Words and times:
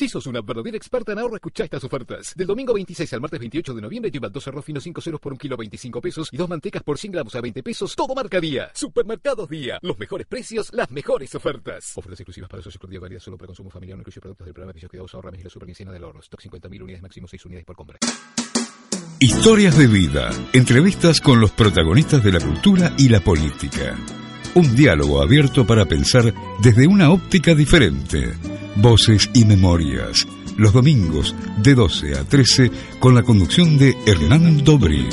Si 0.00 0.08
sos 0.08 0.26
una 0.26 0.40
verdadera 0.40 0.78
experta 0.78 1.12
en 1.12 1.18
ahorro, 1.18 1.34
escuchá 1.34 1.64
estas 1.64 1.84
ofertas. 1.84 2.32
Del 2.34 2.46
domingo 2.46 2.72
26 2.72 3.12
al 3.12 3.20
martes 3.20 3.38
28 3.38 3.74
de 3.74 3.82
noviembre 3.82 4.10
lleva 4.10 4.30
dos 4.30 4.48
arroz 4.48 4.64
fino 4.64 4.80
5 4.80 4.98
ceros 4.98 5.20
por 5.20 5.30
un 5.30 5.38
kilo 5.38 5.58
25 5.58 6.00
pesos 6.00 6.30
y 6.32 6.38
dos 6.38 6.48
mantecas 6.48 6.82
por 6.82 6.96
100 6.96 7.12
gramos 7.12 7.34
a 7.34 7.42
20 7.42 7.62
pesos. 7.62 7.94
Todo 7.94 8.14
marca 8.14 8.40
día. 8.40 8.70
Supermercados 8.72 9.50
día. 9.50 9.78
Los 9.82 9.98
mejores 9.98 10.26
precios, 10.26 10.72
las 10.72 10.90
mejores 10.90 11.34
ofertas. 11.34 11.92
Ofertas 11.98 12.18
exclusivas 12.18 12.48
para 12.48 12.62
socios 12.62 12.80
día 12.88 12.98
variedad 12.98 13.20
solo 13.20 13.36
para 13.36 13.48
consumo 13.48 13.68
familiar. 13.68 13.98
No 13.98 14.00
incluye 14.00 14.22
productos 14.22 14.46
del 14.46 14.54
programa 14.54 14.72
de 14.72 14.88
Cuidados 14.88 15.14
Ahorra 15.14 15.32
y 15.38 15.42
la 15.42 15.50
super 15.50 15.68
del 15.68 16.02
ahorro. 16.02 16.20
Stock 16.20 16.40
50.000 16.40 16.82
unidades 16.82 17.02
máximo 17.02 17.28
6 17.28 17.44
unidades 17.44 17.66
por 17.66 17.76
compra. 17.76 17.98
Historias 19.18 19.76
de 19.76 19.86
vida. 19.86 20.30
Entrevistas 20.54 21.20
con 21.20 21.42
los 21.42 21.50
protagonistas 21.50 22.24
de 22.24 22.32
la 22.32 22.40
cultura 22.40 22.94
y 22.96 23.10
la 23.10 23.20
política. 23.20 23.98
Un 24.54 24.74
diálogo 24.74 25.22
abierto 25.22 25.64
para 25.64 25.84
pensar 25.86 26.34
desde 26.60 26.88
una 26.88 27.10
óptica 27.10 27.54
diferente. 27.54 28.34
Voces 28.76 29.30
y 29.32 29.44
memorias. 29.44 30.26
Los 30.56 30.72
domingos 30.72 31.34
de 31.62 31.74
12 31.74 32.18
a 32.18 32.24
13 32.24 32.70
con 32.98 33.14
la 33.14 33.22
conducción 33.22 33.78
de 33.78 33.96
Hernán 34.06 34.64
Dobri. 34.64 35.06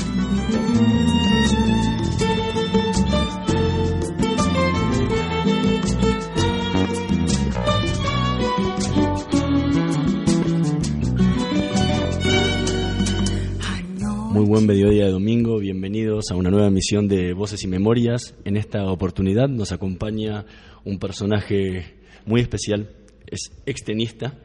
Muy 14.38 14.46
buen 14.46 14.68
mediodía 14.68 15.05
de 15.05 15.12
domingo, 15.12 15.58
bienvenidos 15.58 16.26
a 16.30 16.36
una 16.36 16.52
nueva 16.52 16.68
emisión 16.68 17.08
de 17.08 17.34
Voces 17.34 17.64
y 17.64 17.68
Memorias. 17.68 18.36
En 18.45 18.55
esta 18.55 18.86
oportunidad 18.86 19.48
nos 19.50 19.72
acompaña 19.72 20.45
un 20.86 21.00
personaje 21.00 21.95
muy 22.28 22.42
especial, 22.42 22.88
es 23.26 23.52
extenista, 23.66 24.36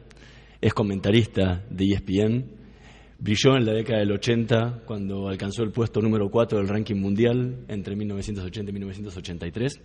es 0.61 0.73
comentarista 0.73 1.63
de 1.69 1.91
ESPN, 1.91 2.45
brilló 3.19 3.55
en 3.55 3.67
la 3.67 3.73
década 3.73 3.99
del 3.99 4.13
80 4.13 4.81
cuando 4.87 5.27
alcanzó 5.27 5.61
el 5.61 5.69
puesto 5.69 6.01
número 6.01 6.27
4 6.31 6.57
del 6.57 6.69
ranking 6.69 6.95
mundial 6.95 7.63
entre 7.67 7.95
1980 7.95 8.71
y 8.71 8.73
1983 8.73 9.79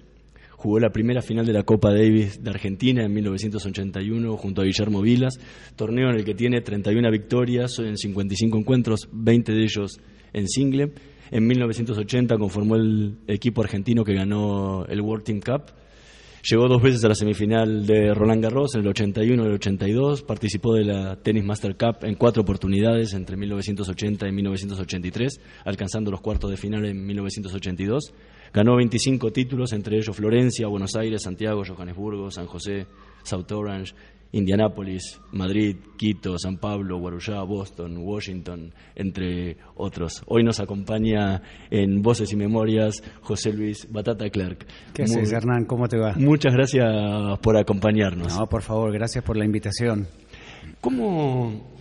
Jugó 0.59 0.81
la 0.81 0.91
primera 0.91 1.23
final 1.23 1.47
de 1.47 1.53
la 1.53 1.63
Copa 1.63 1.93
Davis 1.93 2.43
de 2.43 2.51
Argentina 2.51 3.05
en 3.05 3.15
1981 3.15 4.37
junto 4.37 4.61
a 4.61 4.65
Guillermo 4.65 5.01
Vilas, 5.01 5.39
torneo 5.77 6.11
en 6.11 6.17
el 6.17 6.25
que 6.25 6.35
tiene 6.35 6.61
31 6.63 7.13
victorias 7.13 7.79
en 7.79 7.97
55 7.97 8.59
encuentros, 8.59 9.09
20 9.13 9.53
de 9.53 9.63
ellos 9.63 10.01
en 10.33 10.49
single. 10.49 10.95
En 11.31 11.47
1980 11.47 12.37
conformó 12.39 12.75
el 12.75 13.19
equipo 13.29 13.63
argentino 13.63 14.03
que 14.03 14.15
ganó 14.15 14.85
el 14.87 15.01
World 15.01 15.25
Team 15.27 15.41
Cup. 15.41 15.71
Llegó 16.43 16.67
dos 16.67 16.83
veces 16.83 17.05
a 17.05 17.09
la 17.09 17.15
semifinal 17.15 17.87
de 17.87 18.13
Roland 18.13 18.43
Garros 18.43 18.75
en 18.75 18.81
el 18.81 18.89
81 18.89 19.41
y 19.41 19.47
el 19.47 19.53
82. 19.53 20.23
Participó 20.23 20.75
de 20.75 20.85
la 20.85 21.15
Tennis 21.23 21.45
Master 21.45 21.77
Cup 21.77 21.99
en 22.03 22.17
cuatro 22.17 22.43
oportunidades 22.43 23.15
entre 23.15 23.37
1980 23.37 24.27
y 24.27 24.33
1983, 24.33 25.41
alcanzando 25.65 26.11
los 26.11 26.21
cuartos 26.21 26.51
de 26.51 26.57
final 26.57 26.85
en 26.85 27.07
1982. 27.07 28.13
Ganó 28.53 28.77
25 28.77 29.31
títulos, 29.31 29.73
entre 29.73 29.97
ellos 29.97 30.17
Florencia, 30.17 30.67
Buenos 30.67 30.97
Aires, 30.97 31.23
Santiago, 31.23 31.63
Johannesburgo, 31.67 32.31
San 32.31 32.47
José, 32.47 32.87
South 33.23 33.51
Orange, 33.53 33.95
Indianápolis, 34.33 35.21
Madrid, 35.33 35.77
Quito, 35.97 36.39
San 36.39 36.59
Pablo, 36.59 36.99
Guarujá, 36.99 37.43
Boston, 37.43 37.97
Washington, 37.99 38.75
entre 38.95 39.57
otros. 39.77 40.23
Hoy 40.27 40.45
nos 40.45 40.61
acompaña 40.61 41.43
en 41.71 42.03
Voces 42.03 42.33
y 42.33 42.37
Memorias 42.37 43.03
José 43.23 43.53
Luis 43.53 43.87
Batata 43.91 44.29
Clark. 44.29 44.67
¿Qué 44.93 45.05
haces, 45.05 45.33
Hernán? 45.33 45.65
¿Cómo 45.65 45.89
te 45.89 45.99
va? 45.99 46.15
Muchas 46.17 46.53
gracias 46.53 47.39
por 47.41 47.57
acompañarnos. 47.57 48.39
No, 48.39 48.47
por 48.47 48.63
favor, 48.63 48.93
gracias 48.93 49.25
por 49.25 49.37
la 49.37 49.47
invitación. 49.47 50.07
¿Cómo, 50.81 51.73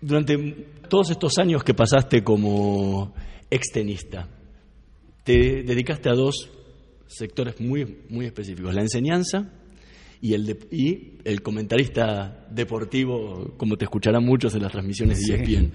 durante 0.00 0.36
todos 0.88 1.10
estos 1.10 1.38
años 1.38 1.62
que 1.62 1.74
pasaste 1.74 2.24
como 2.24 3.14
extenista, 3.48 4.28
te 5.26 5.64
dedicaste 5.64 6.08
a 6.08 6.12
dos 6.12 6.48
sectores 7.08 7.60
muy, 7.60 8.04
muy 8.08 8.26
específicos, 8.26 8.72
la 8.72 8.82
enseñanza 8.82 9.50
y 10.20 10.34
el, 10.34 10.56
y 10.70 11.18
el 11.24 11.42
comentarista 11.42 12.46
deportivo, 12.48 13.54
como 13.56 13.76
te 13.76 13.86
escucharán 13.86 14.24
muchos 14.24 14.54
en 14.54 14.62
las 14.62 14.70
transmisiones 14.70 15.18
de 15.26 15.34
ESPN. 15.34 15.72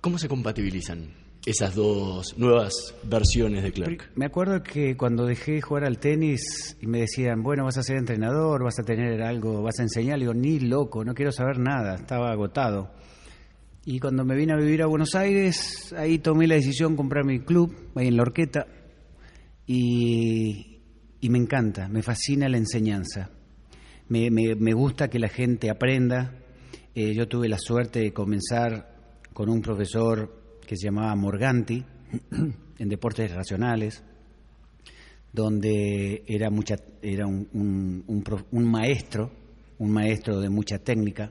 ¿Cómo 0.00 0.18
se 0.18 0.26
compatibilizan 0.26 1.08
esas 1.46 1.76
dos 1.76 2.36
nuevas 2.36 2.96
versiones 3.04 3.62
de 3.62 3.70
Clark? 3.70 4.10
Me 4.16 4.26
acuerdo 4.26 4.64
que 4.64 4.96
cuando 4.96 5.24
dejé 5.24 5.52
de 5.52 5.62
jugar 5.62 5.84
al 5.84 5.98
tenis 5.98 6.76
y 6.80 6.88
me 6.88 6.98
decían, 6.98 7.44
bueno, 7.44 7.64
vas 7.64 7.78
a 7.78 7.84
ser 7.84 7.96
entrenador, 7.96 8.64
vas 8.64 8.80
a 8.80 8.82
tener 8.82 9.22
algo, 9.22 9.62
vas 9.62 9.78
a 9.78 9.82
enseñar, 9.82 10.18
digo, 10.18 10.34
ni 10.34 10.58
loco, 10.58 11.04
no 11.04 11.14
quiero 11.14 11.30
saber 11.30 11.60
nada, 11.60 11.94
estaba 11.94 12.32
agotado. 12.32 12.90
Y 13.88 14.00
cuando 14.00 14.24
me 14.24 14.34
vine 14.34 14.52
a 14.52 14.56
vivir 14.56 14.82
a 14.82 14.86
Buenos 14.86 15.14
Aires, 15.14 15.94
ahí 15.96 16.18
tomé 16.18 16.48
la 16.48 16.56
decisión 16.56 16.90
de 16.90 16.96
comprar 16.96 17.24
mi 17.24 17.38
club, 17.38 17.72
ahí 17.94 18.08
en 18.08 18.16
la 18.16 18.22
Orqueta, 18.22 18.66
y, 19.64 20.80
me 21.22 21.38
encanta, 21.38 21.86
me 21.88 22.02
fascina 22.02 22.48
la 22.48 22.56
enseñanza. 22.56 23.30
Me, 24.08 24.28
me, 24.28 24.72
gusta 24.72 25.06
que 25.06 25.20
la 25.20 25.28
gente 25.28 25.70
aprenda. 25.70 26.34
Eh, 26.96 27.14
yo 27.14 27.28
tuve 27.28 27.48
la 27.48 27.58
suerte 27.58 28.00
de 28.00 28.12
comenzar 28.12 28.92
con 29.32 29.48
un 29.48 29.62
profesor 29.62 30.58
que 30.66 30.76
se 30.76 30.86
llamaba 30.86 31.14
Morganti, 31.14 31.84
en 32.78 32.88
Deportes 32.88 33.32
Racionales, 33.32 34.02
donde 35.32 36.24
era, 36.26 36.50
mucha, 36.50 36.74
era 37.00 37.24
un, 37.28 37.48
un, 37.52 38.24
un 38.50 38.64
maestro, 38.68 39.30
un 39.78 39.92
maestro 39.92 40.40
de 40.40 40.50
mucha 40.50 40.80
técnica 40.80 41.30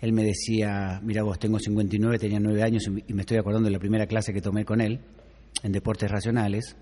él 0.00 0.12
me 0.12 0.22
decía, 0.24 1.00
mira 1.02 1.22
vos, 1.22 1.38
tengo 1.38 1.58
59, 1.58 2.18
tenía 2.18 2.38
9 2.38 2.62
años 2.62 2.84
y 3.06 3.12
me 3.12 3.22
estoy 3.22 3.38
acordando 3.38 3.66
de 3.66 3.72
la 3.72 3.80
primera 3.80 4.06
clase 4.06 4.32
que 4.32 4.40
tomé 4.40 4.64
con 4.64 4.80
él 4.80 5.00
en 5.62 5.72
Deportes 5.72 6.10
Racionales, 6.10 6.76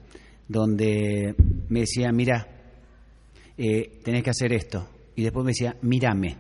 donde 0.49 1.34
me 1.69 1.81
decía, 1.81 2.12
mira, 2.12 2.47
eh, 3.56 4.00
tenés 4.04 4.22
que 4.22 4.31
hacer 4.31 4.53
esto. 4.53 4.88
Y 5.15 5.22
después 5.22 5.44
me 5.44 5.53
decía, 5.53 5.77
mírame. 5.81 6.37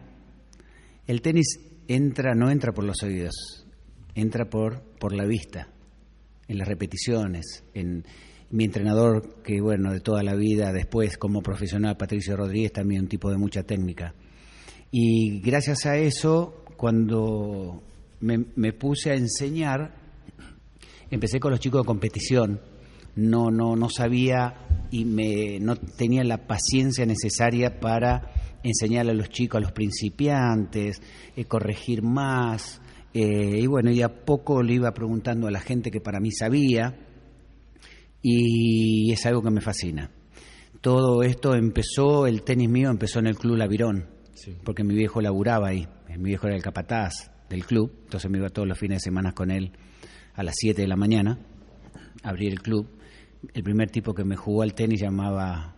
El 1.06 1.22
tenis 1.22 1.58
entra, 1.88 2.34
no 2.34 2.50
entra 2.50 2.72
por 2.72 2.84
los 2.84 3.02
oídos, 3.02 3.66
entra 4.14 4.50
por, 4.50 4.82
por 4.98 5.14
la 5.14 5.24
vista, 5.24 5.68
en 6.46 6.58
las 6.58 6.68
repeticiones, 6.68 7.64
en 7.72 8.04
mi 8.50 8.64
entrenador, 8.64 9.42
que 9.42 9.60
bueno, 9.62 9.92
de 9.92 10.00
toda 10.00 10.22
la 10.22 10.34
vida, 10.34 10.72
después 10.72 11.16
como 11.16 11.42
profesional, 11.42 11.96
Patricio 11.96 12.36
Rodríguez, 12.36 12.72
también 12.72 13.02
un 13.02 13.08
tipo 13.08 13.30
de 13.30 13.38
mucha 13.38 13.62
técnica. 13.62 14.14
Y 14.90 15.40
gracias 15.40 15.86
a 15.86 15.96
eso 15.96 16.65
cuando 16.76 17.82
me, 18.20 18.72
puse 18.72 19.10
a 19.10 19.14
enseñar, 19.14 19.94
empecé 21.10 21.40
con 21.40 21.50
los 21.50 21.60
chicos 21.60 21.82
de 21.82 21.86
competición. 21.86 22.60
No, 23.16 23.50
no, 23.50 23.76
no 23.76 23.88
sabía 23.88 24.88
y 24.90 25.04
me, 25.04 25.58
no 25.58 25.76
tenía 25.76 26.22
la 26.22 26.46
paciencia 26.46 27.06
necesaria 27.06 27.80
para 27.80 28.58
enseñarle 28.62 29.12
a 29.12 29.14
los 29.14 29.30
chicos, 29.30 29.58
a 29.58 29.62
los 29.62 29.72
principiantes, 29.72 31.00
eh, 31.34 31.44
corregir 31.46 32.02
más. 32.02 32.80
Eh, 33.14 33.60
y 33.60 33.66
bueno, 33.66 33.90
y 33.90 34.02
a 34.02 34.24
poco 34.24 34.62
le 34.62 34.74
iba 34.74 34.92
preguntando 34.92 35.46
a 35.46 35.50
la 35.50 35.60
gente 35.60 35.90
que 35.90 36.00
para 36.00 36.20
mí 36.20 36.30
sabía, 36.30 36.94
y 38.20 39.12
es 39.12 39.24
algo 39.24 39.40
que 39.40 39.50
me 39.50 39.60
fascina. 39.60 40.10
Todo 40.80 41.22
esto 41.22 41.54
empezó, 41.54 42.26
el 42.26 42.42
tenis 42.42 42.68
mío 42.68 42.90
empezó 42.90 43.20
en 43.20 43.28
el 43.28 43.38
Club 43.38 43.56
Lavirón, 43.56 44.15
porque 44.64 44.84
mi 44.84 44.94
viejo 44.94 45.20
laburaba 45.20 45.68
ahí. 45.68 45.86
Mi 46.08 46.30
viejo 46.30 46.46
era 46.46 46.56
el 46.56 46.62
capataz 46.62 47.30
del 47.48 47.64
club, 47.64 47.92
entonces 48.04 48.30
me 48.30 48.38
iba 48.38 48.48
todos 48.48 48.66
los 48.66 48.78
fines 48.78 49.02
de 49.02 49.10
semana 49.10 49.32
con 49.32 49.50
él 49.50 49.72
a 50.34 50.42
las 50.42 50.54
7 50.58 50.82
de 50.82 50.88
la 50.88 50.96
mañana 50.96 51.38
a 52.22 52.28
abrir 52.28 52.52
el 52.52 52.60
club. 52.60 52.88
El 53.54 53.62
primer 53.62 53.90
tipo 53.90 54.14
que 54.14 54.24
me 54.24 54.36
jugó 54.36 54.62
al 54.62 54.74
tenis 54.74 55.00
llamaba 55.00 55.76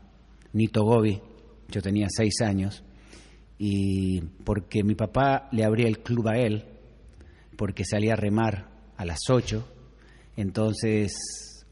Nito 0.52 0.84
Gobi, 0.84 1.20
yo 1.68 1.82
tenía 1.82 2.06
6 2.08 2.40
años, 2.42 2.84
y 3.58 4.20
porque 4.44 4.82
mi 4.84 4.94
papá 4.94 5.48
le 5.52 5.64
abría 5.64 5.88
el 5.88 5.98
club 5.98 6.28
a 6.28 6.38
él, 6.38 6.64
porque 7.56 7.84
salía 7.84 8.14
a 8.14 8.16
remar 8.16 8.70
a 8.96 9.04
las 9.04 9.18
8, 9.28 9.66
entonces 10.36 11.12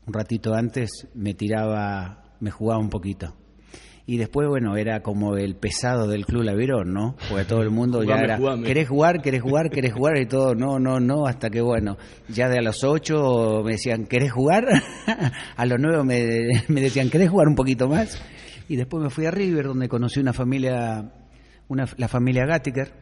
un 0.06 0.12
ratito 0.12 0.54
antes 0.54 0.90
me 1.14 1.34
tiraba, 1.34 2.36
me 2.40 2.50
jugaba 2.50 2.80
un 2.80 2.90
poquito 2.90 3.34
y 4.08 4.18
después, 4.18 4.46
bueno, 4.48 4.76
era 4.76 5.02
como 5.02 5.36
el 5.36 5.56
pesado 5.56 6.06
del 6.06 6.26
Club 6.26 6.44
Lavirón, 6.44 6.92
¿no? 6.92 7.16
Porque 7.28 7.44
todo 7.44 7.62
el 7.62 7.70
mundo 7.70 8.04
ya 8.04 8.20
era, 8.20 8.38
¿querés 8.64 8.88
jugar, 8.88 9.20
querés 9.20 9.42
jugar, 9.42 9.68
querés 9.68 9.92
jugar? 9.92 10.16
Y 10.18 10.26
todo, 10.26 10.54
no, 10.54 10.78
no, 10.78 11.00
no, 11.00 11.26
hasta 11.26 11.50
que, 11.50 11.60
bueno, 11.60 11.96
ya 12.28 12.48
de 12.48 12.58
a 12.58 12.62
los 12.62 12.84
ocho 12.84 13.62
me 13.64 13.72
decían, 13.72 14.06
¿querés 14.06 14.30
jugar? 14.30 14.64
a 15.56 15.66
los 15.66 15.78
nueve 15.80 16.04
me, 16.04 16.80
decían, 16.80 17.10
¿querés 17.10 17.30
jugar 17.30 17.48
un 17.48 17.56
poquito 17.56 17.88
más? 17.88 18.22
Y 18.68 18.76
después 18.76 19.02
me 19.02 19.10
fui 19.10 19.26
a 19.26 19.32
River, 19.32 19.66
donde 19.66 19.88
conocí 19.88 20.20
una 20.20 20.32
familia, 20.32 21.12
una, 21.66 21.88
la 21.96 22.06
familia 22.06 22.46
Gattiker, 22.46 22.92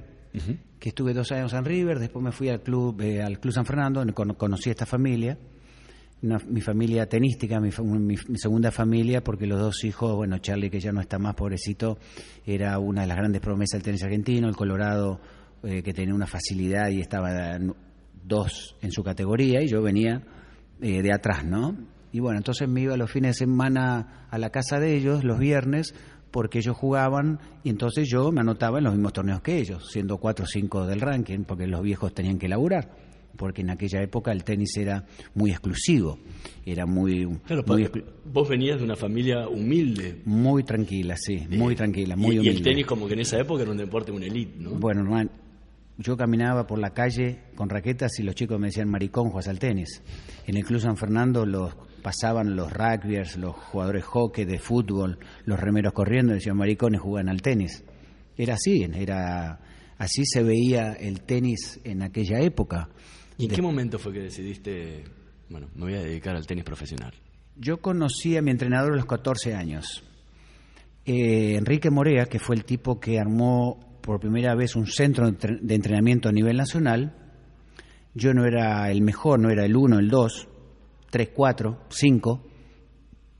que 0.81 0.89
estuve 0.89 1.13
dos 1.13 1.31
años 1.33 1.53
en 1.53 1.67
River, 1.67 1.99
después 1.99 2.25
me 2.25 2.33
fui 2.33 2.49
al 2.49 2.63
club, 2.63 2.99
eh, 3.03 3.23
al 3.23 3.39
club 3.41 3.53
San 3.53 3.67
Fernando, 3.67 4.01
donde 4.01 4.15
conocí 4.15 4.71
a 4.71 4.73
esta 4.73 4.87
familia, 4.87 5.37
mi 6.23 6.61
familia 6.61 7.07
tenística, 7.07 7.61
mi, 7.61 7.71
segunda 8.37 8.71
familia, 8.71 9.23
porque 9.23 9.47
los 9.47 9.61
dos 9.61 9.85
hijos, 9.85 10.17
bueno, 10.17 10.39
Charlie, 10.39 10.71
que 10.71 10.81
ya 10.81 10.91
no 10.91 11.01
está 11.01 11.19
más 11.19 11.35
pobrecito, 11.35 11.99
era 12.47 12.79
una 12.79 13.03
de 13.03 13.09
las 13.09 13.17
grandes 13.17 13.43
promesas 13.43 13.75
del 13.75 13.83
tenis 13.83 14.05
argentino, 14.05 14.49
el 14.49 14.57
Colorado, 14.57 15.21
eh, 15.63 15.83
que 15.83 15.93
tenía 15.93 16.15
una 16.15 16.27
facilidad 16.27 16.89
y 16.89 17.01
estaba 17.01 17.59
dos 18.25 18.77
en 18.81 18.91
su 18.91 19.03
categoría, 19.03 19.63
y 19.63 19.69
yo 19.69 19.83
venía 19.83 20.23
eh, 20.81 21.03
de 21.03 21.13
atrás, 21.13 21.45
¿no? 21.45 21.77
Y 22.11 22.21
bueno, 22.21 22.39
entonces 22.39 22.69
me 22.69 22.81
iba 22.81 22.97
los 22.97 23.11
fines 23.11 23.37
de 23.37 23.45
semana 23.45 24.27
a 24.31 24.39
la 24.39 24.51
casa 24.51 24.79
de 24.79 24.95
ellos, 24.97 25.25
los 25.25 25.39
viernes, 25.39 25.95
porque 26.31 26.59
ellos 26.59 26.77
jugaban 26.77 27.39
y 27.63 27.71
entonces 27.71 28.09
yo 28.11 28.33
me 28.33 28.41
anotaba 28.41 28.79
en 28.79 28.85
los 28.85 28.95
mismos 28.95 29.13
torneos 29.13 29.41
que 29.41 29.59
ellos, 29.59 29.89
siendo 29.91 30.19
cuatro 30.19 30.45
o 30.45 30.49
cinco 30.49 30.87
del 30.87 31.01
ranking, 31.01 31.45
porque 31.45 31.67
los 31.67 31.83
viejos 31.83 32.15
tenían 32.15 32.39
que 32.39 32.49
laburar 32.49 32.89
porque 33.37 33.63
en 33.63 33.71
aquella 33.71 34.03
época 34.03 34.33
el 34.33 34.45
tenis 34.45 34.77
era 34.77 35.05
muy 35.35 35.51
exclusivo, 35.51 36.19
era 36.65 36.87
muy... 36.87 37.27
vos 38.25 38.49
venías 38.49 38.79
de 38.79 38.85
una 38.85 38.97
familia 38.97 39.49
humilde. 39.49 40.23
Muy 40.25 40.63
tranquila, 40.63 41.17
sí, 41.17 41.47
muy 41.51 41.75
tranquila, 41.75 42.17
muy 42.17 42.39
humilde. 42.39 42.53
Y 42.53 42.57
el 42.57 42.63
tenis 42.63 42.87
como 42.87 43.07
que 43.07 43.15
en 43.15 43.21
esa 43.21 43.39
época 43.39 43.63
era 43.63 43.71
un 43.71 43.79
deporte, 43.79 44.13
un 44.13 44.23
elite, 44.23 44.59
¿no? 44.59 44.71
Bueno, 44.71 45.03
hermano, 45.03 45.31
yo 45.97 46.17
caminaba 46.17 46.67
por 46.67 46.79
la 46.79 46.91
calle 46.91 47.41
con 47.55 47.69
raquetas 47.69 48.19
y 48.19 48.23
los 48.23 48.35
chicos 48.35 48.59
me 48.59 48.69
decían, 48.69 48.89
maricón, 48.89 49.31
juegas 49.31 49.49
al 49.49 49.59
tenis. 49.59 50.03
En 50.47 50.57
el 50.57 50.65
Club 50.65 50.81
San 50.81 50.97
Fernando 50.97 51.47
los 51.47 51.75
pasaban 52.03 52.57
los 52.57 52.73
rugbyers, 52.73 53.37
los 53.37 53.55
jugadores 53.55 54.03
de 54.03 54.09
hockey, 54.09 54.45
de 54.45 54.59
fútbol, 54.59 55.19
los 55.47 55.59
remeros 55.59 55.93
corriendo, 55.93 56.33
y 56.33 56.37
decían, 56.37 56.57
maricones, 56.57 57.01
juegan 57.01 57.29
al 57.29 57.41
tenis. 57.41 57.85
Era 58.37 58.55
así, 58.55 58.83
era 58.83 59.61
así 59.97 60.25
se 60.27 60.43
veía 60.43 60.93
el 60.93 61.23
tenis 61.23 61.81
en 61.85 62.03
aquella 62.03 62.41
época. 62.41 62.89
¿Y 63.39 63.47
en 63.47 63.51
qué 63.51 63.63
momento 63.63 63.99
fue 63.99 64.13
que 64.13 64.21
decidiste, 64.21 65.05
bueno, 65.49 65.69
me 65.75 65.83
voy 65.83 65.95
a 65.95 66.03
dedicar 66.03 66.37
al 66.37 66.47
tenis 66.47 66.65
profesional? 66.65 67.13
Yo 67.57 67.79
conocí 67.79 68.37
a 68.37 68.43
mi 68.43 68.51
entrenador 68.51 68.93
a 68.93 68.97
los 68.97 69.07
14 69.07 69.55
años. 69.55 70.03
Eh, 71.05 71.57
Enrique 71.57 71.91
Morea, 71.91 72.27
que 72.27 72.39
fue 72.39 72.57
el 72.57 72.65
tipo 72.65 72.99
que 72.99 73.19
armó 73.19 73.99
por 74.01 74.21
primera 74.21 74.55
vez 74.55 74.77
un 74.77 74.87
centro 74.87 75.31
de 75.31 75.75
entrenamiento 75.75 76.29
a 76.29 76.33
nivel 76.33 76.57
nacional. 76.57 77.15
Yo 78.15 78.33
no 78.35 78.45
era 78.45 78.91
el 78.91 79.03
mejor, 79.03 79.41
no 79.41 79.51
era 79.51 79.65
el 79.65 79.77
1, 79.77 79.99
el 79.99 80.09
2, 80.09 80.49
3, 81.11 81.31
4, 81.35 81.81
5. 81.89 82.43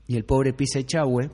Y 0.07 0.15
el 0.15 0.25
pobre 0.25 0.53
Pisa 0.53 0.79
Echagüe, 0.79 1.29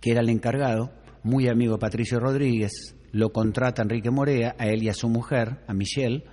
que 0.00 0.10
era 0.10 0.20
el 0.20 0.28
encargado, 0.28 0.92
muy 1.22 1.48
amigo 1.48 1.74
de 1.74 1.78
Patricio 1.78 2.18
Rodríguez, 2.18 2.96
lo 3.12 3.30
contrata 3.30 3.82
Enrique 3.82 4.10
Morea, 4.10 4.54
a 4.58 4.66
él 4.66 4.82
y 4.82 4.88
a 4.88 4.94
su 4.94 5.08
mujer, 5.08 5.64
a 5.66 5.74
Michelle, 5.74 6.24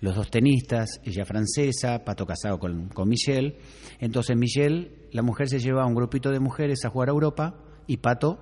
los 0.00 0.14
dos 0.14 0.30
tenistas, 0.30 1.00
ella 1.04 1.24
francesa, 1.24 2.04
Pato 2.04 2.26
casado 2.26 2.58
con, 2.58 2.88
con 2.88 3.08
Michelle. 3.08 3.58
Entonces 3.98 4.36
Michelle, 4.36 5.08
la 5.12 5.22
mujer 5.22 5.48
se 5.48 5.58
lleva 5.58 5.82
a 5.82 5.86
un 5.86 5.94
grupito 5.94 6.30
de 6.30 6.40
mujeres 6.40 6.84
a 6.84 6.90
jugar 6.90 7.08
a 7.08 7.12
Europa 7.12 7.54
y 7.86 7.98
Pato, 7.98 8.38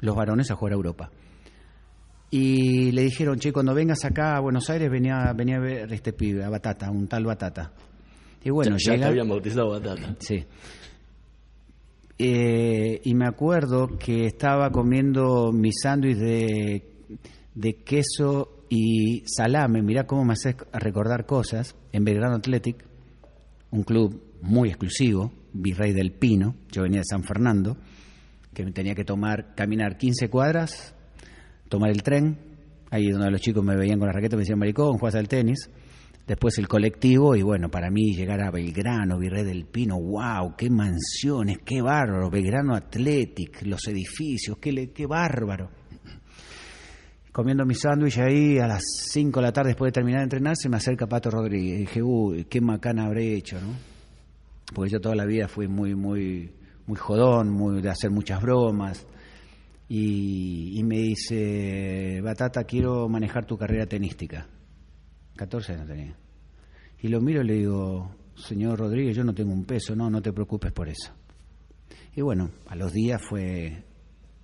los 0.00 0.14
varones 0.14 0.50
a 0.50 0.54
jugar 0.54 0.72
a 0.72 0.76
Europa. 0.76 1.10
Y 2.30 2.92
le 2.92 3.02
dijeron, 3.02 3.38
che, 3.38 3.52
cuando 3.52 3.74
vengas 3.74 4.04
acá 4.04 4.36
a 4.36 4.40
Buenos 4.40 4.68
Aires 4.70 4.90
venía, 4.90 5.32
venía 5.36 5.56
a 5.56 5.60
ver 5.60 5.92
este 5.92 6.12
pibe, 6.12 6.44
a 6.44 6.48
Batata, 6.48 6.90
un 6.90 7.06
tal 7.06 7.24
Batata. 7.24 7.72
Y 8.42 8.50
bueno, 8.50 8.76
ya, 8.78 8.96
te 8.96 9.04
habían 9.04 9.28
bautizado 9.28 9.70
Batata. 9.70 10.16
Sí. 10.18 10.44
Eh, 12.18 13.00
y 13.04 13.14
me 13.14 13.26
acuerdo 13.26 13.98
que 13.98 14.26
estaba 14.26 14.70
comiendo 14.70 15.52
mi 15.52 15.72
sándwich 15.72 16.16
de, 16.16 16.92
de 17.54 17.74
queso 17.84 18.61
y 18.74 19.22
Salame, 19.26 19.82
mirá 19.82 20.06
cómo 20.06 20.24
me 20.24 20.32
hace 20.32 20.56
recordar 20.72 21.26
cosas, 21.26 21.76
en 21.92 22.04
Belgrano 22.04 22.36
Athletic, 22.36 22.82
un 23.70 23.82
club 23.82 24.38
muy 24.40 24.70
exclusivo, 24.70 25.30
Virrey 25.52 25.92
del 25.92 26.12
Pino, 26.12 26.54
yo 26.70 26.80
venía 26.80 27.00
de 27.00 27.04
San 27.04 27.22
Fernando, 27.22 27.76
que 28.54 28.64
tenía 28.72 28.94
que 28.94 29.04
tomar, 29.04 29.54
caminar 29.54 29.98
15 29.98 30.30
cuadras, 30.30 30.94
tomar 31.68 31.90
el 31.90 32.02
tren, 32.02 32.38
ahí 32.90 33.10
donde 33.10 33.30
los 33.30 33.42
chicos 33.42 33.62
me 33.62 33.76
veían 33.76 33.98
con 33.98 34.06
la 34.06 34.14
raqueta, 34.14 34.36
me 34.36 34.40
decían, 34.40 34.58
maricón, 34.58 34.96
juegas 34.96 35.16
al 35.16 35.28
tenis, 35.28 35.68
después 36.26 36.56
el 36.56 36.66
colectivo, 36.66 37.36
y 37.36 37.42
bueno, 37.42 37.70
para 37.70 37.90
mí 37.90 38.14
llegar 38.14 38.40
a 38.40 38.50
Belgrano, 38.50 39.18
Virrey 39.18 39.44
del 39.44 39.66
Pino, 39.66 40.00
wow, 40.00 40.56
qué 40.56 40.70
mansiones, 40.70 41.58
qué 41.62 41.82
bárbaro, 41.82 42.30
Belgrano 42.30 42.74
Athletic, 42.74 43.66
los 43.66 43.86
edificios, 43.86 44.56
qué, 44.56 44.90
qué 44.94 45.04
bárbaro 45.06 45.81
comiendo 47.32 47.64
mi 47.64 47.74
sándwich 47.74 48.18
ahí 48.18 48.58
a 48.58 48.66
las 48.66 48.82
5 49.10 49.40
de 49.40 49.46
la 49.46 49.52
tarde 49.52 49.70
después 49.70 49.88
de 49.88 49.92
terminar 49.92 50.20
de 50.20 50.24
entrenar, 50.24 50.56
se 50.56 50.68
me 50.68 50.76
acerca 50.76 51.06
Pato 51.06 51.30
Rodríguez. 51.30 51.76
Y 51.76 51.80
dije, 51.80 52.02
uy, 52.02 52.44
qué 52.44 52.60
macana 52.60 53.06
habré 53.06 53.34
hecho, 53.34 53.58
¿no? 53.60 53.74
Porque 54.74 54.92
yo 54.92 55.00
toda 55.00 55.14
la 55.14 55.24
vida 55.24 55.48
fui 55.48 55.66
muy, 55.66 55.94
muy, 55.94 56.52
muy 56.86 56.96
jodón, 56.96 57.50
muy 57.50 57.80
de 57.80 57.88
hacer 57.88 58.10
muchas 58.10 58.40
bromas. 58.40 59.06
Y, 59.88 60.80
me 60.84 60.96
dice, 60.96 62.20
Batata, 62.22 62.64
quiero 62.64 63.08
manejar 63.08 63.44
tu 63.44 63.58
carrera 63.58 63.86
tenística. 63.86 64.46
14 65.36 65.72
años 65.72 65.86
tenía. 65.86 66.16
Y 67.00 67.08
lo 67.08 67.20
miro 67.20 67.42
y 67.42 67.46
le 67.46 67.54
digo, 67.54 68.14
señor 68.34 68.78
Rodríguez, 68.78 69.16
yo 69.16 69.24
no 69.24 69.34
tengo 69.34 69.52
un 69.52 69.64
peso, 69.64 69.94
no, 69.94 70.08
no 70.08 70.22
te 70.22 70.32
preocupes 70.32 70.72
por 70.72 70.88
eso. 70.88 71.12
Y 72.14 72.22
bueno, 72.22 72.50
a 72.68 72.76
los 72.76 72.92
días 72.92 73.20
fue, 73.28 73.84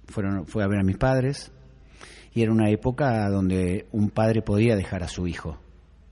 fueron, 0.07 0.47
fue 0.47 0.65
a 0.65 0.69
ver 0.69 0.81
a 0.81 0.85
mis 0.85 0.99
padres, 0.99 1.51
y 2.35 2.43
era 2.43 2.53
una 2.53 2.71
época 2.71 3.29
donde 3.31 3.87
un 3.93 4.11
padre 4.11 4.43
podía 4.43 4.77
dejar 4.77 5.03
a 5.03 5.09
su 5.09 5.27
hijo 5.27 5.59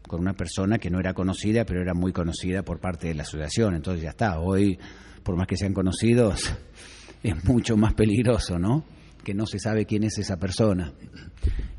con 0.07 0.21
una 0.21 0.35
persona 0.35 0.79
que 0.79 0.91
no 0.91 1.01
era 1.01 1.15
conocida, 1.15 1.65
pero 1.65 1.83
era 1.83 1.95
muy 1.95 2.13
conocida 2.13 2.63
por 2.63 2.81
parte 2.81 3.09
de 3.09 3.15
la 3.15 3.23
asociación. 3.23 3.75
Entonces 3.75 4.03
ya 4.03 4.11
está, 4.11 4.41
hoy, 4.41 4.79
por 5.23 5.37
más 5.37 5.47
que 5.47 5.57
sean 5.57 5.75
conocidos, 5.75 6.53
es 7.23 7.45
mucho 7.45 7.77
más 7.77 7.95
peligroso, 7.95 8.59
¿no? 8.59 8.85
Que 9.25 9.35
no 9.35 9.47
se 9.47 9.59
sabe 9.59 9.87
quién 9.87 10.05
es 10.05 10.19
esa 10.19 10.37
persona. 10.37 10.93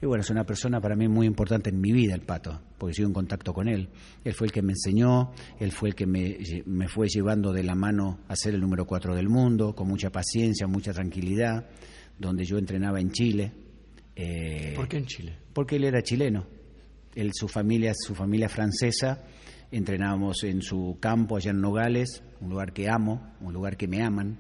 Y 0.02 0.06
bueno, 0.06 0.22
es 0.22 0.30
una 0.30 0.44
persona 0.44 0.82
para 0.82 0.96
mí 0.96 1.08
muy 1.08 1.26
importante 1.26 1.70
en 1.70 1.80
mi 1.80 1.92
vida, 1.92 2.14
el 2.14 2.22
pato, 2.22 2.62
porque 2.78 2.94
sigo 2.94 3.08
en 3.08 3.14
contacto 3.14 3.54
con 3.54 3.70
él. 3.70 3.90
Él 4.24 4.34
fue 4.34 4.48
el 4.48 4.54
que 4.54 4.62
me 4.62 4.74
enseñó, 4.74 5.32
él 5.60 5.72
fue 5.72 5.90
el 5.90 5.96
que 5.96 6.06
me, 6.06 6.38
me 6.66 6.88
fue 6.90 7.08
llevando 7.08 7.54
de 7.54 7.64
la 7.64 7.74
mano 7.74 8.20
a 8.28 8.36
ser 8.36 8.54
el 8.54 8.62
número 8.62 8.86
cuatro 8.86 9.16
del 9.16 9.30
mundo, 9.30 9.74
con 9.74 9.88
mucha 9.88 10.10
paciencia, 10.10 10.68
mucha 10.68 10.92
tranquilidad, 10.92 11.66
donde 12.20 12.44
yo 12.44 12.58
entrenaba 12.58 13.00
en 13.00 13.12
Chile, 13.12 13.54
eh, 14.18 14.74
¿Por 14.76 14.88
qué 14.88 14.98
en 14.98 15.06
Chile? 15.06 15.38
Porque 15.54 15.76
él 15.76 15.84
era 15.84 16.02
chileno. 16.02 16.48
Él, 17.14 17.32
su 17.34 17.48
familia, 17.48 17.94
su 17.96 18.16
familia 18.16 18.50
francesa, 18.50 19.24
entrenábamos 19.72 20.44
en 20.44 20.62
su 20.62 20.98
campo 21.00 21.38
allá 21.38 21.52
en 21.52 21.62
Nogales, 21.62 22.24
un 22.42 22.50
lugar 22.50 22.74
que 22.74 22.90
amo, 22.90 23.34
un 23.42 23.54
lugar 23.54 23.78
que 23.78 23.88
me 23.88 24.04
aman, 24.04 24.38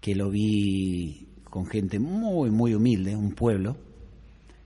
que 0.00 0.14
lo 0.14 0.30
vi 0.30 1.28
con 1.44 1.66
gente 1.66 1.98
muy, 1.98 2.50
muy 2.50 2.74
humilde, 2.74 3.14
un 3.16 3.32
pueblo. 3.32 3.76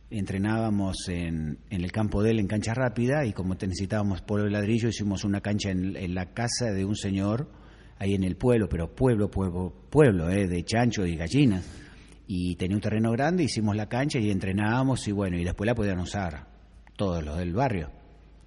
Entrenábamos 0.08 1.08
en, 1.08 1.58
el 1.68 1.92
campo 1.92 2.22
de 2.22 2.30
él 2.30 2.38
en 2.38 2.46
cancha 2.46 2.74
rápida 2.74 3.26
y 3.26 3.32
como 3.32 3.54
necesitábamos 3.54 4.22
polvo 4.22 4.44
de 4.44 4.50
ladrillo, 4.50 4.88
hicimos 4.88 5.24
una 5.24 5.40
cancha 5.40 5.70
en, 5.70 6.14
la 6.14 6.32
casa 6.32 6.66
de 6.66 6.84
un 6.84 6.96
señor 6.96 7.50
ahí 7.98 8.14
en 8.14 8.24
el 8.24 8.36
pueblo, 8.36 8.68
pero 8.68 8.94
pueblo, 8.94 9.30
pueblo, 9.30 9.74
pueblo, 9.90 10.30
eh, 10.30 10.46
de 10.46 10.64
chancho 10.64 11.04
y 11.06 11.16
gallinas 11.16 11.85
y 12.26 12.56
tenía 12.56 12.76
un 12.76 12.82
terreno 12.82 13.12
grande, 13.12 13.44
hicimos 13.44 13.76
la 13.76 13.88
cancha 13.88 14.18
y 14.18 14.30
entrenábamos 14.30 15.06
y 15.08 15.12
bueno, 15.12 15.38
y 15.38 15.44
después 15.44 15.66
la 15.66 15.74
podían 15.74 16.00
usar 16.00 16.48
todos 16.96 17.24
los 17.24 17.38
del 17.38 17.52
barrio, 17.52 17.90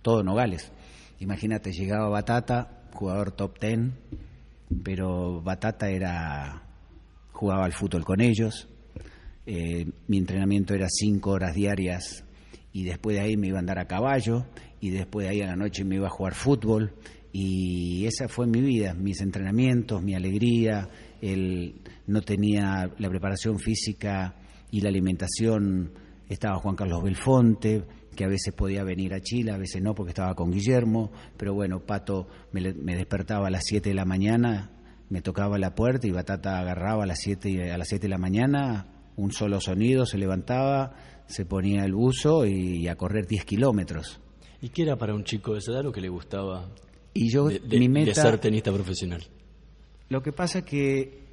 todos 0.01 0.23
Nogales. 0.23 0.71
Imagínate, 1.19 1.71
llegaba 1.71 2.09
Batata, 2.09 2.83
jugador 2.93 3.31
top 3.31 3.59
ten, 3.59 3.93
pero 4.83 5.41
Batata 5.41 5.89
era 5.89 6.63
jugaba 7.31 7.65
al 7.65 7.73
fútbol 7.73 8.03
con 8.03 8.19
ellos, 8.19 8.67
eh, 9.45 9.85
mi 10.07 10.17
entrenamiento 10.17 10.73
era 10.73 10.87
cinco 10.89 11.31
horas 11.31 11.55
diarias 11.55 12.25
y 12.73 12.83
después 12.83 13.15
de 13.15 13.21
ahí 13.23 13.37
me 13.37 13.47
iba 13.47 13.57
a 13.57 13.61
andar 13.61 13.79
a 13.79 13.87
caballo 13.87 14.45
y 14.81 14.89
después 14.89 15.25
de 15.25 15.31
ahí 15.31 15.41
a 15.41 15.47
la 15.47 15.55
noche 15.55 15.83
me 15.83 15.95
iba 15.95 16.07
a 16.07 16.11
jugar 16.11 16.35
fútbol 16.35 16.93
y 17.31 18.05
esa 18.05 18.27
fue 18.27 18.45
mi 18.45 18.61
vida, 18.61 18.93
mis 18.93 19.21
entrenamientos, 19.21 20.03
mi 20.03 20.15
alegría, 20.15 20.89
él 21.21 21.81
no 22.07 22.21
tenía 22.21 22.89
la 22.97 23.09
preparación 23.09 23.59
física 23.59 24.35
y 24.71 24.81
la 24.81 24.89
alimentación, 24.89 25.91
estaba 26.27 26.57
Juan 26.57 26.75
Carlos 26.75 27.03
Belfonte, 27.03 27.83
que 28.15 28.25
a 28.25 28.27
veces 28.27 28.53
podía 28.53 28.83
venir 28.83 29.13
a 29.13 29.21
Chile, 29.21 29.51
a 29.51 29.57
veces 29.57 29.81
no 29.81 29.95
porque 29.95 30.09
estaba 30.09 30.35
con 30.35 30.51
Guillermo, 30.51 31.11
pero 31.37 31.53
bueno, 31.53 31.79
Pato 31.79 32.27
me, 32.51 32.61
despertaba 32.61 33.47
a 33.47 33.49
las 33.49 33.63
7 33.65 33.89
de 33.89 33.95
la 33.95 34.05
mañana, 34.05 34.71
me 35.09 35.21
tocaba 35.21 35.57
la 35.57 35.73
puerta 35.73 36.05
y 36.05 36.11
Batata 36.11 36.59
agarraba 36.59 37.03
a 37.03 37.07
las 37.07 37.19
7 37.19 37.71
a 37.71 37.77
las 37.77 37.87
7 37.87 38.03
de 38.03 38.09
la 38.09 38.17
mañana, 38.17 38.87
un 39.15 39.31
solo 39.31 39.59
sonido, 39.61 40.05
se 40.05 40.17
levantaba, 40.17 40.95
se 41.27 41.45
ponía 41.45 41.85
el 41.85 41.93
buzo 41.93 42.45
y, 42.45 42.87
a 42.87 42.95
correr 42.95 43.25
10 43.25 43.45
kilómetros. 43.45 44.19
¿Y 44.61 44.69
qué 44.69 44.83
era 44.83 44.97
para 44.97 45.15
un 45.15 45.23
chico 45.23 45.53
de 45.53 45.59
esa 45.59 45.71
edad 45.71 45.83
lo 45.83 45.91
que 45.91 46.01
le 46.01 46.09
gustaba 46.09 46.69
y 47.13 47.31
yo, 47.31 47.47
de, 47.47 47.59
de 47.59 48.13
ser 48.13 48.37
tenista 48.39 48.71
profesional? 48.71 49.23
Lo 50.09 50.23
que 50.23 50.31
pasa 50.31 50.65
que, 50.65 51.27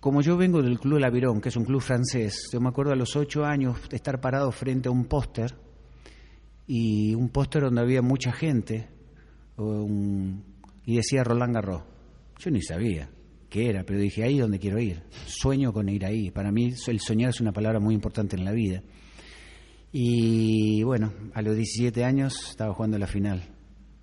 como 0.00 0.22
yo 0.22 0.36
vengo 0.36 0.62
del 0.62 0.78
Club 0.78 1.00
Lavirón, 1.00 1.40
que 1.40 1.48
es 1.48 1.56
un 1.56 1.64
club 1.64 1.80
francés, 1.80 2.48
yo 2.52 2.60
me 2.60 2.68
acuerdo 2.68 2.92
a 2.92 2.96
los 2.96 3.16
ocho 3.16 3.44
años 3.44 3.88
de 3.88 3.96
estar 3.96 4.20
parado 4.20 4.50
frente 4.52 4.88
a 4.88 4.92
un 4.92 5.06
póster, 5.06 5.54
y 6.68 7.14
un 7.14 7.28
póster 7.28 7.62
donde 7.62 7.80
había 7.80 8.02
mucha 8.02 8.32
gente, 8.32 8.88
y 9.58 10.96
decía 10.96 11.24
Roland 11.24 11.54
Garros. 11.54 11.82
Yo 12.38 12.50
ni 12.50 12.62
sabía 12.62 13.10
qué 13.48 13.70
era, 13.70 13.84
pero 13.84 13.98
dije, 13.98 14.22
ahí 14.22 14.34
es 14.34 14.40
donde 14.40 14.58
quiero 14.58 14.78
ir. 14.78 15.02
Sueño 15.26 15.72
con 15.72 15.88
ir 15.88 16.04
ahí. 16.04 16.30
Para 16.30 16.52
mí 16.52 16.74
el 16.86 17.00
soñar 17.00 17.30
es 17.30 17.40
una 17.40 17.52
palabra 17.52 17.80
muy 17.80 17.94
importante 17.94 18.36
en 18.36 18.44
la 18.44 18.52
vida. 18.52 18.82
Y 19.92 20.82
bueno, 20.82 21.12
a 21.32 21.42
los 21.42 21.56
17 21.56 22.04
años 22.04 22.50
estaba 22.50 22.74
jugando 22.74 22.98
la 22.98 23.06
final 23.06 23.42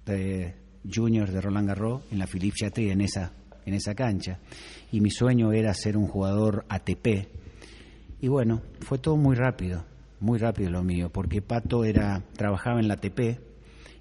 de 0.06 0.56
Junior 0.92 1.30
de 1.32 1.40
Roland 1.40 1.68
Garros 1.68 2.02
en 2.12 2.20
la 2.20 2.28
Philippe 2.28 2.56
Chatrier, 2.58 2.92
en 2.94 3.02
esa, 3.02 3.34
en 3.65 3.74
esa 3.74 3.96
cancha. 3.96 4.39
Y 4.91 5.01
mi 5.01 5.10
sueño 5.10 5.51
era 5.51 5.74
ser 5.74 5.98
un 5.98 6.08
jugador 6.08 6.65
ATP. 6.70 7.27
Y 8.22 8.27
bueno, 8.27 8.62
fue 8.79 9.00
todo 9.00 9.17
muy 9.17 9.36
rápido, 9.36 9.84
muy 10.20 10.39
rápido 10.39 10.70
lo 10.70 10.84
mío, 10.84 11.10
porque 11.12 11.41
Pato 11.41 11.84
era, 11.84 12.24
trabajaba 12.38 12.79
en 12.79 12.88
la 12.88 12.93
ATP, 12.93 13.38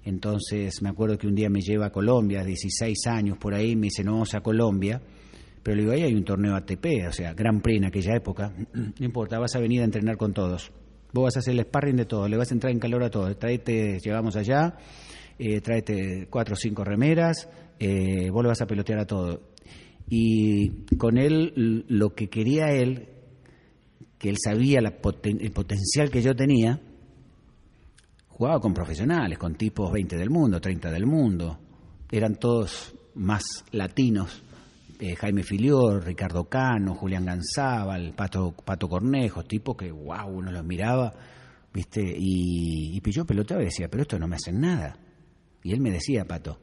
entonces 0.05 0.81
me 0.81 0.89
acuerdo 0.89 1.17
que 1.17 1.27
un 1.27 1.35
día 1.35 1.49
me 1.49 1.59
lleva 1.59 1.87
a 1.87 1.91
Colombia, 1.91 2.43
16 2.43 3.07
años 3.07 3.37
por 3.37 3.53
ahí, 3.53 3.75
me 3.75 3.87
dice, 3.87 4.03
no 4.03 4.13
vamos 4.13 4.33
a 4.33 4.41
Colombia, 4.41 5.01
pero 5.61 5.75
le 5.75 5.81
digo, 5.83 5.93
ahí 5.93 6.03
hay 6.03 6.13
un 6.13 6.23
torneo 6.23 6.55
ATP, 6.55 6.85
o 7.07 7.11
sea, 7.11 7.33
Gran 7.33 7.61
Prix 7.61 7.77
en 7.77 7.85
aquella 7.85 8.15
época, 8.15 8.53
no 8.73 9.05
importa, 9.05 9.39
vas 9.39 9.55
a 9.55 9.59
venir 9.59 9.81
a 9.81 9.85
entrenar 9.85 10.17
con 10.17 10.33
todos. 10.33 10.71
Vos 11.13 11.25
vas 11.25 11.35
a 11.35 11.39
hacer 11.39 11.53
el 11.53 11.61
sparring 11.61 11.95
de 11.95 12.05
todo, 12.05 12.27
le 12.27 12.37
vas 12.37 12.49
a 12.49 12.53
entrar 12.53 12.71
en 12.71 12.79
calor 12.79 13.03
a 13.03 13.09
todos. 13.09 13.37
Traete, 13.37 13.99
llegamos 13.99 14.35
allá, 14.35 14.75
eh, 15.37 15.61
tráete 15.61 16.27
cuatro 16.29 16.53
o 16.53 16.57
cinco 16.57 16.83
remeras, 16.83 17.47
eh, 17.79 18.29
vos 18.31 18.41
le 18.41 18.49
vas 18.49 18.61
a 18.61 18.65
pelotear 18.65 18.99
a 18.99 19.05
todo. 19.05 19.52
Y 20.09 20.85
con 20.97 21.17
él, 21.17 21.85
lo 21.87 22.13
que 22.13 22.29
quería 22.29 22.71
él, 22.71 23.09
que 24.17 24.29
él 24.29 24.37
sabía 24.43 24.79
el 24.79 24.93
potencial 25.51 26.09
que 26.11 26.21
yo 26.21 26.35
tenía, 26.35 26.79
jugaba 28.27 28.59
con 28.59 28.73
profesionales, 28.73 29.37
con 29.37 29.55
tipos 29.55 29.91
20 29.91 30.17
del 30.17 30.29
mundo, 30.29 30.59
30 30.59 30.91
del 30.91 31.05
mundo. 31.05 31.59
Eran 32.11 32.35
todos 32.35 32.93
más 33.15 33.65
latinos. 33.71 34.43
Eh, 34.99 35.15
Jaime 35.15 35.43
Filior, 35.43 36.03
Ricardo 36.05 36.45
Cano, 36.45 36.95
Julián 36.95 37.25
Ganzábal, 37.25 38.13
Pato, 38.15 38.53
Pato 38.53 38.87
Cornejo, 38.87 39.43
tipos 39.43 39.75
que, 39.75 39.91
wow, 39.91 40.27
uno 40.27 40.51
los 40.51 40.63
miraba, 40.63 41.13
¿viste? 41.73 42.01
Y, 42.01 42.97
y 43.03 43.11
yo 43.11 43.25
y 43.29 43.63
decía, 43.65 43.87
pero 43.89 44.03
esto 44.03 44.17
no 44.19 44.27
me 44.27 44.35
hacen 44.35 44.59
nada. 44.61 44.97
Y 45.63 45.73
él 45.73 45.81
me 45.81 45.91
decía, 45.91 46.25
Pato, 46.25 46.59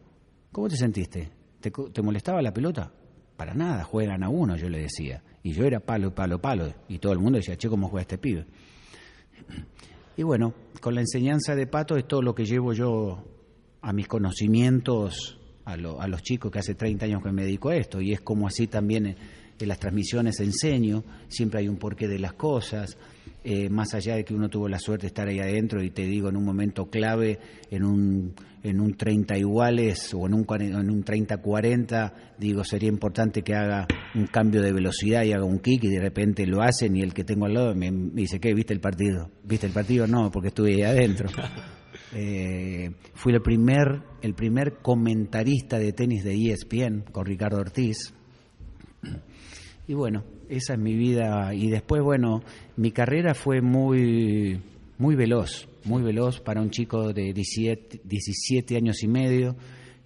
¿cómo 0.52 0.68
te 0.68 0.76
sentiste? 0.76 1.30
¿Te, 1.60 2.02
molestaba 2.02 2.40
la 2.40 2.52
pelota? 2.52 2.92
Para 3.40 3.54
nada, 3.54 3.84
juegan 3.84 4.22
a 4.22 4.28
uno, 4.28 4.54
yo 4.58 4.68
le 4.68 4.80
decía. 4.80 5.22
Y 5.42 5.52
yo 5.52 5.64
era 5.64 5.80
palo, 5.80 6.14
palo, 6.14 6.42
palo. 6.42 6.74
Y 6.90 6.98
todo 6.98 7.14
el 7.14 7.20
mundo 7.20 7.38
decía, 7.38 7.56
che, 7.56 7.70
¿cómo 7.70 7.88
juega 7.88 8.02
este 8.02 8.18
pibe? 8.18 8.44
Y 10.18 10.22
bueno, 10.22 10.52
con 10.82 10.94
la 10.94 11.00
enseñanza 11.00 11.56
de 11.56 11.66
Pato 11.66 11.96
es 11.96 12.06
todo 12.06 12.20
lo 12.20 12.34
que 12.34 12.44
llevo 12.44 12.74
yo 12.74 13.24
a 13.80 13.94
mis 13.94 14.06
conocimientos, 14.06 15.40
a, 15.64 15.72
a 15.72 16.06
los 16.06 16.22
chicos 16.22 16.50
que 16.50 16.58
hace 16.58 16.74
30 16.74 17.06
años 17.06 17.22
que 17.22 17.32
me 17.32 17.44
dedico 17.44 17.70
a 17.70 17.76
esto. 17.76 18.02
Y 18.02 18.12
es 18.12 18.20
como 18.20 18.46
así 18.46 18.66
también 18.66 19.16
en 19.64 19.68
las 19.68 19.78
transmisiones 19.78 20.40
enseño, 20.40 21.04
siempre 21.28 21.60
hay 21.60 21.68
un 21.68 21.76
porqué 21.76 22.08
de 22.08 22.18
las 22.18 22.34
cosas. 22.34 22.96
Eh, 23.42 23.70
más 23.70 23.94
allá 23.94 24.16
de 24.16 24.24
que 24.24 24.34
uno 24.34 24.50
tuvo 24.50 24.68
la 24.68 24.78
suerte 24.78 25.02
de 25.02 25.06
estar 25.08 25.26
ahí 25.26 25.38
adentro 25.38 25.82
y 25.82 25.90
te 25.90 26.02
digo 26.02 26.28
en 26.28 26.36
un 26.36 26.44
momento 26.44 26.90
clave, 26.90 27.38
en 27.70 27.84
un, 27.84 28.34
en 28.62 28.80
un 28.80 28.94
30 28.94 29.38
iguales 29.38 30.12
o 30.12 30.26
en 30.26 30.34
un, 30.34 30.46
en 30.60 30.90
un 30.90 31.02
30-40, 31.02 32.12
digo, 32.38 32.64
sería 32.64 32.90
importante 32.90 33.42
que 33.42 33.54
haga 33.54 33.86
un 34.14 34.26
cambio 34.26 34.60
de 34.60 34.72
velocidad 34.72 35.24
y 35.24 35.32
haga 35.32 35.44
un 35.44 35.58
kick 35.58 35.84
y 35.84 35.88
de 35.88 36.00
repente 36.00 36.46
lo 36.46 36.60
hacen 36.62 36.96
y 36.96 37.00
el 37.00 37.14
que 37.14 37.24
tengo 37.24 37.46
al 37.46 37.54
lado 37.54 37.74
me, 37.74 37.90
dice, 38.12 38.38
¿qué? 38.40 38.52
¿Viste 38.52 38.74
el 38.74 38.80
partido? 38.80 39.30
¿Viste 39.42 39.66
el 39.66 39.72
partido? 39.72 40.06
No, 40.06 40.30
porque 40.30 40.48
estuve 40.48 40.74
ahí 40.74 40.82
adentro. 40.82 41.28
Eh, 42.12 42.90
fui 43.14 43.32
el 43.32 43.40
primer, 43.40 44.02
el 44.22 44.34
primer 44.34 44.78
comentarista 44.82 45.78
de 45.78 45.92
tenis 45.92 46.24
de 46.24 46.34
ESPN 46.34 47.04
con 47.12 47.24
Ricardo 47.24 47.58
Ortiz. 47.58 48.12
Y 49.90 49.94
bueno, 49.94 50.22
esa 50.48 50.74
es 50.74 50.78
mi 50.78 50.94
vida. 50.94 51.52
Y 51.52 51.68
después, 51.68 52.00
bueno, 52.00 52.44
mi 52.76 52.92
carrera 52.92 53.34
fue 53.34 53.60
muy, 53.60 54.62
muy 54.98 55.16
veloz, 55.16 55.68
muy 55.82 56.00
veloz 56.00 56.38
para 56.38 56.60
un 56.60 56.70
chico 56.70 57.12
de 57.12 57.32
17, 57.32 58.02
17 58.04 58.76
años 58.76 59.02
y 59.02 59.08
medio 59.08 59.56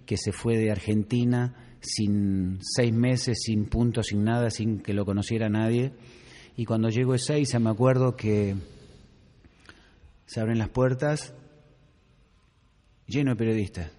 que 0.07 0.17
se 0.17 0.31
fue 0.31 0.57
de 0.57 0.71
Argentina 0.71 1.77
sin 1.81 2.57
seis 2.61 2.91
meses, 2.95 3.43
sin 3.43 3.65
puntos, 3.65 4.07
sin 4.07 4.23
nada, 4.23 4.49
sin 4.49 4.79
que 4.79 4.95
lo 4.95 5.05
conociera 5.05 5.49
nadie. 5.49 5.91
Y 6.57 6.65
cuando 6.65 6.89
llego 6.89 7.13
a 7.13 7.19
seis, 7.19 7.53
me 7.59 7.69
acuerdo 7.69 8.15
que 8.15 8.55
se 10.25 10.39
abren 10.39 10.57
las 10.57 10.69
puertas 10.69 11.35
lleno 13.05 13.29
de 13.29 13.35
periodistas. 13.35 13.91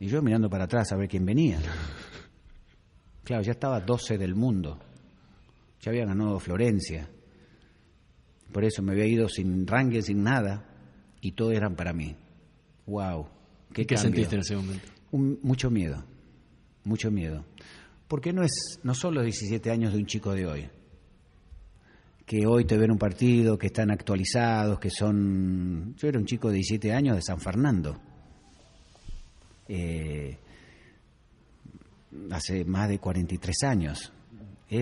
Y 0.00 0.06
yo 0.06 0.22
mirando 0.22 0.48
para 0.48 0.64
atrás 0.64 0.90
a 0.90 0.96
ver 0.96 1.10
quién 1.10 1.26
venía. 1.26 1.58
Claro, 3.24 3.42
ya 3.42 3.52
estaba 3.52 3.80
12 3.80 4.16
del 4.16 4.34
mundo. 4.34 4.78
Ya 5.84 5.90
había 5.90 6.06
ganado 6.06 6.40
Florencia. 6.40 7.10
Por 8.50 8.64
eso 8.64 8.80
me 8.80 8.92
había 8.92 9.06
ido 9.06 9.28
sin 9.28 9.66
ranking, 9.66 10.00
sin 10.00 10.22
nada, 10.22 10.66
y 11.20 11.32
todo 11.32 11.52
eran 11.52 11.76
para 11.76 11.92
mí. 11.92 12.16
¡Wow! 12.86 13.28
¿Qué, 13.70 13.84
¿Qué 13.84 13.98
sentiste 13.98 14.36
en 14.36 14.40
ese 14.40 14.56
momento? 14.56 14.88
mucho 15.12 15.70
miedo, 15.70 16.02
mucho 16.84 17.10
miedo. 17.10 17.44
Porque 18.08 18.32
no 18.32 18.42
es 18.42 18.80
no 18.82 18.94
son 18.94 19.14
los 19.14 19.24
17 19.24 19.70
años 19.70 19.92
de 19.92 19.98
un 19.98 20.06
chico 20.06 20.32
de 20.32 20.46
hoy, 20.46 20.68
que 22.24 22.46
hoy 22.46 22.64
te 22.64 22.78
ven 22.78 22.90
un 22.90 22.98
partido, 22.98 23.58
que 23.58 23.66
están 23.66 23.90
actualizados, 23.90 24.78
que 24.78 24.88
son... 24.88 25.94
Yo 25.96 26.08
era 26.08 26.18
un 26.18 26.24
chico 26.24 26.48
de 26.48 26.54
17 26.54 26.92
años 26.94 27.16
de 27.16 27.22
San 27.22 27.40
Fernando. 27.40 28.00
Eh, 29.68 30.38
hace 32.30 32.64
más 32.64 32.88
de 32.88 32.98
43 32.98 33.62
años. 33.64 34.13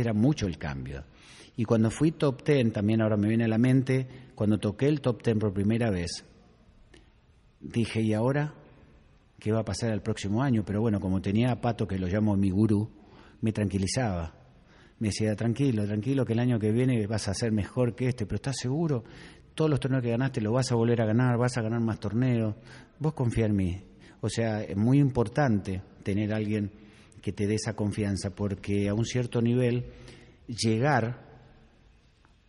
Era 0.01 0.13
mucho 0.13 0.47
el 0.47 0.59
cambio. 0.59 1.05
Y 1.57 1.65
cuando 1.65 1.91
fui 1.91 2.13
top 2.13 2.43
ten, 2.43 2.73
también 2.73 3.03
ahora 3.03 3.17
me 3.17 3.29
viene 3.29 3.45
a 3.45 3.49
la 3.49 3.59
mente, 3.59 4.07
cuando 4.35 4.59
toqué 4.59 4.87
el 4.89 5.01
top 5.01 5.23
ten 5.23 5.39
por 5.39 5.53
primera 5.53 5.91
vez, 5.91 6.25
dije, 7.61 8.01
¿y 8.01 8.15
ahora 8.15 8.55
qué 9.39 9.53
va 9.53 9.61
a 9.61 9.65
pasar 9.65 9.93
el 9.93 10.01
próximo 10.01 10.43
año? 10.43 10.65
Pero 10.65 10.81
bueno, 10.81 10.99
como 10.99 11.21
tenía 11.21 11.53
a 11.53 11.61
Pato, 11.61 11.87
que 11.87 11.99
lo 11.99 12.07
llamo 12.07 12.37
mi 12.37 12.51
gurú, 12.51 12.89
me 13.43 13.53
tranquilizaba. 13.53 14.35
Me 14.99 15.09
decía, 15.09 15.35
tranquilo, 15.35 15.85
tranquilo, 15.85 16.25
que 16.25 16.33
el 16.33 16.39
año 16.39 16.59
que 16.59 16.73
viene 16.73 17.07
vas 17.07 17.29
a 17.29 17.35
ser 17.35 17.53
mejor 17.53 17.95
que 17.95 18.09
este, 18.09 18.25
pero 18.25 18.37
¿estás 18.37 18.57
seguro? 18.59 19.05
Todos 19.55 19.71
los 19.71 19.81
torneos 19.81 20.03
que 20.03 20.11
ganaste 20.11 20.41
los 20.41 20.55
vas 20.55 20.73
a 20.73 20.75
volver 20.75 21.03
a 21.03 21.07
ganar, 21.07 21.37
vas 21.37 21.59
a 21.59 21.63
ganar 21.63 21.81
más 21.81 22.01
torneos. 22.01 22.55
Vos 22.99 23.13
confía 23.13 23.47
en 23.47 23.57
mí. 23.57 23.85
O 24.23 24.29
sea, 24.31 24.63
es 24.63 24.77
muy 24.77 24.99
importante 24.99 25.83
tener 26.03 26.33
a 26.33 26.37
alguien 26.37 26.71
que 27.23 27.33
te 27.33 27.47
dé 27.47 27.55
esa 27.55 27.75
confianza, 27.75 28.31
porque 28.31 28.89
a 28.89 28.95
un 28.95 29.05
cierto 29.07 29.41
nivel 29.41 29.87
llegar, 30.49 31.25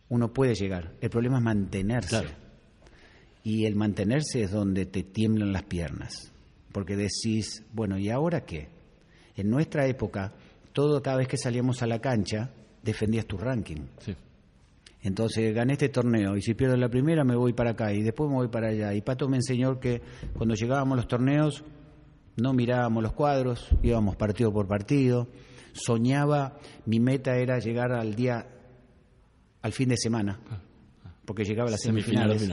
uno 0.08 0.32
puede 0.32 0.54
llegar, 0.54 0.94
el 1.00 1.10
problema 1.10 1.38
es 1.38 1.44
mantenerse. 1.44 2.24
Y 3.44 3.66
el 3.66 3.76
mantenerse 3.76 4.42
es 4.42 4.50
donde 4.50 4.86
te 4.86 5.02
tiemblan 5.02 5.52
las 5.52 5.62
piernas, 5.62 6.32
porque 6.72 6.96
decís, 6.96 7.64
bueno, 7.72 7.98
¿y 7.98 8.10
ahora 8.10 8.44
qué? 8.44 8.68
En 9.36 9.48
nuestra 9.48 9.86
época, 9.86 10.32
todo 10.72 11.00
cada 11.02 11.18
vez 11.18 11.28
que 11.28 11.36
salíamos 11.36 11.82
a 11.82 11.86
la 11.86 12.00
cancha, 12.00 12.50
defendías 12.82 13.26
tu 13.26 13.36
ranking. 13.36 13.82
Entonces 15.02 15.54
gané 15.54 15.74
este 15.74 15.90
torneo 15.90 16.34
y 16.34 16.40
si 16.40 16.54
pierdo 16.54 16.76
la 16.76 16.88
primera 16.88 17.24
me 17.24 17.36
voy 17.36 17.52
para 17.52 17.72
acá 17.72 17.92
y 17.92 18.02
después 18.02 18.30
me 18.30 18.36
voy 18.36 18.48
para 18.48 18.68
allá. 18.68 18.94
Y 18.94 19.02
Pato 19.02 19.28
me 19.28 19.36
enseñó 19.36 19.78
que 19.78 20.00
cuando 20.32 20.54
llegábamos 20.54 20.94
a 20.94 20.96
los 20.96 21.08
torneos 21.08 21.62
no 22.36 22.52
mirábamos 22.52 23.02
los 23.02 23.12
cuadros, 23.12 23.68
íbamos 23.82 24.16
partido 24.16 24.52
por 24.52 24.66
partido, 24.66 25.28
soñaba, 25.72 26.58
mi 26.86 27.00
meta 27.00 27.36
era 27.36 27.58
llegar 27.58 27.92
al 27.92 28.14
día, 28.14 28.46
al 29.62 29.72
fin 29.72 29.88
de 29.88 29.96
semana, 29.96 30.38
porque 31.24 31.44
llegaba 31.44 31.68
a 31.68 31.72
las 31.72 31.82
semifinales. 31.82 32.48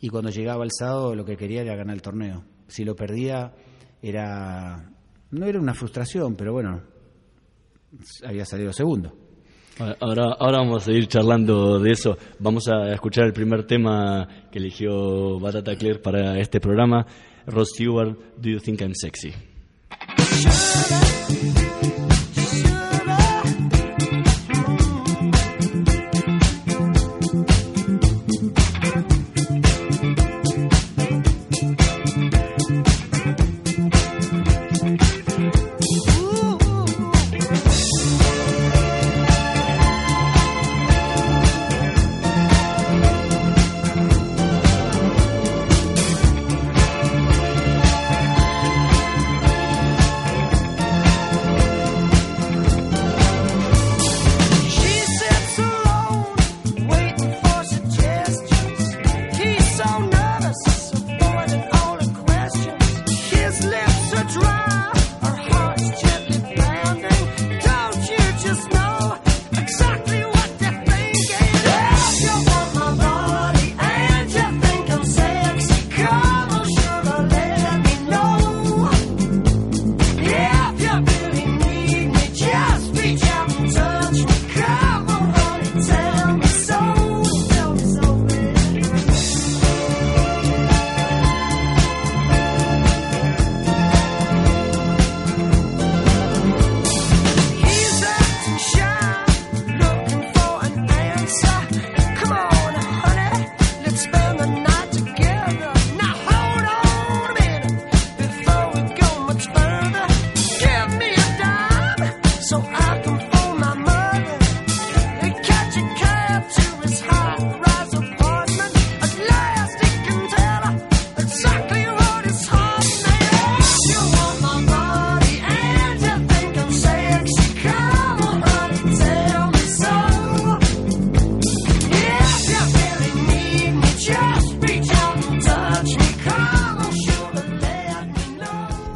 Y 0.00 0.08
cuando 0.08 0.30
llegaba 0.30 0.64
el 0.64 0.70
sábado 0.72 1.14
lo 1.14 1.24
que 1.24 1.36
quería 1.36 1.62
era 1.62 1.76
ganar 1.76 1.94
el 1.94 2.02
torneo. 2.02 2.44
Si 2.68 2.84
lo 2.84 2.94
perdía 2.94 3.52
era, 4.00 4.90
no 5.30 5.46
era 5.46 5.60
una 5.60 5.74
frustración, 5.74 6.36
pero 6.36 6.52
bueno, 6.52 6.80
había 8.24 8.44
salido 8.44 8.72
segundo. 8.72 9.12
Ahora, 10.00 10.34
ahora 10.38 10.58
vamos 10.58 10.82
a 10.82 10.86
seguir 10.86 11.06
charlando 11.06 11.78
de 11.78 11.92
eso. 11.92 12.16
Vamos 12.38 12.68
a 12.68 12.92
escuchar 12.92 13.24
el 13.24 13.32
primer 13.32 13.66
tema 13.66 14.28
que 14.50 14.58
eligió 14.58 15.38
Batata 15.40 15.74
Claire 15.76 16.00
para 16.00 16.38
este 16.38 16.60
programa. 16.60 17.06
Rod 17.52 17.66
Stewart, 17.66 18.40
Do 18.40 18.48
You 18.48 18.60
Think 18.60 18.80
I'm 18.80 18.94
Sexy? 18.94 19.34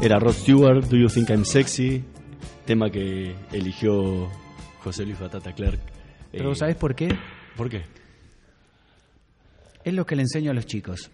Era 0.05 0.19
Rod 0.19 0.33
Stewart, 0.33 0.85
Do 0.85 0.97
You 0.97 1.07
Think 1.07 1.31
I'm 1.31 1.45
Sexy, 1.45 2.03
tema 2.63 2.91
que 2.91 3.33
eligió 3.51 4.29
José 4.83 5.03
Luis 5.03 5.19
Batata 5.19 5.51
Clark. 5.51 5.79
Pero 6.31 6.51
Eh, 6.51 6.55
¿sabes 6.55 6.75
por 6.75 6.93
qué? 6.93 7.07
¿Por 7.57 7.71
qué? 7.71 7.85
Es 9.83 9.95
lo 9.95 10.05
que 10.05 10.15
le 10.15 10.21
enseño 10.21 10.51
a 10.51 10.53
los 10.53 10.67
chicos. 10.67 11.09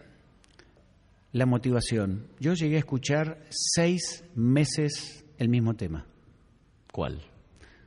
La 1.32 1.46
motivación. 1.46 2.28
Yo 2.42 2.54
llegué 2.54 2.76
a 2.76 2.80
escuchar 2.80 3.38
seis 3.50 4.26
meses 4.36 5.24
el 5.38 5.48
mismo 5.48 5.74
tema. 5.76 6.06
¿Cuál? 6.92 7.22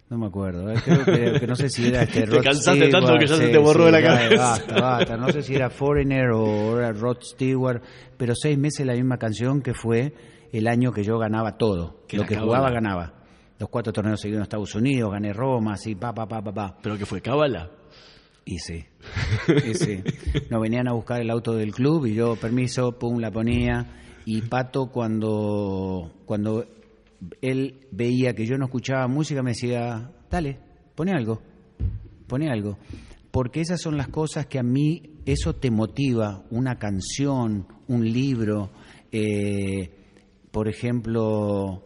No 0.08 0.16
me 0.16 0.28
acuerdo, 0.28 0.70
eh, 0.73 0.76
creo 0.82 1.04
que, 1.04 1.40
que 1.40 1.46
no 1.46 1.54
sé 1.54 1.68
si 1.68 1.88
era 1.88 2.02
este 2.04 2.20
Te 2.20 2.26
Rod 2.26 2.44
cansaste 2.44 2.88
tanto 2.88 3.08
Stewart, 3.08 3.20
que 3.20 3.26
ya 3.26 3.37
se 3.37 3.49
te 3.49 3.58
borró 3.58 3.80
sí, 3.80 3.92
de 3.92 4.00
la 4.00 4.02
cabeza. 4.02 4.37
Basta, 4.42 4.80
basta, 4.80 5.16
no 5.18 5.28
sé 5.30 5.42
si 5.42 5.54
era 5.54 5.68
Foreigner 5.68 6.30
o 6.30 6.78
era 6.78 6.92
Rod 6.92 7.18
Stewart, 7.20 7.82
pero 8.16 8.32
seis 8.34 8.56
meses 8.56 8.87
la 8.87 8.94
misma 8.94 9.18
canción 9.18 9.61
que 9.61 9.75
fue 9.75 10.14
el 10.58 10.68
año 10.68 10.92
que 10.92 11.02
yo 11.02 11.18
ganaba 11.18 11.58
todo. 11.58 12.04
Que 12.06 12.16
Lo 12.16 12.25
que 12.25 12.37
jugaba 12.37 12.70
ganaba. 12.70 13.12
Los 13.58 13.68
cuatro 13.68 13.92
torneos 13.92 14.20
seguidos 14.20 14.38
en 14.38 14.42
Estados 14.44 14.75
Unidos, 14.76 15.11
gané 15.11 15.32
Roma, 15.32 15.75
así, 15.75 15.96
pa, 15.96 16.14
pa, 16.14 16.26
pa, 16.28 16.42
pa, 16.42 16.52
pa. 16.52 16.76
¿Pero 16.80 16.96
que 16.96 17.06
fue? 17.06 17.20
¿Cábala? 17.20 17.70
Y 18.44 18.58
sí, 18.58 18.84
y 19.68 19.75
sí. 19.75 20.02
Nos 20.50 20.61
venían 20.61 20.87
a 20.87 20.92
buscar 20.92 21.20
el 21.20 21.30
auto 21.30 21.54
del 21.54 21.73
club 21.73 22.06
y 22.06 22.14
yo, 22.14 22.37
permiso, 22.37 22.92
pum, 22.92 23.18
la 23.18 23.32
ponía. 23.32 24.00
Y 24.26 24.42
Pato, 24.42 24.93
cuando, 24.93 26.12
cuando 26.25 26.64
él 27.40 27.88
veía 27.90 28.34
que 28.34 28.47
yo 28.47 28.56
no 28.56 28.67
escuchaba 28.67 29.08
música, 29.08 29.43
me 29.43 29.50
decía, 29.50 30.12
dale, 30.30 30.58
pone 30.95 31.12
algo, 31.12 31.43
pone 32.28 32.49
algo. 32.49 32.78
Porque 33.32 33.60
esas 33.60 33.80
son 33.80 33.97
las 33.97 34.08
cosas 34.08 34.47
que 34.47 34.60
a 34.60 34.62
mí, 34.62 35.21
eso 35.26 35.54
te 35.54 35.71
motiva, 35.73 36.45
una 36.50 36.78
canción, 36.78 37.67
un 37.88 38.04
libro. 38.04 38.71
eh, 39.10 40.03
por 40.54 40.69
ejemplo, 40.69 41.82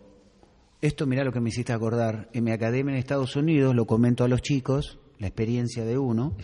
esto, 0.83 1.07
mira 1.07 1.25
lo 1.25 1.33
que 1.33 1.41
me 1.41 1.49
hiciste 1.49 1.73
acordar. 1.73 2.29
En 2.35 2.45
mi 2.45 2.51
academia 2.51 2.93
en 2.93 2.99
Estados 2.99 3.35
Unidos 3.35 3.75
lo 3.75 3.87
comento 3.87 4.25
a 4.25 4.29
los 4.29 4.43
chicos, 4.43 4.99
la 5.19 5.27
experiencia 5.27 5.87
de 5.87 5.97
uno, 5.97 6.37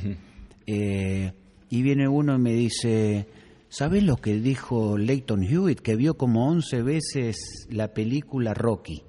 eh, 0.66 1.34
y 1.68 1.82
viene 1.82 2.08
uno 2.08 2.34
y 2.34 2.38
me 2.38 2.54
dice, 2.54 3.28
¿sabes 3.68 4.04
lo 4.04 4.16
que 4.16 4.40
dijo 4.40 4.96
Leighton 4.96 5.44
Hewitt? 5.44 5.80
Que 5.80 5.96
vio 5.96 6.14
como 6.16 6.48
11 6.48 6.82
veces 6.82 7.66
la 7.68 7.92
película 7.92 8.54
Rocky 8.54 9.02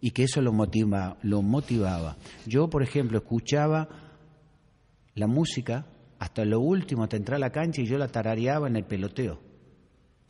y 0.00 0.10
que 0.10 0.24
eso 0.24 0.42
lo, 0.42 0.52
motiva, 0.52 1.18
lo 1.22 1.42
motivaba. 1.42 2.16
Yo, 2.46 2.68
por 2.68 2.82
ejemplo, 2.82 3.18
escuchaba 3.18 3.88
la 5.14 5.28
música 5.28 5.86
hasta 6.18 6.44
lo 6.44 6.58
último, 6.58 7.04
hasta 7.04 7.16
entrar 7.16 7.36
a 7.36 7.46
la 7.46 7.52
cancha 7.52 7.80
y 7.80 7.86
yo 7.86 7.96
la 7.96 8.08
tarareaba 8.08 8.66
en 8.66 8.74
el 8.74 8.84
peloteo. 8.84 9.40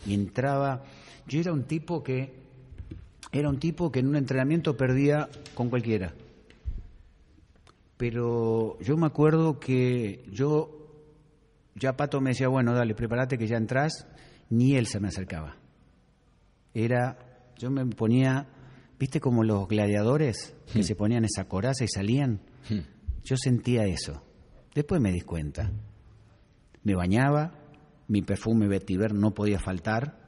Y 0.07 0.13
entraba, 0.13 0.85
yo 1.27 1.41
era 1.41 1.53
un 1.53 1.65
tipo 1.65 2.03
que 2.03 2.47
era 3.33 3.49
un 3.49 3.59
tipo 3.59 3.91
que 3.91 4.01
en 4.01 4.09
un 4.09 4.17
entrenamiento 4.17 4.77
perdía 4.77 5.29
con 5.55 5.69
cualquiera. 5.69 6.15
Pero 7.97 8.79
yo 8.81 8.97
me 8.97 9.07
acuerdo 9.07 9.59
que 9.59 10.25
yo, 10.31 10.71
ya 11.75 11.97
Pato 11.97 12.21
me 12.21 12.31
decía, 12.31 12.49
bueno, 12.49 12.75
dale, 12.75 12.95
prepárate 12.95 13.39
que 13.39 13.47
ya 13.47 13.57
entras, 13.57 14.07
ni 14.51 14.77
él 14.77 14.87
se 14.87 15.01
me 15.01 15.09
acercaba. 15.09 15.57
Era, 16.75 17.19
yo 17.57 17.71
me 17.71 17.85
ponía, 17.87 18.49
viste 18.99 19.19
como 19.19 19.45
los 19.45 19.67
gladiadores 19.67 20.55
que 20.73 20.83
se 20.83 20.95
ponían 20.95 21.25
esa 21.25 21.49
coraza 21.49 21.85
y 21.85 21.89
salían. 21.89 22.41
Yo 23.25 23.37
sentía 23.37 23.85
eso. 23.87 24.23
Después 24.75 25.01
me 25.01 25.11
di 25.11 25.23
cuenta. 25.23 25.73
Me 26.85 26.95
bañaba, 26.95 27.53
mi 28.09 28.21
perfume 28.23 28.69
vetiver 28.69 29.15
no 29.15 29.33
podía 29.33 29.59
faltar, 29.59 30.26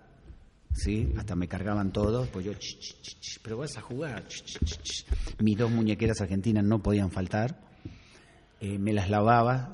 ¿sí? 0.73 1.13
Hasta 1.17 1.35
me 1.35 1.49
cargaban 1.49 1.93
todos, 1.93 2.29
pues 2.29 2.45
yo, 2.45 2.53
ch, 2.55 2.79
ch, 2.79 3.21
ch, 3.21 3.41
pero 3.43 3.59
vas 3.59 3.77
a 3.77 3.81
jugar. 3.81 4.25
Mis 5.41 5.59
dos 5.59 5.71
muñequeras 5.71 6.21
argentinas 6.21 6.65
no 6.65 6.83
podían 6.83 7.11
faltar. 7.11 7.61
Eh, 8.61 8.79
me 8.79 8.93
las 8.93 9.11
lavaba 9.11 9.73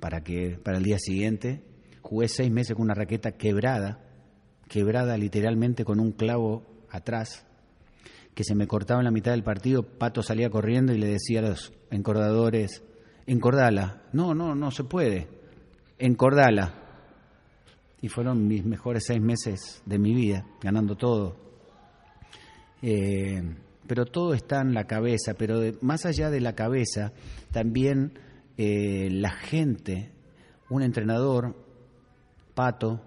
para 0.00 0.22
que 0.22 0.58
para 0.62 0.78
el 0.78 0.84
día 0.84 0.98
siguiente. 0.98 1.62
Jugué 2.02 2.28
seis 2.28 2.50
meses 2.50 2.74
con 2.74 2.84
una 2.84 2.94
raqueta 2.94 3.32
quebrada, 3.32 4.04
quebrada 4.68 5.16
literalmente 5.16 5.84
con 5.84 6.00
un 6.00 6.12
clavo 6.12 6.62
atrás, 6.90 7.46
que 8.34 8.44
se 8.44 8.54
me 8.54 8.66
cortaba 8.66 9.00
en 9.00 9.04
la 9.04 9.10
mitad 9.10 9.30
del 9.30 9.42
partido. 9.42 9.82
Pato 9.82 10.22
salía 10.22 10.50
corriendo 10.50 10.92
y 10.92 10.98
le 10.98 11.06
decía 11.06 11.40
a 11.40 11.48
los 11.48 11.72
encordadores, 11.90 12.82
encordala. 13.26 14.02
No, 14.12 14.34
no, 14.34 14.54
no 14.54 14.70
se 14.70 14.84
puede. 14.84 15.28
Encordala 15.98 16.83
y 18.04 18.08
fueron 18.08 18.46
mis 18.46 18.66
mejores 18.66 19.04
seis 19.06 19.22
meses 19.22 19.82
de 19.86 19.98
mi 19.98 20.12
vida, 20.14 20.44
ganando 20.60 20.94
todo. 20.94 21.36
Eh, 22.82 23.42
pero 23.86 24.04
todo 24.04 24.34
está 24.34 24.60
en 24.60 24.74
la 24.74 24.84
cabeza, 24.84 25.32
pero 25.32 25.58
de- 25.58 25.78
más 25.80 26.04
allá 26.04 26.28
de 26.28 26.42
la 26.42 26.54
cabeza, 26.54 27.12
también 27.50 28.18
eh, 28.58 29.08
la 29.10 29.30
gente, 29.30 30.12
un 30.68 30.82
entrenador, 30.82 31.56
pato, 32.54 33.00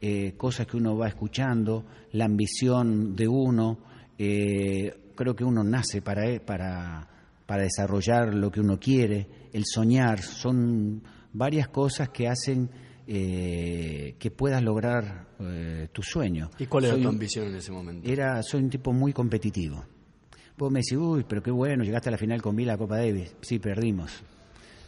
eh, 0.00 0.32
cosas 0.38 0.66
que 0.66 0.78
uno 0.78 0.96
va 0.96 1.08
escuchando, 1.08 1.84
la 2.12 2.24
ambición 2.24 3.14
de 3.14 3.28
uno, 3.28 3.78
eh, 4.18 5.12
creo 5.16 5.36
que 5.36 5.44
uno 5.44 5.62
nace 5.62 6.00
para, 6.00 6.22
para, 6.46 7.08
para 7.46 7.62
desarrollar 7.64 8.34
lo 8.34 8.50
que 8.50 8.60
uno 8.60 8.78
quiere, 8.80 9.26
el 9.52 9.64
soñar, 9.66 10.22
son 10.22 11.02
varias 11.34 11.68
cosas 11.68 12.08
que 12.08 12.26
hacen 12.26 12.70
eh, 13.12 14.14
que 14.20 14.30
puedas 14.30 14.62
lograr 14.62 15.26
eh, 15.40 15.88
tu 15.90 16.00
sueño. 16.00 16.48
¿Y 16.60 16.66
cuál 16.66 16.84
era 16.84 16.94
Soy 16.94 17.02
tu 17.02 17.08
ambición 17.08 17.48
en 17.48 17.56
ese 17.56 17.72
momento? 17.72 18.08
era, 18.08 18.40
soy 18.44 18.62
un 18.62 18.70
tipo 18.70 18.92
muy 18.92 19.12
competitivo. 19.12 19.84
Vos 20.56 20.70
me 20.70 20.78
decís, 20.78 20.96
uy, 20.96 21.24
pero 21.26 21.42
qué 21.42 21.50
bueno, 21.50 21.82
llegaste 21.82 22.08
a 22.08 22.12
la 22.12 22.18
final 22.18 22.40
con 22.40 22.54
Vila 22.54 22.78
Copa 22.78 22.98
Davis. 22.98 23.34
Sí, 23.40 23.58
perdimos. 23.58 24.22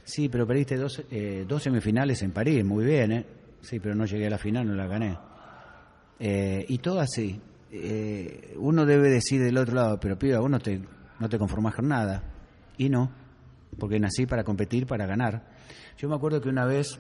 Sí, 0.05 0.29
pero 0.29 0.47
perdiste 0.47 0.77
dos, 0.77 1.03
eh, 1.11 1.45
dos 1.49 1.65
semifinales 1.65 2.23
en 2.23 2.31
París, 2.31 2.65
muy 2.65 2.85
bien, 2.85 3.13
¿eh? 3.13 3.27
Sí, 3.61 3.81
pero 3.81 3.97
no 3.97 4.05
llegué 4.05 4.27
a 4.29 4.31
la 4.31 4.39
final, 4.39 4.69
no 4.69 4.75
la 4.75 4.87
gané. 4.87 5.19
Eh, 6.21 6.65
y 6.69 6.79
todo 6.79 7.01
así. 7.01 7.41
Eh, 7.73 8.55
uno 8.59 8.85
debe 8.87 9.09
decir 9.11 9.43
del 9.43 9.57
otro 9.57 9.75
lado, 9.75 9.99
pero 9.99 10.17
piba, 10.17 10.39
vos 10.39 10.51
no 10.51 10.61
te, 10.61 10.81
no 11.19 11.29
te 11.29 11.39
conformás 11.39 11.75
con 11.75 11.89
nada. 11.89 12.23
Y 12.79 12.89
no, 12.89 13.11
porque 13.79 13.99
nací 13.99 14.27
para 14.27 14.45
competir, 14.45 14.87
para 14.87 15.07
ganar. 15.07 15.52
Yo 15.99 16.09
me 16.09 16.17
acuerdo 16.17 16.41
que 16.41 16.49
una 16.49 16.65
vez, 16.67 16.99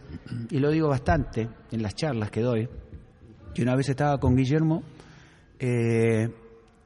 y 0.50 0.58
lo 0.58 0.70
digo 0.70 0.88
bastante 0.88 1.48
en 1.70 1.82
las 1.82 1.94
charlas 1.94 2.30
que 2.30 2.40
doy, 2.40 2.68
que 3.54 3.62
una 3.62 3.74
vez 3.74 3.88
estaba 3.88 4.18
con 4.18 4.36
Guillermo 4.36 4.82
eh, 5.58 6.28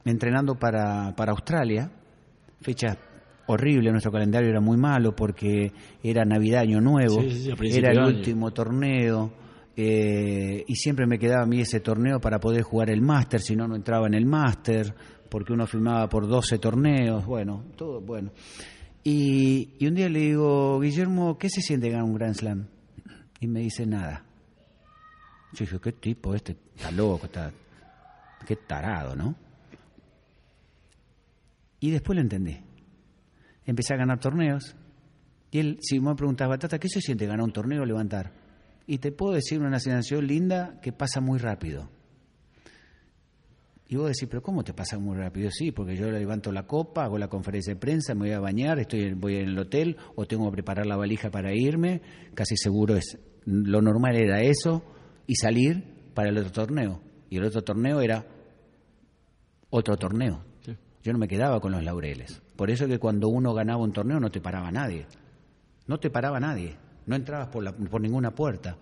entrenando 0.05 0.55
para, 0.55 1.13
para 1.15 1.31
Australia, 1.31 1.91
fecha 2.61 2.97
horrible, 3.47 3.91
nuestro 3.91 4.11
calendario 4.11 4.49
era 4.49 4.59
muy 4.59 4.77
malo 4.77 5.15
porque 5.15 5.71
era 6.03 6.25
Navidad, 6.25 6.61
Año 6.61 6.81
Nuevo, 6.81 7.21
Sí, 7.21 7.31
sí, 7.31 7.51
era 7.77 7.91
el 7.91 7.99
último 8.17 8.51
torneo. 8.51 9.31
eh, 9.75 10.63
y 10.67 10.75
siempre 10.75 11.05
me 11.05 11.19
quedaba 11.19 11.43
a 11.43 11.45
mí 11.45 11.61
ese 11.61 11.79
torneo 11.81 12.19
para 12.19 12.39
poder 12.39 12.63
jugar 12.63 12.89
el 12.89 13.01
máster, 13.01 13.39
si 13.41 13.55
no, 13.55 13.67
no 13.67 13.75
entraba 13.75 14.07
en 14.07 14.15
el 14.15 14.25
máster, 14.25 14.93
porque 15.29 15.53
uno 15.53 15.67
firmaba 15.67 16.09
por 16.09 16.27
12 16.27 16.57
torneos, 16.57 17.25
bueno, 17.25 17.63
todo 17.75 18.01
bueno. 18.01 18.31
Y, 19.09 19.87
un 19.87 19.95
día 19.95 20.09
le 20.09 20.19
digo, 20.19 20.81
Guillermo, 20.81 21.37
¿qué 21.37 21.49
se 21.49 21.61
siente 21.61 21.89
ganar 21.89 22.03
un 22.03 22.15
Grand 22.15 22.35
Slam? 22.35 22.67
Y 23.39 23.47
me 23.47 23.61
dice, 23.61 23.85
nada. 23.85 24.25
Yo 25.53 25.59
dije, 25.63 25.79
¿qué 25.79 25.93
tipo 25.93 26.35
este? 26.35 26.57
Está 26.75 26.91
loco, 26.91 27.27
está... 27.27 27.53
Qué 28.45 28.57
tarado, 28.57 29.15
¿no? 29.15 29.33
Y 31.79 31.89
después 31.89 32.17
lo 32.17 32.21
entendí. 32.21 32.59
Empecé 33.65 33.93
a 33.93 33.97
ganar 33.97 34.19
torneos. 34.19 34.75
Y 35.51 35.59
él, 35.59 35.77
si 35.79 36.01
me 36.01 36.13
preguntaba, 36.13 36.57
Tata, 36.57 36.77
¿qué 36.77 36.89
se 36.89 36.99
siente 36.99 37.25
ganar 37.27 37.45
un 37.45 37.53
torneo 37.53 37.83
o 37.83 37.85
levantar? 37.85 38.33
Y 38.87 38.97
te 38.97 39.13
puedo 39.13 39.35
decir 39.35 39.61
una 39.61 39.79
sensación 39.79 40.27
linda 40.27 40.81
que 40.81 40.91
pasa 40.91 41.21
muy 41.21 41.39
rápido. 41.39 41.89
Y 43.89 43.95
vos 43.95 44.07
decís, 44.07 44.27
pero 44.29 44.41
¿cómo 44.41 44.63
te 44.63 44.73
pasa 44.73 44.97
muy 44.99 45.15
rápido? 45.17 45.49
Sí, 45.49 45.71
porque 45.71 45.95
yo 45.95 46.11
levanto 46.11 46.51
la 46.51 46.67
copa, 46.67 47.05
hago 47.05 47.17
la 47.17 47.29
conferencia 47.29 47.73
de 47.73 47.79
prensa, 47.79 48.13
me 48.13 48.21
voy 48.21 48.31
a 48.31 48.39
bañar, 48.41 48.79
estoy 48.79 49.13
voy 49.13 49.35
en 49.37 49.49
el 49.49 49.59
hotel 49.59 49.95
o 50.15 50.25
tengo 50.25 50.45
que 50.49 50.51
preparar 50.57 50.85
la 50.85 50.97
valija 50.97 51.29
para 51.31 51.53
irme, 51.53 52.01
casi 52.33 52.57
seguro 52.57 52.95
es 52.97 53.17
lo 53.45 53.81
normal 53.81 54.15
era 54.17 54.41
eso 54.41 54.83
y 55.25 55.35
salir 55.35 56.11
para 56.13 56.29
el 56.29 56.37
otro 56.37 56.51
torneo. 56.51 56.99
Y 57.29 57.37
el 57.37 57.45
otro 57.45 57.61
torneo 57.63 58.01
era 58.01 58.25
otro 59.69 59.95
torneo. 59.97 60.41
Sí. 60.65 60.75
Yo 61.03 61.13
no 61.13 61.19
me 61.19 61.27
quedaba 61.27 61.59
con 61.59 61.71
los 61.71 61.83
laureles. 61.83 62.41
Por 62.55 62.69
eso 62.69 62.87
que 62.87 62.99
cuando 62.99 63.29
uno 63.29 63.53
ganaba 63.53 63.81
un 63.83 63.93
torneo 63.93 64.19
no 64.19 64.29
te 64.29 64.41
paraba 64.41 64.71
nadie. 64.71 65.05
No 65.87 65.97
te 65.99 66.09
paraba 66.09 66.39
nadie. 66.39 66.75
No 67.05 67.15
entrabas 67.15 67.47
por, 67.47 67.63
la- 67.63 67.71
por 67.73 68.01
ninguna 68.01 68.31
puerta. 68.31 68.77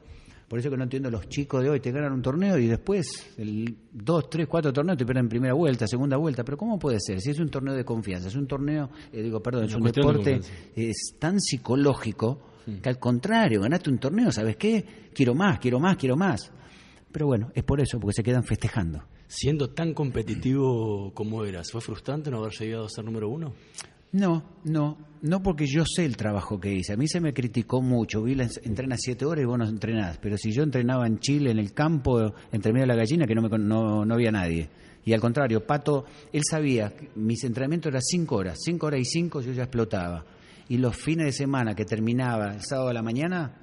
Por 0.47 0.59
eso 0.59 0.69
que 0.69 0.77
no 0.77 0.83
entiendo 0.83 1.09
los 1.09 1.27
chicos 1.27 1.63
de 1.63 1.69
hoy, 1.69 1.79
te 1.79 1.91
ganan 1.91 2.13
un 2.13 2.21
torneo 2.21 2.57
y 2.57 2.67
después, 2.67 3.33
el 3.37 3.75
dos, 3.91 4.29
tres, 4.29 4.47
cuatro 4.47 4.71
torneos 4.71 4.97
te 4.97 5.05
pierden 5.05 5.27
primera 5.27 5.53
vuelta, 5.53 5.87
segunda 5.87 6.17
vuelta. 6.17 6.43
Pero 6.43 6.57
¿cómo 6.57 6.77
puede 6.77 6.99
ser? 6.99 7.19
Si 7.19 7.31
es 7.31 7.39
un 7.39 7.49
torneo 7.49 7.73
de 7.73 7.83
confianza, 7.83 8.27
es 8.27 8.35
un 8.35 8.45
torneo, 8.45 8.89
eh, 9.11 9.23
digo, 9.23 9.41
perdón, 9.41 9.65
es 9.65 9.75
un 9.75 9.81
de 9.81 9.91
deporte, 9.91 10.39
es 10.75 11.15
tan 11.19 11.39
psicológico 11.39 12.39
que 12.81 12.89
al 12.89 12.99
contrario, 12.99 13.61
ganaste 13.61 13.89
un 13.89 13.99
torneo, 13.99 14.31
¿sabes 14.31 14.57
qué? 14.57 14.83
Quiero 15.13 15.35
más, 15.35 15.59
quiero 15.59 15.79
más, 15.79 15.97
quiero 15.97 16.15
más. 16.15 16.51
Pero 17.11 17.27
bueno, 17.27 17.51
es 17.53 17.63
por 17.63 17.79
eso, 17.79 17.99
porque 17.99 18.15
se 18.15 18.23
quedan 18.23 18.43
festejando. 18.43 19.03
Siendo 19.27 19.69
tan 19.69 19.93
competitivo 19.93 21.11
como 21.13 21.43
eras, 21.45 21.71
¿fue 21.71 21.81
frustrante 21.81 22.29
no 22.29 22.39
haber 22.39 22.53
llegado 22.53 22.85
a 22.85 22.89
ser 22.89 23.05
número 23.05 23.29
uno? 23.29 23.53
No, 24.11 24.43
no, 24.63 24.97
no 25.21 25.41
porque 25.41 25.65
yo 25.65 25.83
sé 25.85 26.05
el 26.05 26.15
trabajo 26.15 26.59
que 26.59 26.73
hice. 26.73 26.93
A 26.93 26.97
mí 26.97 27.07
se 27.07 27.19
me 27.19 27.33
criticó 27.33 27.81
mucho. 27.81 28.23
Vila 28.23 28.47
entrena 28.63 28.95
siete 28.97 29.25
horas 29.25 29.43
y 29.43 29.45
vos 29.45 29.57
no 29.57 29.67
entrenás. 29.67 30.17
Pero 30.19 30.37
si 30.37 30.51
yo 30.51 30.63
entrenaba 30.63 31.07
en 31.07 31.19
Chile, 31.19 31.51
en 31.51 31.59
el 31.59 31.73
campo, 31.73 32.33
entre 32.51 32.71
medio 32.71 32.83
de 32.83 32.93
la 32.93 32.95
gallina, 32.95 33.25
que 33.25 33.35
no, 33.35 33.41
me, 33.41 33.57
no, 33.57 34.13
había 34.13 34.31
nadie. 34.31 34.69
Y 35.03 35.13
al 35.13 35.19
contrario, 35.19 35.65
Pato, 35.65 36.05
él 36.31 36.41
sabía, 36.49 36.95
que 36.95 37.09
mis 37.15 37.43
entrenamientos 37.43 37.89
eran 37.89 38.01
cinco 38.01 38.35
horas. 38.35 38.59
Cinco 38.63 38.87
horas 38.87 39.01
y 39.01 39.05
cinco 39.05 39.41
yo 39.41 39.51
ya 39.51 39.63
explotaba. 39.63 40.25
Y 40.69 40.77
los 40.77 40.95
fines 40.95 41.25
de 41.25 41.31
semana 41.31 41.75
que 41.75 41.85
terminaba 41.85 42.53
el 42.53 42.61
sábado 42.61 42.89
a 42.89 42.93
la 42.93 43.01
mañana, 43.01 43.57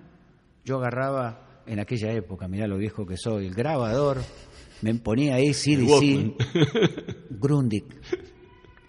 yo 0.64 0.78
agarraba, 0.78 1.62
en 1.66 1.78
aquella 1.78 2.12
época, 2.12 2.48
mirá 2.48 2.66
lo 2.66 2.76
viejo 2.76 3.07
que 3.07 3.16
soy, 3.16 3.46
el 3.46 3.55
grabador, 3.55 4.18
me 4.83 4.94
ponía 4.94 5.37
ahí 5.37 5.52
CDC, 5.52 6.35
Grundig 7.31 7.85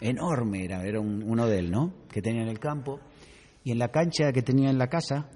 enorme 0.03 0.65
era, 0.65 0.85
era 0.85 0.99
un, 0.99 1.23
uno 1.23 1.47
de 1.47 1.59
él, 1.59 1.71
¿no? 1.71 1.93
Que 2.09 2.21
tenía 2.21 2.43
en 2.43 2.49
el 2.49 2.59
campo. 2.59 2.99
Y 3.63 3.71
en 3.71 3.79
la 3.79 3.89
cancha 3.89 4.31
que 4.31 4.41
tenía 4.41 4.69
en 4.69 4.77
la 4.77 4.87
casa, 4.87 5.29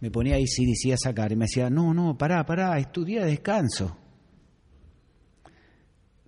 me 0.00 0.10
ponía 0.10 0.36
ahí 0.36 0.46
sí 0.46 0.66
decía 0.66 0.96
sacar 0.96 1.32
y 1.32 1.36
me 1.36 1.46
decía, 1.46 1.70
no, 1.70 1.94
no, 1.94 2.16
pará, 2.16 2.44
pará, 2.44 2.78
estudia 2.78 3.24
descanso. 3.24 3.96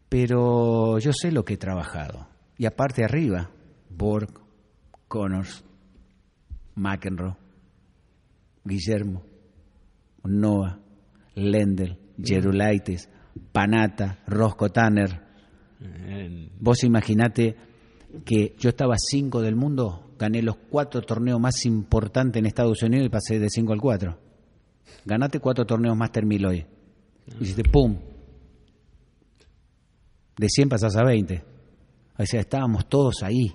Pero 0.09 0.99
yo 0.99 1.13
sé 1.13 1.31
lo 1.31 1.45
que 1.45 1.55
he 1.55 1.59
trabajado. 1.59 2.29
Y 2.59 2.67
aparte 2.67 3.05
arriba, 3.05 3.51
Borg, 3.91 4.41
Connors, 5.09 5.65
McEnroe, 6.75 7.37
Guillermo, 8.65 9.25
Noah, 10.25 10.79
Lendl, 11.35 11.99
Gerulaitis, 12.23 13.09
Panata, 13.53 14.19
Rosco 14.27 14.71
Tanner, 14.71 15.32
Vos 16.61 16.85
imaginate 16.85 17.57
que 18.25 18.55
yo 18.59 18.71
estaba 18.71 18.95
cinco 18.99 19.41
del 19.41 19.57
mundo, 19.57 20.13
gané 20.19 20.43
los 20.43 20.57
cuatro 20.57 21.03
torneos 21.03 21.41
más 21.41 21.65
importantes 21.65 22.39
en 22.39 22.47
Estados 22.47 22.83
Unidos 22.83 23.07
y 23.07 23.11
pasé 23.11 23.39
de 23.39 23.49
cinco 23.49 23.73
al 23.73 23.81
cuatro. 23.81 24.19
Ganate 25.05 25.41
cuatro 25.41 25.65
torneos 25.65 25.97
más 25.97 26.11
mil 26.25 26.47
hoy. 26.47 26.67
Y 27.41 27.43
hiciste 27.43 27.65
pum. 27.65 27.99
De 30.37 30.49
100 30.49 30.69
pasás 30.69 30.97
a 30.97 31.05
20. 31.05 31.45
O 32.19 32.27
sea, 32.27 32.41
estábamos 32.41 32.89
todos 32.89 33.23
ahí, 33.23 33.53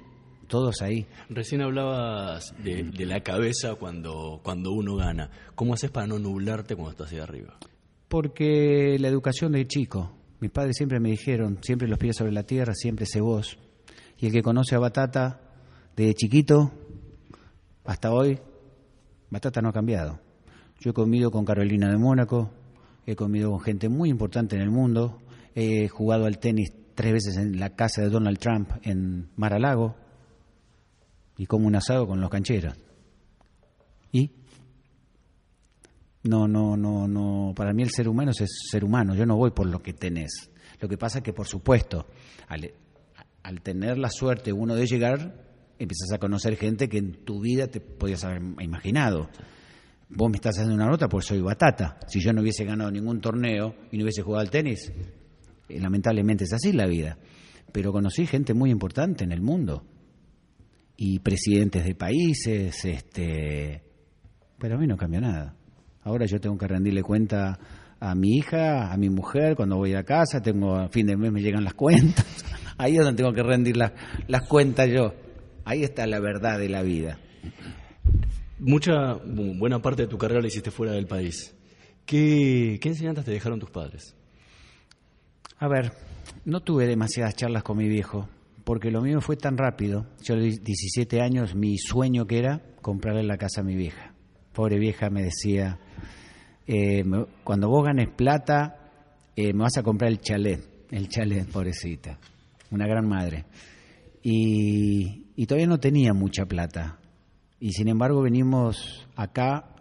todos 0.47 0.81
ahí. 0.81 1.05
Recién 1.29 1.61
hablabas 1.61 2.53
de, 2.63 2.83
de, 2.83 3.05
la 3.05 3.21
cabeza 3.21 3.75
cuando, 3.75 4.41
cuando 4.43 4.71
uno 4.71 4.95
gana. 4.95 5.29
¿Cómo 5.55 5.73
haces 5.73 5.91
para 5.91 6.07
no 6.07 6.19
nublarte 6.19 6.75
cuando 6.75 6.91
estás 6.91 7.11
ahí 7.11 7.19
arriba? 7.19 7.57
Porque 8.07 8.97
la 8.99 9.07
educación 9.07 9.53
de 9.53 9.65
chico, 9.67 10.16
mis 10.39 10.51
padres 10.51 10.75
siempre 10.77 10.99
me 10.99 11.09
dijeron, 11.09 11.59
siempre 11.61 11.87
los 11.87 11.97
pies 11.97 12.15
sobre 12.15 12.31
la 12.31 12.43
tierra, 12.43 12.73
siempre 12.73 13.05
sé 13.05 13.21
vos. 13.21 13.57
Y 14.19 14.27
el 14.27 14.31
que 14.31 14.41
conoce 14.41 14.75
a 14.75 14.79
Batata 14.79 15.41
desde 15.95 16.13
chiquito 16.13 16.71
hasta 17.85 18.11
hoy, 18.11 18.39
Batata 19.29 19.61
no 19.61 19.69
ha 19.69 19.73
cambiado. 19.73 20.19
Yo 20.79 20.91
he 20.91 20.93
comido 20.93 21.31
con 21.31 21.45
Carolina 21.45 21.89
de 21.89 21.97
Mónaco, 21.97 22.51
he 23.05 23.15
comido 23.15 23.49
con 23.51 23.61
gente 23.61 23.89
muy 23.89 24.09
importante 24.09 24.55
en 24.55 24.61
el 24.61 24.69
mundo, 24.69 25.21
he 25.55 25.87
jugado 25.87 26.25
al 26.25 26.39
tenis 26.39 26.71
tres 26.93 27.13
veces 27.13 27.37
en 27.37 27.59
la 27.59 27.75
casa 27.75 28.01
de 28.01 28.09
Donald 28.09 28.37
Trump 28.37 28.69
en 28.83 29.29
Mar-a-Lago 29.35 29.95
y 31.37 31.45
como 31.45 31.67
un 31.67 31.75
asado 31.75 32.07
con 32.07 32.19
los 32.19 32.29
cancheros. 32.29 32.75
¿Y? 34.11 34.31
No, 36.27 36.47
no, 36.47 36.75
no, 36.75 37.07
no. 37.07 37.53
Para 37.55 37.73
mí 37.73 37.83
el 37.83 37.89
ser 37.89 38.09
humano 38.09 38.31
es 38.31 38.45
ser 38.69 38.83
humano. 38.83 39.15
Yo 39.15 39.25
no 39.25 39.37
voy 39.37 39.51
por 39.51 39.67
lo 39.67 39.81
que 39.81 39.93
tenés. 39.93 40.51
Lo 40.79 40.87
que 40.87 40.97
pasa 40.97 41.19
es 41.19 41.23
que, 41.23 41.33
por 41.33 41.47
supuesto, 41.47 42.07
al, 42.47 43.61
tener 43.61 43.97
la 43.97 44.09
suerte 44.09 44.51
uno 44.51 44.75
de 44.75 44.85
llegar, 44.85 45.45
empiezas 45.79 46.11
a 46.13 46.17
conocer 46.19 46.57
gente 46.57 46.89
que 46.89 46.97
en 46.97 47.23
tu 47.23 47.41
vida 47.41 47.67
te 47.67 47.79
podías 47.79 48.23
haber 48.23 48.41
imaginado. 48.59 49.29
Vos 50.09 50.29
me 50.29 50.35
estás 50.35 50.55
haciendo 50.55 50.75
una 50.75 50.87
nota 50.87 51.07
porque 51.07 51.27
soy 51.27 51.41
batata. 51.41 51.97
Si 52.07 52.19
yo 52.19 52.33
no 52.33 52.41
hubiese 52.41 52.65
ganado 52.65 52.91
ningún 52.91 53.19
torneo 53.21 53.75
y 53.91 53.97
no 53.97 54.03
hubiese 54.03 54.21
jugado 54.21 54.41
al 54.41 54.51
tenis, 54.51 54.91
eh, 55.69 55.79
lamentablemente 55.79 56.43
es 56.43 56.53
así 56.53 56.73
la 56.73 56.87
vida. 56.87 57.17
Pero 57.71 57.91
conocí 57.91 58.25
gente 58.25 58.53
muy 58.53 58.69
importante 58.69 59.23
en 59.23 59.31
el 59.31 59.41
mundo 59.41 59.83
y 60.95 61.19
presidentes 61.19 61.85
de 61.85 61.95
países, 61.95 62.85
este, 62.85 63.83
pero 64.57 64.75
a 64.75 64.77
mí 64.77 64.87
no 64.87 64.97
cambió 64.97 65.21
nada. 65.21 65.56
Ahora 66.07 66.25
yo 66.25 66.39
tengo 66.39 66.57
que 66.57 66.67
rendirle 66.67 67.03
cuenta 67.03 67.59
a 67.99 68.15
mi 68.15 68.37
hija, 68.37 68.93
a 68.93 68.95
mi 68.95 69.09
mujer, 69.09 69.57
cuando 69.57 69.75
voy 69.75 69.93
a 69.93 70.05
casa, 70.05 70.41
tengo 70.41 70.73
a 70.73 70.87
fin 70.87 71.05
de 71.05 71.17
mes 71.17 71.33
me 71.33 71.41
llegan 71.41 71.65
las 71.65 71.73
cuentas. 71.73 72.25
Ahí 72.77 72.95
es 72.95 73.03
donde 73.03 73.21
tengo 73.21 73.33
que 73.33 73.43
rendir 73.43 73.75
las, 73.75 73.91
las 74.29 74.47
cuentas 74.47 74.87
yo. 74.89 75.13
Ahí 75.65 75.83
está 75.83 76.07
la 76.07 76.21
verdad 76.21 76.59
de 76.59 76.69
la 76.69 76.81
vida. 76.81 77.19
Mucha, 78.57 79.15
buena 79.25 79.81
parte 79.81 80.03
de 80.03 80.07
tu 80.07 80.17
carrera 80.17 80.39
la 80.39 80.47
hiciste 80.47 80.71
fuera 80.71 80.93
del 80.93 81.07
país. 81.07 81.53
¿Qué, 82.05 82.79
qué 82.81 82.87
enseñanzas 82.87 83.25
te 83.25 83.31
dejaron 83.31 83.59
tus 83.59 83.69
padres? 83.69 84.15
A 85.57 85.67
ver, 85.67 85.91
no 86.45 86.61
tuve 86.61 86.87
demasiadas 86.87 87.35
charlas 87.35 87.63
con 87.63 87.75
mi 87.79 87.89
viejo, 87.89 88.29
porque 88.63 88.91
lo 88.91 89.01
mío 89.01 89.19
fue 89.19 89.35
tan 89.35 89.57
rápido. 89.57 90.05
Yo 90.23 90.35
a 90.35 90.37
17 90.37 91.19
años, 91.19 91.53
mi 91.53 91.77
sueño 91.77 92.25
que 92.27 92.39
era 92.39 92.61
comprarle 92.81 93.23
la 93.23 93.37
casa 93.37 93.59
a 93.59 93.65
mi 93.65 93.75
vieja 93.75 94.13
pobre 94.57 94.79
vieja 94.79 95.11
me 95.11 95.21
decía, 95.21 95.77
eh, 96.65 97.03
cuando 97.43 97.69
vos 97.69 97.85
ganes 97.85 98.09
plata, 98.09 98.89
eh, 99.35 99.53
me 99.53 99.61
vas 99.61 99.77
a 99.77 99.83
comprar 99.83 100.09
el 100.09 100.19
chalet, 100.19 100.59
el 100.89 101.07
chalet, 101.09 101.47
pobrecita, 101.47 102.17
una 102.71 102.87
gran 102.87 103.07
madre. 103.07 103.45
Y, 104.23 105.45
todavía 105.45 105.67
no 105.67 105.79
tenía 105.79 106.11
mucha 106.13 106.47
plata. 106.47 106.97
Y 107.59 107.71
sin 107.73 107.87
embargo 107.87 108.23
venimos 108.23 109.07
acá, 109.15 109.75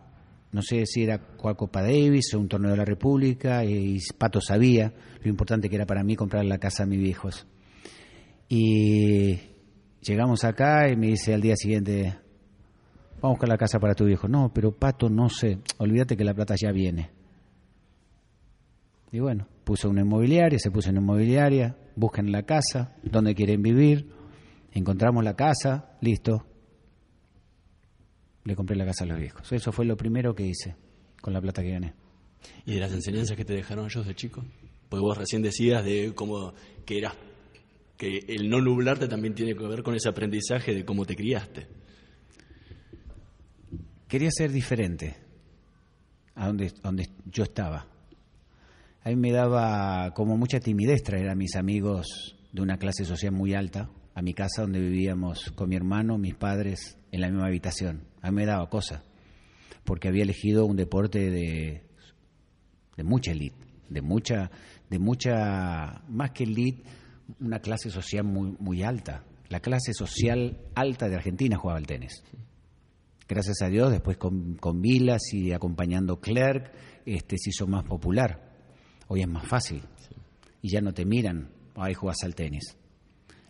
no 0.53 0.61
sé 0.61 0.85
si 0.85 1.05
era 1.05 1.21
Copa 1.37 1.81
Davis 1.81 2.35
o 2.35 2.41
un 2.41 2.49
torneo 2.49 2.73
de 2.73 2.77
la 2.77 2.85
República, 2.85 3.65
y 3.65 3.99
Pato 4.19 4.43
sabía 4.43 4.93
lo 5.23 5.31
importante 5.31 5.71
que 5.71 5.77
era 5.77 5.87
para 5.87 6.05
mí 6.05 6.17
comprar 6.17 6.45
la 6.45 6.59
casa 6.59 6.83
a 6.83 6.87
mis 6.87 7.01
viejos. 7.01 7.47
Y 8.51 9.39
llegamos 10.03 10.45
acá 10.45 10.91
y 10.91 10.97
me 10.97 11.07
dice 11.07 11.33
al 11.33 11.41
día 11.41 11.57
siguiente, 11.57 12.26
vamos 13.21 13.25
a 13.25 13.29
buscar 13.29 13.49
la 13.49 13.59
casa 13.59 13.79
para 13.79 13.95
tu 13.95 14.05
viejo. 14.05 14.29
No, 14.29 14.53
pero 14.53 14.73
Pato, 14.73 15.09
no 15.09 15.29
sé, 15.29 15.59
olvídate 15.79 16.17
que 16.17 16.25
la 16.25 16.35
plata 16.35 16.55
ya 16.57 16.71
viene. 16.73 17.11
Y 19.13 19.21
bueno, 19.21 19.47
puso 19.65 19.89
una 19.89 20.03
inmobiliaria, 20.03 20.59
se 20.59 20.71
puso 20.71 20.91
en 20.91 20.97
inmobiliaria, 20.97 21.77
buscan 21.95 22.31
la 22.31 22.43
casa, 22.43 22.97
dónde 23.03 23.35
quieren 23.35 23.63
vivir, 23.63 24.11
encontramos 24.73 25.25
la 25.25 25.35
casa, 25.35 25.97
listo. 26.01 26.45
Le 28.45 28.55
compré 28.55 28.77
la 28.77 28.85
casa 28.85 29.05
a 29.05 29.07
los 29.07 29.19
viejos. 29.19 29.51
Eso 29.53 29.73
fue 29.73 29.85
lo 29.85 29.97
primero 29.97 30.35
que 30.35 30.47
hice 30.47 30.77
con 31.21 31.33
la 31.33 31.41
plata 31.41 31.63
que 31.63 31.71
gané. 31.71 31.95
¿Y 32.65 32.75
de 32.75 32.81
las 32.81 32.93
enseñanzas 32.93 33.37
que 33.37 33.45
te 33.45 33.55
dejaron 33.55 33.87
ellos 33.87 34.07
de 34.07 34.15
chico? 34.15 34.45
Porque 34.89 35.03
vos 35.03 35.19
recién 35.19 35.43
decías 35.43 35.85
de 35.85 36.13
cómo 36.15 36.53
que 36.85 36.99
eras 36.99 37.15
que 37.97 38.19
el 38.29 38.49
no 38.51 38.61
nublarte 38.61 39.09
también 39.09 39.35
tiene 39.35 39.57
que 39.57 39.67
ver 39.67 39.83
con 39.83 39.95
ese 39.95 40.09
aprendizaje 40.09 40.75
de 40.75 40.85
cómo 40.85 41.07
te 41.07 41.17
criaste 41.17 41.67
quería 44.09 44.31
ser 44.31 44.53
diferente 44.53 45.17
a 46.35 46.47
donde, 46.47 46.73
donde 46.83 47.09
yo 47.31 47.45
estaba. 47.45 47.87
A 49.03 49.09
mí 49.09 49.17
me 49.17 49.33
daba 49.33 50.13
como 50.15 50.37
mucha 50.37 50.61
timidez 50.61 51.03
traer 51.03 51.29
a 51.29 51.35
mis 51.35 51.57
amigos 51.57 52.37
de 52.53 52.63
una 52.63 52.79
clase 52.79 53.05
social 53.05 53.33
muy 53.33 53.55
alta 53.55 53.91
a 54.15 54.23
mi 54.23 54.33
casa 54.33 54.63
donde 54.63 54.81
vivíamos 54.81 55.53
con 55.55 55.69
mi 55.69 55.77
hermano, 55.77 56.17
mis 56.17 56.35
padres 56.35 56.99
en 57.13 57.21
la 57.21 57.29
misma 57.29 57.49
habitación. 57.49 58.05
A 58.23 58.31
mí 58.31 58.37
me 58.37 58.47
daba 58.47 58.69
cosa, 58.71 59.05
porque 59.85 60.09
había 60.09 60.23
elegido 60.23 60.65
un 60.65 60.75
deporte 60.75 61.31
de, 61.31 61.83
de 62.97 63.05
mucha 63.05 63.33
elite, 63.33 63.59
de 63.91 64.01
mucha, 64.01 64.51
de 64.89 64.99
mucha, 64.99 66.03
más 66.09 66.31
que 66.31 66.45
elite, 66.45 66.83
una 67.41 67.59
clase 67.59 67.91
social 67.91 68.25
muy, 68.25 68.57
muy 68.59 68.83
alta. 68.83 69.23
La 69.51 69.61
clase 69.61 69.93
social 69.93 70.59
alta 70.75 71.11
de 71.11 71.17
Argentina 71.17 71.59
jugaba 71.59 71.79
al 71.79 71.87
tenis 71.87 72.25
gracias 73.29 73.63
a 73.63 73.69
Dios, 73.69 73.91
después 73.91 74.17
con, 74.17 74.55
con 74.57 74.81
Vilas 74.81 75.23
y 75.33 75.53
acompañando 75.53 76.21
Clerk, 76.21 76.73
este, 77.05 77.37
se 77.39 77.51
hizo 77.51 77.67
más 77.67 77.85
popular. 77.85 78.53
Hoy 79.09 79.23
es 79.23 79.29
más 79.29 79.47
fácil. 79.47 79.83
Y 80.63 80.71
ya 80.71 80.81
no 80.81 80.93
te 80.93 81.05
miran, 81.05 81.51
ahí 81.77 81.95
jugas 81.95 82.19
al 82.25 82.35
tenis. 82.35 82.77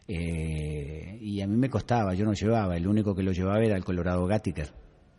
Eh, 0.08 1.18
y 1.20 1.40
a 1.40 1.46
mí 1.46 1.56
me 1.56 1.68
costaba, 1.68 2.14
yo 2.14 2.24
no 2.24 2.32
llevaba, 2.32 2.76
el 2.76 2.86
único 2.86 3.14
que 3.14 3.22
lo 3.22 3.32
llevaba 3.32 3.64
era 3.64 3.76
el 3.76 3.84
Colorado 3.84 4.26
Gattiker, 4.26 4.68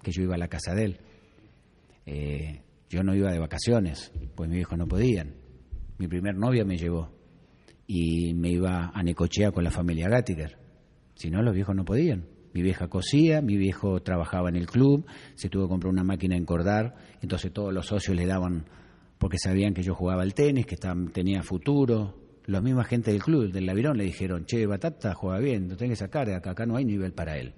que 0.01 0.11
yo 0.11 0.23
iba 0.23 0.35
a 0.35 0.37
la 0.37 0.47
casa 0.47 0.73
de 0.73 0.85
él. 0.85 0.99
Eh, 2.05 2.61
yo 2.89 3.03
no 3.03 3.13
iba 3.15 3.31
de 3.31 3.39
vacaciones, 3.39 4.11
pues 4.35 4.49
mis 4.49 4.61
hijos 4.61 4.77
no 4.77 4.87
podían. 4.87 5.35
Mi 5.97 6.07
primer 6.07 6.35
novia 6.35 6.63
me 6.63 6.77
llevó 6.77 7.11
y 7.85 8.33
me 8.33 8.51
iba 8.51 8.91
a 8.93 9.03
Necochea 9.03 9.51
con 9.51 9.63
la 9.63 9.71
familia 9.71 10.07
Gattiker. 10.07 10.57
Si 11.15 11.29
no, 11.29 11.41
los 11.41 11.53
viejos 11.53 11.75
no 11.75 11.83
podían. 11.83 12.25
Mi 12.53 12.61
vieja 12.61 12.87
cosía, 12.87 13.41
mi 13.41 13.57
viejo 13.57 14.01
trabajaba 14.01 14.49
en 14.49 14.55
el 14.55 14.67
club, 14.67 15.05
se 15.35 15.49
tuvo 15.49 15.63
que 15.63 15.69
comprar 15.69 15.91
una 15.91 16.03
máquina 16.03 16.35
a 16.35 16.39
encordar, 16.39 16.95
entonces 17.21 17.51
todos 17.51 17.73
los 17.73 17.87
socios 17.87 18.15
le 18.15 18.25
daban 18.25 18.65
porque 19.17 19.37
sabían 19.37 19.73
que 19.73 19.83
yo 19.83 19.95
jugaba 19.95 20.21
al 20.21 20.33
tenis, 20.33 20.65
que 20.65 20.77
tenía 21.11 21.41
futuro. 21.43 22.15
Los 22.45 22.63
misma 22.63 22.83
gente 22.83 23.11
del 23.11 23.21
club, 23.21 23.51
del 23.51 23.65
Lavirón, 23.65 23.97
le 23.97 24.05
dijeron, 24.05 24.45
che, 24.45 24.65
Batata 24.65 25.13
juega 25.13 25.39
bien, 25.39 25.67
lo 25.67 25.75
tenés 25.75 25.97
que 25.99 26.05
sacar, 26.05 26.29
acá, 26.29 26.51
acá 26.51 26.65
no 26.65 26.77
hay 26.77 26.85
nivel 26.85 27.13
para 27.13 27.37
él. 27.37 27.55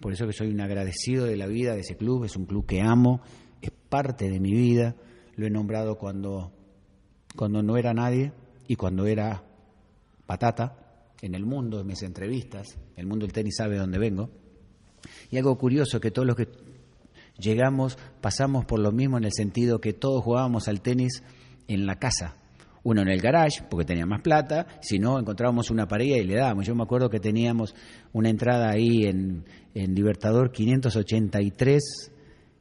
Por 0.00 0.12
eso 0.12 0.26
que 0.26 0.32
soy 0.32 0.48
un 0.48 0.60
agradecido 0.60 1.26
de 1.26 1.36
la 1.36 1.46
vida 1.46 1.74
de 1.74 1.80
ese 1.80 1.96
club, 1.96 2.24
es 2.24 2.34
un 2.36 2.44
club 2.44 2.66
que 2.66 2.80
amo, 2.80 3.20
es 3.62 3.70
parte 3.70 4.28
de 4.28 4.40
mi 4.40 4.52
vida, 4.52 4.96
lo 5.36 5.46
he 5.46 5.50
nombrado 5.50 5.96
cuando, 5.96 6.52
cuando 7.36 7.62
no 7.62 7.76
era 7.76 7.94
nadie 7.94 8.32
y 8.66 8.74
cuando 8.74 9.06
era 9.06 9.44
patata 10.26 10.85
en 11.22 11.34
el 11.34 11.44
mundo, 11.44 11.80
en 11.80 11.86
mis 11.86 12.02
entrevistas, 12.02 12.78
el 12.96 13.06
mundo 13.06 13.26
del 13.26 13.32
tenis 13.32 13.56
sabe 13.56 13.76
dónde 13.76 13.98
vengo. 13.98 14.30
Y 15.30 15.38
algo 15.38 15.56
curioso 15.56 16.00
que 16.00 16.10
todos 16.10 16.26
los 16.26 16.36
que 16.36 16.48
llegamos 17.38 17.98
pasamos 18.20 18.64
por 18.64 18.80
lo 18.80 18.92
mismo 18.92 19.18
en 19.18 19.24
el 19.24 19.32
sentido 19.32 19.80
que 19.80 19.92
todos 19.92 20.24
jugábamos 20.24 20.68
al 20.68 20.80
tenis 20.80 21.22
en 21.68 21.86
la 21.86 21.96
casa. 21.96 22.36
Uno 22.82 23.02
en 23.02 23.08
el 23.08 23.20
garage, 23.20 23.64
porque 23.68 23.84
tenía 23.84 24.06
más 24.06 24.22
plata, 24.22 24.66
si 24.80 25.00
no, 25.00 25.18
encontrábamos 25.18 25.70
una 25.70 25.88
pareja 25.88 26.18
y 26.18 26.24
le 26.24 26.36
dábamos. 26.36 26.66
Yo 26.66 26.74
me 26.76 26.84
acuerdo 26.84 27.10
que 27.10 27.18
teníamos 27.18 27.74
una 28.12 28.30
entrada 28.30 28.70
ahí 28.70 29.04
en, 29.04 29.44
en 29.74 29.94
Libertador 29.94 30.52
583 30.52 32.12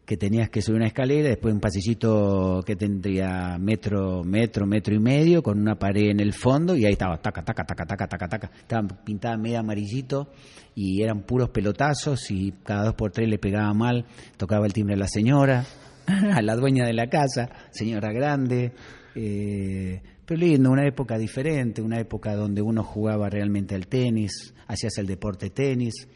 que 0.05 0.17
tenías 0.17 0.49
que 0.49 0.61
subir 0.61 0.77
una 0.77 0.87
escalera, 0.87 1.29
después 1.29 1.53
un 1.53 1.59
pasillito 1.59 2.61
que 2.65 2.75
tendría 2.75 3.57
metro, 3.57 4.23
metro, 4.23 4.67
metro 4.67 4.93
y 4.93 4.99
medio, 4.99 5.41
con 5.41 5.59
una 5.59 5.79
pared 5.79 6.11
en 6.11 6.19
el 6.19 6.33
fondo, 6.33 6.75
y 6.75 6.85
ahí 6.85 6.93
estaba, 6.93 7.17
taca, 7.17 7.43
taca, 7.43 7.63
taca, 7.63 7.85
taca, 7.85 8.07
taca, 8.07 8.27
taca. 8.27 8.51
Estaba 8.55 8.87
pintada 9.03 9.37
medio 9.37 9.59
amarillito 9.59 10.29
y 10.75 11.01
eran 11.01 11.23
puros 11.23 11.49
pelotazos 11.49 12.29
y 12.29 12.51
cada 12.63 12.85
dos 12.85 12.93
por 12.93 13.11
tres 13.11 13.27
le 13.27 13.39
pegaba 13.39 13.73
mal, 13.73 14.05
tocaba 14.37 14.67
el 14.67 14.73
timbre 14.73 14.93
a 14.93 14.99
la 14.99 15.07
señora, 15.07 15.65
a 16.07 16.41
la 16.43 16.55
dueña 16.55 16.85
de 16.85 16.93
la 16.93 17.07
casa, 17.07 17.49
señora 17.71 18.11
grande. 18.11 18.73
Eh, 19.15 20.01
pero 20.25 20.39
lindo, 20.39 20.69
una 20.69 20.87
época 20.87 21.17
diferente, 21.17 21.81
una 21.81 21.99
época 21.99 22.35
donde 22.35 22.61
uno 22.61 22.83
jugaba 22.83 23.29
realmente 23.29 23.73
al 23.73 23.87
tenis, 23.87 24.53
hacías 24.67 24.97
el 24.99 25.07
deporte 25.07 25.49
tenis. 25.49 26.07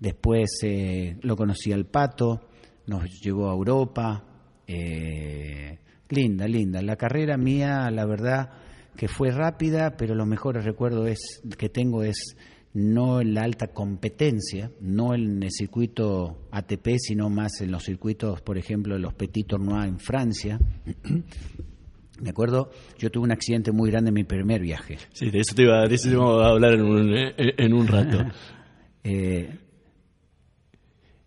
Después 0.00 0.60
eh, 0.62 1.16
lo 1.20 1.36
conocí 1.36 1.72
al 1.72 1.84
pato, 1.84 2.49
nos 2.90 3.20
llevó 3.20 3.48
a 3.48 3.54
Europa. 3.54 4.24
Eh, 4.66 5.78
linda, 6.08 6.46
linda. 6.46 6.82
La 6.82 6.96
carrera 6.96 7.36
mía, 7.36 7.88
la 7.90 8.04
verdad, 8.04 8.50
que 8.96 9.06
fue 9.06 9.30
rápida, 9.30 9.96
pero 9.96 10.14
los 10.14 10.26
mejores 10.26 10.64
recuerdos 10.64 11.08
es, 11.08 11.42
que 11.56 11.68
tengo 11.68 12.02
es 12.02 12.36
no 12.72 13.20
en 13.20 13.34
la 13.34 13.42
alta 13.42 13.68
competencia, 13.68 14.70
no 14.80 15.14
en 15.14 15.42
el 15.42 15.50
circuito 15.50 16.48
ATP, 16.50 16.98
sino 16.98 17.30
más 17.30 17.60
en 17.60 17.70
los 17.70 17.84
circuitos, 17.84 18.42
por 18.42 18.58
ejemplo, 18.58 18.98
los 18.98 19.14
Petit 19.14 19.46
Tournois 19.46 19.88
en 19.88 19.98
Francia. 19.98 20.58
Me 22.20 22.30
acuerdo, 22.30 22.70
yo 22.98 23.10
tuve 23.10 23.24
un 23.24 23.32
accidente 23.32 23.72
muy 23.72 23.90
grande 23.90 24.08
en 24.08 24.14
mi 24.14 24.24
primer 24.24 24.60
viaje. 24.60 24.98
Sí, 25.12 25.30
de 25.30 25.38
eso 25.40 25.54
te 25.54 25.62
iba, 25.62 25.86
de 25.86 25.94
eso 25.94 26.08
te 26.08 26.14
iba 26.14 26.46
a 26.46 26.50
hablar 26.50 26.74
en 26.74 26.82
un, 26.82 27.14
en 27.36 27.72
un 27.72 27.86
rato. 27.86 28.18
eh, 29.04 29.48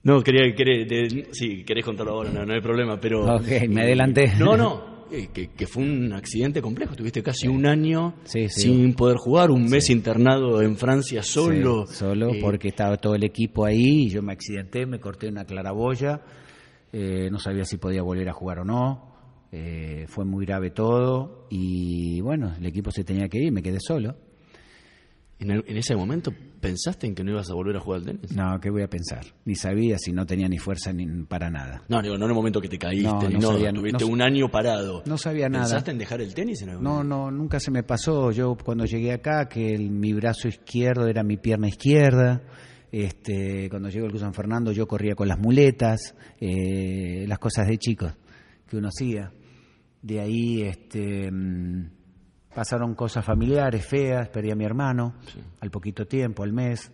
no, 0.03 0.21
quería, 0.21 0.53
quería 0.55 0.85
sí, 1.31 1.63
querés 1.63 1.85
contarlo 1.85 2.13
ahora, 2.13 2.31
no, 2.31 2.53
hay 2.53 2.61
problema, 2.61 2.99
pero... 2.99 3.35
Ok, 3.35 3.67
me 3.69 3.83
adelanté. 3.83 4.33
No, 4.37 4.57
no, 4.57 5.07
que, 5.33 5.67
fue 5.67 5.83
un 5.83 6.13
accidente 6.13 6.61
complejo, 6.61 6.95
tuviste 6.95 7.21
casi 7.21 7.47
un 7.47 7.65
año 7.65 8.15
sin 8.25 8.93
poder 8.93 9.17
jugar, 9.17 9.51
un 9.51 9.65
mes 9.69 9.89
internado 9.89 10.61
en 10.61 10.75
Francia 10.75 11.23
solo. 11.23 11.85
solo 11.87 12.31
porque 12.41 12.69
estaba 12.69 12.97
todo 12.97 13.15
el 13.15 13.23
equipo 13.23 13.65
ahí, 13.65 14.05
y 14.05 14.09
yo 14.09 14.21
me 14.21 14.33
accidenté, 14.33 14.85
me 14.85 14.99
corté 14.99 15.27
una 15.27 15.45
claraboya, 15.45 16.21
eh, 16.91 17.29
no 17.31 17.39
sabía 17.39 17.65
si 17.65 17.77
podía 17.77 18.01
volver 18.01 18.29
a 18.29 18.33
jugar 18.33 18.59
o 18.59 18.65
no, 18.65 19.13
eh, 19.51 20.05
fue 20.07 20.25
muy 20.25 20.45
grave 20.45 20.71
todo 20.71 21.45
y 21.51 22.19
bueno, 22.21 22.55
el 22.57 22.65
equipo 22.65 22.89
se 22.89 23.03
tenía 23.03 23.29
que 23.29 23.37
ir, 23.37 23.51
me 23.51 23.61
quedé 23.61 23.77
solo. 23.79 24.15
¿En, 25.43 25.77
ese 25.77 25.95
momento 25.95 26.31
pensaste 26.59 27.07
en 27.07 27.15
que 27.15 27.23
no 27.23 27.31
ibas 27.31 27.49
a 27.49 27.53
volver 27.53 27.75
a 27.75 27.79
jugar 27.79 27.99
al 27.99 28.05
tenis? 28.05 28.35
No, 28.35 28.59
¿qué 28.61 28.69
voy 28.69 28.83
a 28.83 28.87
pensar? 28.87 29.25
Ni 29.45 29.55
sabía 29.55 29.97
si 29.97 30.11
no 30.11 30.25
tenía 30.25 30.47
ni 30.47 30.57
fuerza 30.57 30.93
ni 30.93 31.05
para 31.25 31.49
nada. 31.49 31.83
No, 31.89 32.01
digo, 32.01 32.17
no 32.17 32.25
en 32.25 32.31
el 32.31 32.35
momento 32.35 32.61
que 32.61 32.69
te 32.69 32.77
caíste, 32.77 33.03
no, 33.03 33.19
no, 33.19 33.73
tuviste 33.73 34.05
un 34.05 34.21
año 34.21 34.49
parado. 34.49 35.03
No 35.05 35.17
sabía 35.17 35.49
nada. 35.49 35.65
¿Pensaste 35.65 35.91
en 35.91 35.97
dejar 35.97 36.21
el 36.21 36.33
tenis? 36.33 36.65
no, 36.65 37.03
no, 37.03 37.29
nunca 37.29 37.59
se 37.59 37.71
me 37.71 37.83
pasó. 37.83 38.31
Yo 38.31 38.55
cuando 38.55 38.85
llegué 38.85 39.11
acá, 39.11 39.47
que 39.49 39.77
mi 39.77 40.13
brazo 40.13 40.47
izquierdo 40.47 41.07
era 41.07 41.23
mi 41.23 41.37
pierna 41.37 41.67
izquierda. 41.67 42.41
Este, 42.91 43.69
cuando 43.71 43.89
llegó 43.89 44.05
el 44.05 44.11
Cruz 44.11 44.21
San 44.21 44.35
Fernando 44.35 44.71
yo 44.71 44.87
corría 44.87 45.15
con 45.15 45.27
las 45.27 45.39
muletas, 45.39 46.15
eh, 46.39 47.25
las 47.27 47.39
cosas 47.39 47.67
de 47.67 47.79
chicos 47.79 48.13
que 48.67 48.77
uno 48.77 48.89
hacía. 48.89 49.31
De 50.01 50.19
ahí, 50.19 50.61
este... 50.61 51.31
Mm, 51.31 51.92
Pasaron 52.55 52.93
cosas 52.93 53.25
familiares, 53.25 53.85
feas, 53.85 54.29
perdí 54.29 54.51
a 54.51 54.55
mi 54.55 54.63
hermano 54.63 55.15
al 55.59 55.71
poquito 55.71 56.05
tiempo, 56.05 56.43
al 56.43 56.53
mes. 56.53 56.91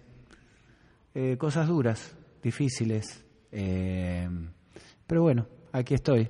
Eh, 1.14 1.36
cosas 1.38 1.68
duras, 1.68 2.16
difíciles. 2.42 3.26
Eh, 3.52 4.30
pero 5.06 5.22
bueno, 5.24 5.48
aquí 5.72 5.96
estoy. 5.96 6.30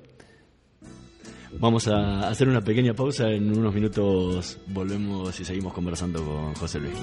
Vamos 1.58 1.88
a 1.88 2.28
hacer 2.28 2.48
una 2.48 2.60
pequeña 2.60 2.94
pausa. 2.94 3.28
En 3.28 3.56
unos 3.56 3.74
minutos 3.74 4.58
volvemos 4.68 5.38
y 5.38 5.44
seguimos 5.44 5.72
conversando 5.72 6.24
con 6.24 6.54
José 6.54 6.80
Luis 6.80 6.98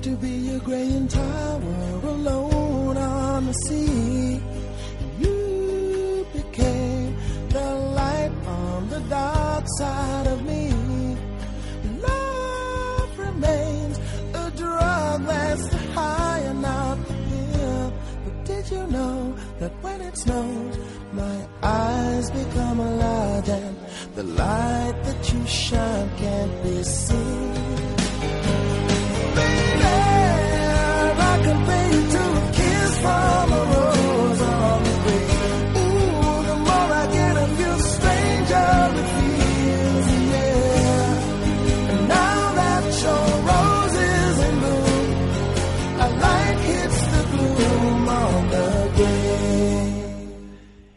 used 0.00 0.20
to 0.20 0.26
be 0.26 0.50
a 0.50 0.58
gray 0.60 0.88
and 0.92 1.10
tower 1.10 2.00
alone 2.04 2.96
on 2.96 3.46
the 3.46 3.52
sea. 3.52 4.40
You 5.18 6.26
became 6.32 7.16
the 7.48 7.74
light 7.96 8.32
on 8.46 8.88
the 8.88 9.00
dark 9.00 9.64
side 9.78 10.26
of 10.26 10.44
me. 10.44 10.72
Love 12.00 13.18
remains 13.18 13.98
a 14.34 14.50
drug 14.56 15.26
that's 15.26 15.68
the 15.68 15.78
high 15.94 16.40
enough 16.50 16.98
not 16.98 17.08
the 17.08 17.14
pill. 17.28 17.92
But 18.24 18.44
did 18.44 18.70
you 18.70 18.86
know 18.86 19.36
that 19.58 19.72
when 19.82 20.00
it 20.00 20.16
snows, 20.16 20.78
my 21.12 21.46
eyes 21.62 22.30
become 22.30 22.80
a 22.80 22.90
and 23.48 23.76
the 24.14 24.22
light 24.22 24.96
that 25.04 25.32
you 25.32 25.46
shine 25.46 26.10
can't 26.16 26.62
be 26.62 26.82
seen? 26.82 27.59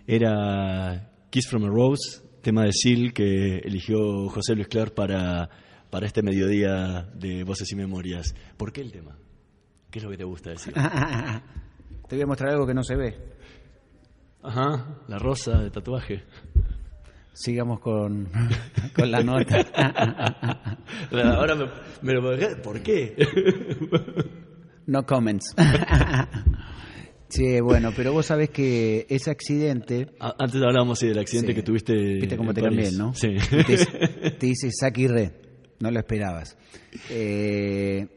Era 0.05 1.11
Kiss 1.29 1.47
from 1.49 1.63
a 1.63 1.69
Rose, 1.69 2.21
tema 2.41 2.63
de 2.63 2.73
Seal 2.73 3.13
que 3.13 3.59
eligió 3.59 4.27
José 4.29 4.53
Luis 4.55 4.67
Clark 4.67 4.93
para, 4.93 5.49
para 5.89 6.05
este 6.05 6.21
mediodía 6.21 7.09
de 7.13 7.43
Voces 7.43 7.71
y 7.71 7.75
Memorias. 7.75 8.35
¿Por 8.57 8.73
qué 8.73 8.81
el 8.81 8.91
tema? 8.91 9.17
¿Qué 9.89 9.99
es 9.99 10.05
lo 10.05 10.11
que 10.11 10.17
te 10.17 10.25
gusta 10.25 10.49
decir? 10.49 10.73
te 12.07 12.15
voy 12.15 12.21
a 12.21 12.27
mostrar 12.27 12.51
algo 12.51 12.67
que 12.67 12.73
no 12.73 12.83
se 12.83 12.95
ve. 12.95 13.17
Ajá, 14.41 14.99
la 15.07 15.17
rosa 15.17 15.59
de 15.59 15.71
tatuaje. 15.71 16.23
Sigamos 17.31 17.79
con, 17.79 18.29
con 18.95 19.09
la 19.09 19.23
nota. 19.23 19.65
Ahora 21.11 21.55
me, 21.55 21.65
me 22.01 22.13
lo 22.13 22.61
¿Por 22.61 22.81
qué? 22.83 23.15
No 24.85 25.05
comments. 25.05 25.55
Sí, 27.33 27.59
bueno, 27.61 27.91
pero 27.95 28.13
vos 28.13 28.27
sabés 28.27 28.51
que 28.51 29.07
ese 29.09 29.31
accidente. 29.31 30.13
Antes 30.19 30.61
hablábamos 30.61 30.99
sí, 30.99 31.07
del 31.07 31.17
accidente 31.17 31.55
que 31.55 31.63
tuviste. 31.63 31.95
Viste 31.95 32.37
cómo 32.37 32.53
te 32.53 32.61
cambié, 32.61 32.91
¿no? 32.91 33.15
Sí. 33.15 33.29
Te, 34.39 34.45
dice 34.45 34.69
Saki 34.71 35.07
Re, 35.07 35.33
no 35.79 35.89
lo 35.89 35.97
esperabas. 35.97 36.55
Eh, 37.09 38.07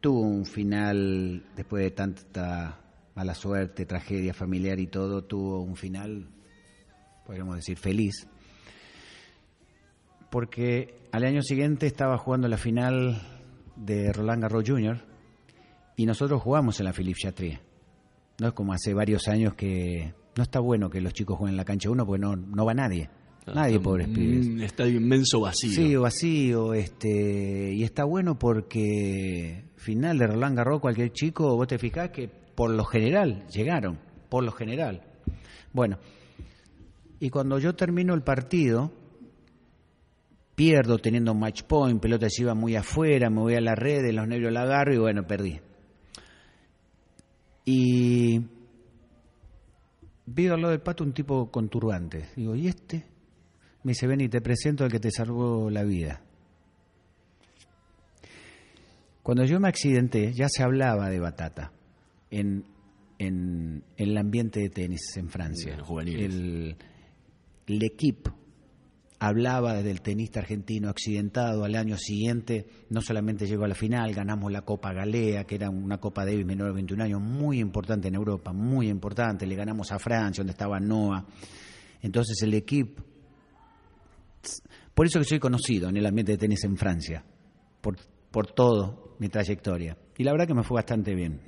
tuvo 0.00 0.20
un 0.20 0.46
final, 0.46 1.46
después 1.56 1.82
de 1.82 1.90
tanta 1.90 2.80
mala 3.16 3.34
suerte, 3.34 3.86
tragedia 3.86 4.32
familiar 4.32 4.78
y 4.78 4.86
todo, 4.86 5.24
tuvo 5.24 5.60
un 5.60 5.74
final, 5.74 6.28
podríamos 7.26 7.56
decir, 7.56 7.76
feliz. 7.76 8.28
porque 10.30 10.94
al 11.10 11.24
año 11.24 11.42
siguiente 11.42 11.88
estaba 11.88 12.16
jugando 12.18 12.46
la 12.46 12.56
final 12.56 13.20
de 13.74 14.12
Roland 14.12 14.42
Garros 14.42 14.62
Jr. 14.64 15.04
y 15.96 16.06
nosotros 16.06 16.40
jugamos 16.40 16.78
en 16.78 16.84
la 16.84 16.92
Philippe 16.92 17.18
Chatrier. 17.18 17.67
No 18.40 18.48
es 18.48 18.52
como 18.52 18.72
hace 18.72 18.94
varios 18.94 19.26
años 19.28 19.54
que 19.54 20.14
no 20.36 20.42
está 20.42 20.60
bueno 20.60 20.88
que 20.88 21.00
los 21.00 21.12
chicos 21.12 21.36
jueguen 21.36 21.54
en 21.54 21.56
la 21.56 21.64
cancha 21.64 21.90
uno 21.90 22.06
porque 22.06 22.20
no, 22.20 22.36
no 22.36 22.64
va 22.64 22.74
nadie. 22.74 23.10
Nadie, 23.54 23.80
pobres 23.80 24.08
pibes. 24.08 24.46
Estadio 24.62 25.00
inmenso 25.00 25.40
vacío. 25.40 25.72
Sí, 25.72 25.96
vacío, 25.96 26.74
este, 26.74 27.72
y 27.72 27.82
está 27.82 28.04
bueno 28.04 28.38
porque 28.38 29.64
final 29.76 30.18
de 30.18 30.26
Roland 30.26 30.56
Garros, 30.56 30.80
cualquier 30.80 31.12
chico, 31.12 31.56
vos 31.56 31.66
te 31.66 31.78
fijás 31.78 32.10
que 32.10 32.28
por 32.28 32.70
lo 32.70 32.84
general 32.84 33.46
llegaron, 33.48 33.98
por 34.28 34.44
lo 34.44 34.52
general. 34.52 35.02
Bueno, 35.72 35.98
y 37.20 37.30
cuando 37.30 37.58
yo 37.58 37.74
termino 37.74 38.14
el 38.14 38.22
partido, 38.22 38.92
pierdo 40.54 40.98
teniendo 40.98 41.32
un 41.32 41.40
match 41.40 41.62
point, 41.62 42.00
pelota 42.00 42.28
se 42.28 42.42
iba 42.42 42.54
muy 42.54 42.76
afuera, 42.76 43.30
me 43.30 43.40
voy 43.40 43.54
a 43.54 43.60
la 43.60 43.74
red, 43.74 44.02
de 44.02 44.12
los 44.12 44.26
nervios 44.28 44.52
la 44.52 44.62
agarro 44.62 44.94
y 44.94 44.98
bueno, 44.98 45.26
perdí. 45.26 45.60
Y 47.70 48.40
veo 50.24 50.54
al 50.54 50.62
lado 50.62 50.70
del 50.70 50.80
pato 50.80 51.04
un 51.04 51.12
tipo 51.12 51.50
con 51.50 51.68
turbante. 51.68 52.30
Digo, 52.34 52.56
¿y 52.56 52.66
este? 52.66 53.04
Me 53.82 53.92
dice, 53.92 54.06
ven 54.06 54.22
y 54.22 54.28
te 54.30 54.40
presento 54.40 54.84
al 54.84 54.90
que 54.90 54.98
te 54.98 55.10
salvó 55.10 55.68
la 55.68 55.84
vida. 55.84 56.22
Cuando 59.22 59.44
yo 59.44 59.60
me 59.60 59.68
accidenté, 59.68 60.32
ya 60.32 60.48
se 60.48 60.62
hablaba 60.62 61.10
de 61.10 61.20
batata 61.20 61.70
en, 62.30 62.64
en, 63.18 63.84
en 63.98 64.08
el 64.08 64.16
ambiente 64.16 64.60
de 64.60 64.70
tenis 64.70 65.14
en 65.18 65.28
Francia. 65.28 65.76
En. 65.76 66.08
El, 66.08 66.76
el 67.66 67.82
equipo 67.82 68.34
hablaba 69.20 69.82
del 69.82 70.00
tenista 70.00 70.40
argentino 70.40 70.88
accidentado 70.88 71.64
al 71.64 71.74
año 71.74 71.96
siguiente, 71.96 72.66
no 72.90 73.00
solamente 73.00 73.46
llegó 73.46 73.64
a 73.64 73.68
la 73.68 73.74
final, 73.74 74.14
ganamos 74.14 74.52
la 74.52 74.62
Copa 74.62 74.92
Galea, 74.92 75.44
que 75.44 75.56
era 75.56 75.70
una 75.70 75.98
Copa 75.98 76.24
Davis 76.24 76.46
menor 76.46 76.68
de 76.68 76.74
21 76.74 77.04
años, 77.04 77.20
muy 77.20 77.58
importante 77.58 78.08
en 78.08 78.14
Europa, 78.14 78.52
muy 78.52 78.88
importante, 78.88 79.46
le 79.46 79.56
ganamos 79.56 79.90
a 79.90 79.98
Francia, 79.98 80.42
donde 80.42 80.52
estaba 80.52 80.78
Noah. 80.78 81.26
Entonces 82.00 82.40
el 82.42 82.54
equipo, 82.54 83.02
por 84.94 85.06
eso 85.06 85.18
que 85.18 85.24
soy 85.24 85.40
conocido 85.40 85.88
en 85.88 85.96
el 85.96 86.06
ambiente 86.06 86.32
de 86.32 86.38
tenis 86.38 86.62
en 86.64 86.76
Francia, 86.76 87.24
por, 87.80 87.96
por 88.30 88.52
todo 88.52 89.16
mi 89.18 89.28
trayectoria. 89.28 89.96
Y 90.16 90.24
la 90.24 90.32
verdad 90.32 90.46
que 90.46 90.54
me 90.54 90.62
fue 90.62 90.76
bastante 90.76 91.14
bien. 91.14 91.40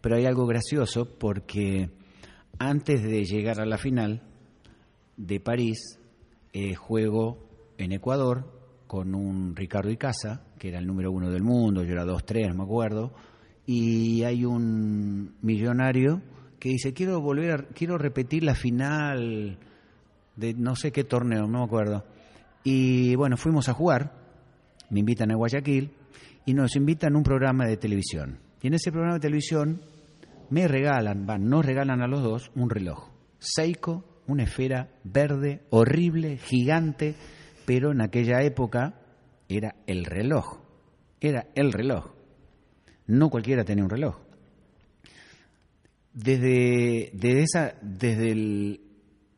Pero 0.00 0.16
hay 0.16 0.26
algo 0.26 0.46
gracioso 0.46 1.18
porque 1.18 1.90
antes 2.58 3.02
de 3.02 3.24
llegar 3.24 3.60
a 3.60 3.66
la 3.66 3.78
final 3.78 4.22
de 5.16 5.40
París, 5.40 5.98
eh, 6.58 6.74
juego 6.74 7.36
en 7.76 7.92
Ecuador 7.92 8.50
con 8.86 9.14
un 9.14 9.54
Ricardo 9.54 9.90
Icaza, 9.90 10.40
que 10.58 10.68
era 10.68 10.78
el 10.78 10.86
número 10.86 11.12
uno 11.12 11.28
del 11.30 11.42
mundo, 11.42 11.82
yo 11.84 11.92
era 11.92 12.06
dos, 12.06 12.24
tres, 12.24 12.48
no 12.48 12.54
me 12.54 12.62
acuerdo, 12.64 13.12
y 13.66 14.22
hay 14.22 14.44
un 14.46 15.34
millonario 15.42 16.22
que 16.58 16.70
dice, 16.70 16.94
quiero 16.94 17.20
volver, 17.20 17.50
a- 17.52 17.64
quiero 17.74 17.98
repetir 17.98 18.42
la 18.42 18.54
final 18.54 19.58
de 20.36 20.54
no 20.54 20.76
sé 20.76 20.92
qué 20.92 21.04
torneo, 21.04 21.46
no 21.46 21.58
me 21.58 21.64
acuerdo. 21.64 22.04
Y 22.64 23.14
bueno, 23.16 23.36
fuimos 23.36 23.68
a 23.68 23.74
jugar, 23.74 24.14
me 24.88 25.00
invitan 25.00 25.30
a 25.32 25.36
Guayaquil 25.36 25.90
y 26.46 26.54
nos 26.54 26.74
invitan 26.76 27.14
a 27.14 27.18
un 27.18 27.22
programa 27.24 27.66
de 27.66 27.76
televisión. 27.76 28.38
Y 28.62 28.68
en 28.68 28.74
ese 28.74 28.90
programa 28.92 29.14
de 29.16 29.20
televisión 29.20 29.82
me 30.48 30.66
regalan, 30.68 31.26
van, 31.26 31.48
nos 31.48 31.66
regalan 31.66 32.00
a 32.00 32.06
los 32.06 32.22
dos 32.22 32.50
un 32.54 32.70
reloj. 32.70 33.10
Seiko, 33.38 34.04
una 34.26 34.44
esfera 34.44 34.90
verde, 35.04 35.62
horrible, 35.70 36.38
gigante, 36.38 37.14
pero 37.64 37.92
en 37.92 38.00
aquella 38.00 38.42
época 38.42 39.00
era 39.48 39.74
el 39.86 40.04
reloj. 40.04 40.60
Era 41.20 41.48
el 41.54 41.72
reloj. 41.72 42.12
No 43.06 43.30
cualquiera 43.30 43.64
tenía 43.64 43.84
un 43.84 43.90
reloj. 43.90 44.16
Desde, 46.12 47.10
desde, 47.12 47.42
esa, 47.42 47.74
desde 47.82 48.80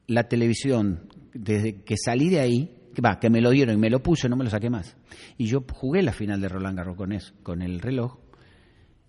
la 0.07 0.29
televisión, 0.29 1.09
desde 1.35 1.83
que 1.83 1.97
salí 1.97 2.29
de 2.29 2.41
ahí, 2.41 2.75
que 2.95 3.03
que 3.21 3.31
me 3.31 3.41
lo 3.41 3.51
dieron 3.51 3.77
y 3.77 3.79
me 3.79 3.91
lo 3.91 4.03
puse, 4.03 4.29
no 4.29 4.37
me 4.37 4.45
lo 4.45 4.51
saqué 4.51 4.71
más. 4.71 4.97
Y 5.37 5.47
yo 5.47 5.65
jugué 5.73 6.03
la 6.03 6.13
final 6.13 6.41
de 6.41 6.49
Roland 6.49 6.77
Garros 6.77 6.97
con 6.97 7.13
eso, 7.13 7.33
con 7.43 7.63
el 7.63 7.81
reloj, 7.81 8.19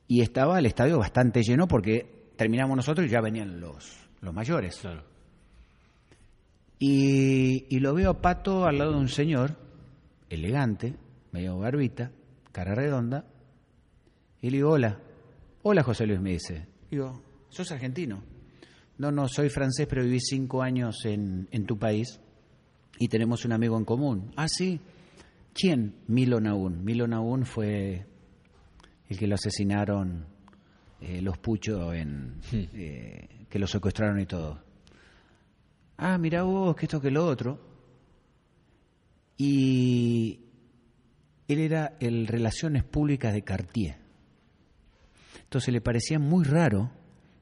y 0.08 0.22
estaba 0.22 0.60
el 0.60 0.66
estadio 0.66 0.98
bastante 0.98 1.42
lleno 1.44 1.68
porque 1.68 2.32
terminamos 2.36 2.76
nosotros 2.76 3.08
y 3.08 3.10
ya 3.10 3.22
venían 3.22 3.60
los, 3.60 4.10
los 4.22 4.34
mayores. 4.34 4.82
Y, 6.80 7.66
y 7.70 7.80
lo 7.80 7.94
veo 7.94 8.12
a 8.12 8.22
Pato 8.22 8.66
al 8.66 8.78
lado 8.78 8.94
de 8.94 9.00
un 9.00 9.10
señor, 9.10 9.58
elegante, 10.30 10.96
medio 11.32 11.58
barbita, 11.60 12.12
cara 12.52 12.74
redonda, 12.74 13.26
y 14.42 14.50
le 14.50 14.58
digo, 14.58 14.72
hola, 14.72 14.98
hola 15.64 15.84
José 15.84 16.08
Luis, 16.08 16.22
me 16.22 16.32
dice. 16.32 16.66
Digo, 16.90 17.22
¿sos 17.50 17.72
argentino? 17.72 18.24
No, 18.98 19.12
no, 19.12 19.28
soy 19.28 19.50
francés, 19.50 19.88
pero 19.90 20.04
viví 20.04 20.20
cinco 20.20 20.62
años 20.62 21.06
en, 21.06 21.48
en 21.52 21.66
tu 21.66 21.78
país 21.78 22.20
y 22.98 23.08
tenemos 23.08 23.46
un 23.46 23.54
amigo 23.54 23.78
en 23.78 23.86
común. 23.86 24.32
Ah, 24.36 24.48
sí. 24.48 24.80
¿Quién? 25.54 25.96
Milo 26.08 26.40
Naún. 26.40 26.84
Milo 26.84 27.08
Naún 27.08 27.46
fue 27.46 28.06
el 29.10 29.18
que 29.18 29.28
lo 29.28 29.36
asesinaron 29.36 30.26
eh, 31.02 31.22
los 31.22 31.38
puchos 31.38 31.94
en, 31.96 32.40
eh, 32.52 33.46
que 33.50 33.60
lo 33.60 33.68
secuestraron 33.68 34.20
y 34.20 34.26
todo. 34.26 34.62
Ah, 36.00 36.18
mira 36.18 36.44
vos, 36.44 36.76
que 36.76 36.86
esto 36.86 37.02
que 37.02 37.12
lo 37.12 37.26
otro. 37.26 37.60
Y 39.38 40.40
él 41.48 41.60
era 41.60 41.96
el 42.00 42.28
Relaciones 42.28 42.84
Públicas 42.84 43.34
de 43.34 43.44
Cartier. 43.44 43.98
Entonces 45.44 45.74
le 45.74 45.82
parecía 45.82 46.20
muy 46.20 46.44
raro 46.46 46.92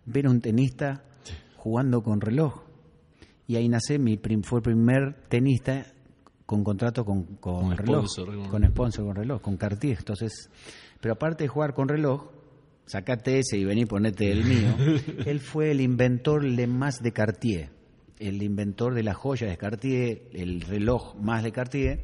ver 0.05 0.27
a 0.27 0.29
un 0.29 0.41
tenista 0.41 1.03
jugando 1.55 2.01
con 2.03 2.21
reloj. 2.21 2.63
Y 3.47 3.55
ahí 3.55 3.67
nace 3.67 3.97
mi 3.99 4.17
prim- 4.17 4.43
fue 4.43 4.59
el 4.59 4.63
primer 4.63 5.27
tenista 5.29 5.85
con 6.45 6.63
contrato 6.63 7.03
con, 7.03 7.23
con, 7.37 7.67
Con 7.69 7.77
reloj, 7.77 8.05
sponsor, 8.07 8.49
con- 8.49 8.63
sponsor, 8.69 9.05
con 9.05 9.15
reloj, 9.15 9.41
con 9.41 9.57
Cartier. 9.57 9.97
Entonces, 9.99 10.49
pero 11.01 11.13
aparte 11.15 11.43
de 11.43 11.47
jugar 11.49 11.73
con 11.73 11.87
reloj, 11.89 12.29
sacate 12.85 13.39
ese 13.39 13.57
y 13.57 13.65
vení 13.65 13.85
ponete 13.85 14.31
el 14.31 14.45
mío. 14.45 14.75
él 15.25 15.39
fue 15.41 15.71
el 15.71 15.81
inventor 15.81 16.43
le 16.45 16.67
más 16.67 17.01
de 17.01 17.11
Cartier, 17.11 17.69
el 18.19 18.41
inventor 18.41 18.93
de 18.93 19.03
las 19.03 19.15
joyas 19.15 19.49
de 19.49 19.57
Cartier, 19.57 20.23
el 20.33 20.61
reloj 20.61 21.15
más 21.15 21.43
de 21.43 21.51
Cartier. 21.51 22.01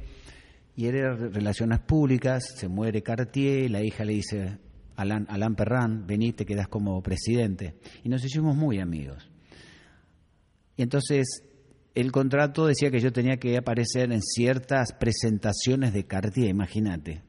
Y 0.75 0.85
él 0.87 0.95
era 0.95 1.13
re- 1.15 1.29
relaciones 1.29 1.79
públicas, 1.79 2.43
se 2.55 2.67
muere 2.67 3.01
Cartier, 3.03 3.69
la 3.69 3.83
hija 3.83 4.03
le 4.05 4.13
dice, 4.13 4.57
Alain, 4.95 5.25
Alain 5.29 5.55
Perrin, 5.55 6.05
vení, 6.07 6.33
te 6.33 6.45
quedas 6.45 6.67
como 6.67 7.01
presidente. 7.01 7.75
Y 8.03 8.09
nos 8.09 8.23
hicimos 8.23 8.55
muy 8.55 8.79
amigos. 8.79 9.29
Y 10.75 10.81
entonces 10.81 11.43
el 11.93 12.11
contrato 12.11 12.65
decía 12.65 12.89
que 12.89 12.99
yo 12.99 13.11
tenía 13.13 13.37
que 13.37 13.55
aparecer 13.57 14.11
en 14.11 14.21
ciertas 14.21 14.93
presentaciones 14.93 15.93
de 15.93 16.05
Cartier, 16.05 16.47
imagínate. 16.49 17.21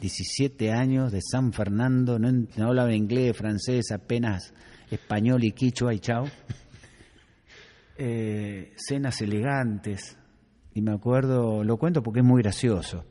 17 0.00 0.70
años 0.72 1.12
de 1.12 1.20
San 1.22 1.52
Fernando, 1.52 2.18
no, 2.18 2.30
no 2.30 2.66
hablaba 2.66 2.94
inglés, 2.94 3.36
francés, 3.36 3.90
apenas 3.92 4.52
español 4.90 5.42
y 5.44 5.52
quichua 5.52 5.94
y 5.94 5.98
chao. 6.00 6.24
Eh, 7.96 8.72
cenas 8.76 9.20
elegantes. 9.20 10.18
Y 10.74 10.80
me 10.82 10.92
acuerdo, 10.92 11.62
lo 11.64 11.76
cuento 11.76 12.02
porque 12.02 12.20
es 12.20 12.26
muy 12.26 12.42
gracioso. 12.42 13.04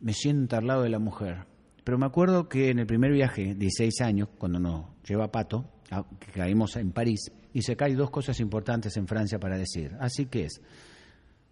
Me 0.00 0.12
siento 0.12 0.56
al 0.56 0.66
lado 0.66 0.82
de 0.82 0.88
la 0.90 0.98
mujer. 0.98 1.44
Pero 1.84 1.98
me 1.98 2.06
acuerdo 2.06 2.48
que 2.48 2.70
en 2.70 2.78
el 2.78 2.86
primer 2.86 3.12
viaje, 3.12 3.54
16 3.54 4.00
años, 4.00 4.28
cuando 4.38 4.58
nos 4.58 4.86
lleva 5.06 5.30
Pato, 5.30 5.70
a- 5.90 6.04
que 6.18 6.32
caímos 6.32 6.74
en 6.76 6.90
París, 6.92 7.30
dice 7.52 7.72
acá 7.72 7.84
hay 7.84 7.94
dos 7.94 8.10
cosas 8.10 8.40
importantes 8.40 8.96
en 8.96 9.06
Francia 9.06 9.38
para 9.38 9.56
decir. 9.56 9.92
Así 10.00 10.26
que 10.26 10.44
es, 10.46 10.60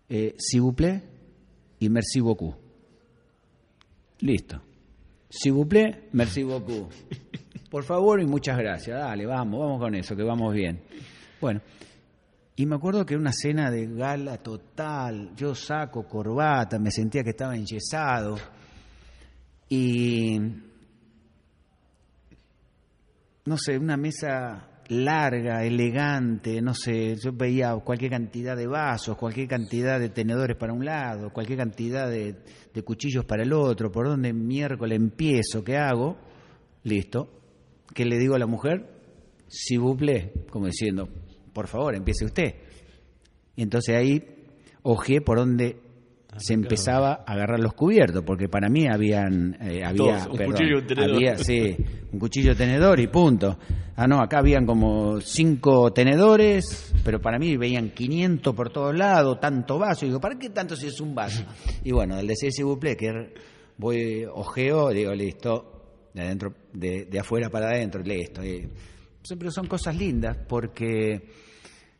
eh, 0.09 0.35
s'il 0.39 0.61
vous 0.63 0.75
plaît 0.75 1.03
y 1.79 1.89
merci 1.89 2.21
beaucoup. 2.21 2.55
Listo. 4.21 4.61
S'il 5.31 5.53
vous 5.53 5.67
plaît, 5.69 6.09
merci 6.13 6.43
beaucoup. 6.43 6.89
Por 7.71 7.85
favor 7.85 8.21
y 8.21 8.27
muchas 8.27 8.57
gracias. 8.59 8.99
Dale, 8.99 9.27
vamos, 9.27 9.61
vamos 9.61 9.81
con 9.81 9.95
eso, 9.95 10.15
que 10.17 10.23
vamos 10.23 10.55
bien. 10.55 10.81
Bueno, 11.41 11.61
y 12.57 12.67
me 12.67 12.77
acuerdo 12.77 13.05
que 13.05 13.15
era 13.15 13.21
una 13.21 13.33
cena 13.33 13.71
de 13.71 13.87
gala 13.87 14.39
total. 14.39 15.35
Yo 15.37 15.55
saco 15.55 16.07
corbata, 16.07 16.79
me 16.79 16.91
sentía 16.91 17.25
que 17.25 17.31
estaba 17.31 17.57
enyesado. 17.57 18.37
Y. 19.69 20.39
No 23.47 23.59
sé, 23.59 23.77
una 23.77 23.97
mesa 23.97 24.75
larga, 24.89 25.65
elegante, 25.65 26.61
no 26.61 26.75
sé, 26.75 27.17
yo 27.17 27.33
veía 27.33 27.75
cualquier 27.77 28.11
cantidad 28.11 28.57
de 28.57 28.67
vasos, 28.67 29.17
cualquier 29.17 29.49
cantidad 29.49 29.99
de 29.99 30.11
tenedores 30.11 30.57
para 30.57 30.73
un 30.73 30.85
lado, 30.85 31.31
cualquier 31.31 31.59
cantidad 31.59 32.09
de, 32.09 32.37
cuchillos 32.85 33.25
para 33.25 33.43
el 33.43 33.53
otro, 33.53 33.91
por 33.91 34.09
dónde 34.09 34.33
miércoles 34.33 34.99
empiezo, 34.99 35.65
qué 35.65 35.77
hago, 35.77 36.19
listo. 36.85 37.41
¿Qué 37.95 38.05
le 38.05 38.19
digo 38.19 38.35
a 38.35 38.39
la 38.39 38.47
mujer? 38.47 38.91
Si 39.47 39.77
buple, 39.77 40.33
como 40.51 40.67
diciendo, 40.67 41.09
por 41.55 41.69
favor, 41.69 41.95
empiece 41.95 42.27
usted. 42.27 42.55
Y 43.57 43.63
entonces 43.63 43.97
ahí 43.97 44.23
ojeé 44.83 45.21
por 45.23 45.39
dónde 45.39 45.79
se 46.37 46.53
empezaba 46.53 47.25
a 47.27 47.33
agarrar 47.33 47.61
los 47.61 47.75
cubiertos, 47.75 48.25
porque 48.25 48.49
para 48.49 48.69
mí 48.69 48.87
habían, 48.89 49.57
eh, 49.61 49.85
había, 49.85 50.27
un 50.29 50.37
perdón, 50.37 50.53
cuchillo 50.53 50.85
tenedor. 50.85 51.15
había, 51.15 51.39
sí, 51.39 51.77
un 52.13 52.19
cuchillo 52.19 52.57
tenedor 52.57 52.99
y 52.99 53.07
punto. 53.07 53.57
Ah, 53.97 54.09
no, 54.09 54.21
acá 54.21 54.39
habían 54.39 54.67
como 54.67 55.21
cinco 55.21 55.93
tenedores, 55.93 56.93
pero 57.05 57.21
para 57.21 57.39
mí 57.39 57.57
veían 57.57 57.91
500 57.91 58.55
por 58.55 58.71
todos 58.71 58.97
lados, 58.97 59.39
tanto 59.39 59.79
vaso. 59.79 60.05
Y 60.05 60.09
digo, 60.09 60.21
¿para 60.21 60.37
qué 60.37 60.51
tanto 60.51 60.75
si 60.75 60.89
es 60.89 61.01
un 61.01 61.15
vaso? 61.15 61.45
Y 61.85 61.93
bueno, 61.93 62.19
el 62.19 62.27
de 62.27 62.35
ese 62.35 62.65
buple 62.65 62.97
que 62.97 63.33
voy, 63.79 64.25
ojeo, 64.25 64.91
digo, 64.91 65.15
listo, 65.15 66.11
de 66.13 66.23
adentro, 66.23 66.53
de, 66.73 67.05
de 67.05 67.19
afuera 67.21 67.49
para 67.49 67.69
adentro, 67.69 68.03
listo. 68.03 68.45
Y 68.45 68.69
siempre 69.23 69.53
son 69.53 69.69
cosas 69.69 69.97
lindas, 69.97 70.37
porque 70.49 71.44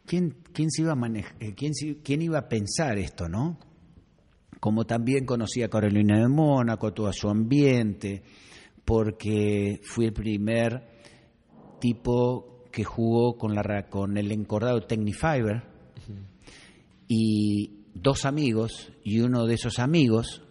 ¿quién, 0.07 0.37
quién 0.53 0.71
se 0.71 0.83
iba 0.83 0.93
a 0.93 0.97
manejar, 0.97 1.37
quién, 1.55 1.73
quién 2.03 2.23
iba 2.23 2.39
a 2.39 2.49
pensar 2.49 2.99
esto, 2.99 3.29
no? 3.29 3.59
como 4.65 4.87
también 4.87 5.27
conocí 5.27 5.63
a 5.63 5.69
Carolina 5.69 6.19
de 6.19 6.27
Mónaco, 6.27 6.95
todo 6.95 7.13
su 7.13 7.29
ambiente, 7.29 8.23
porque 8.83 9.79
fui 9.83 10.07
el 10.07 10.15
primer 10.15 10.89
tipo 11.79 12.65
que 12.73 12.83
jugó 12.83 13.37
con, 13.37 13.55
la, 13.55 13.91
con 13.91 14.17
el 14.17 14.33
encordado 14.33 14.81
Technifiber 14.81 15.65
y 17.09 17.85
dos 17.93 18.25
amigos, 18.25 18.91
y 19.05 19.21
uno 19.21 19.45
de 19.45 19.53
esos 19.53 19.79
amigos, 19.79 20.43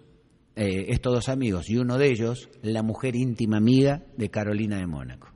eh, 0.55 0.85
estos 0.89 1.11
dos 1.11 1.27
amigos, 1.27 1.67
y 1.71 1.77
uno 1.77 1.97
de 1.97 2.11
ellos, 2.11 2.51
la 2.61 2.83
mujer 2.83 3.15
íntima 3.15 3.57
amiga 3.57 4.03
de 4.15 4.29
Carolina 4.29 4.77
de 4.77 4.85
Mónaco. 4.85 5.32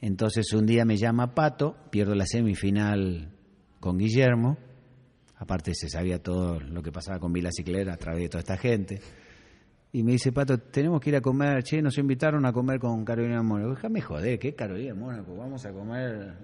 Entonces 0.00 0.52
un 0.52 0.66
día 0.66 0.84
me 0.84 0.96
llama 0.96 1.34
Pato, 1.34 1.76
pierdo 1.90 2.14
la 2.14 2.26
semifinal 2.26 3.32
con 3.80 3.98
Guillermo, 3.98 4.58
aparte 5.36 5.74
se 5.74 5.88
sabía 5.88 6.22
todo 6.22 6.60
lo 6.60 6.82
que 6.82 6.92
pasaba 6.92 7.18
con 7.18 7.32
Vila 7.32 7.50
Ciclera 7.52 7.94
a 7.94 7.96
través 7.96 8.22
de 8.22 8.28
toda 8.28 8.40
esta 8.40 8.56
gente, 8.56 9.00
y 9.92 10.02
me 10.02 10.12
dice, 10.12 10.30
Pato, 10.30 10.58
tenemos 10.58 11.00
que 11.00 11.08
ir 11.08 11.16
a 11.16 11.22
comer, 11.22 11.62
che, 11.62 11.80
nos 11.80 11.96
invitaron 11.96 12.44
a 12.44 12.52
comer 12.52 12.78
con 12.78 13.02
Carolina 13.02 13.42
Mónaco. 13.42 13.70
Déjame 13.70 14.02
joder, 14.02 14.38
¿qué 14.38 14.54
Carolina 14.54 14.94
Mónaco? 14.94 15.34
Vamos 15.34 15.64
a 15.64 15.72
comer 15.72 16.34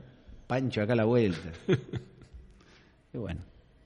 pancho 0.47 0.81
acá 0.81 0.95
a 0.95 0.97
la 0.97 1.05
vuelta. 1.05 1.51
y 3.13 3.19
bueno, 3.19 3.43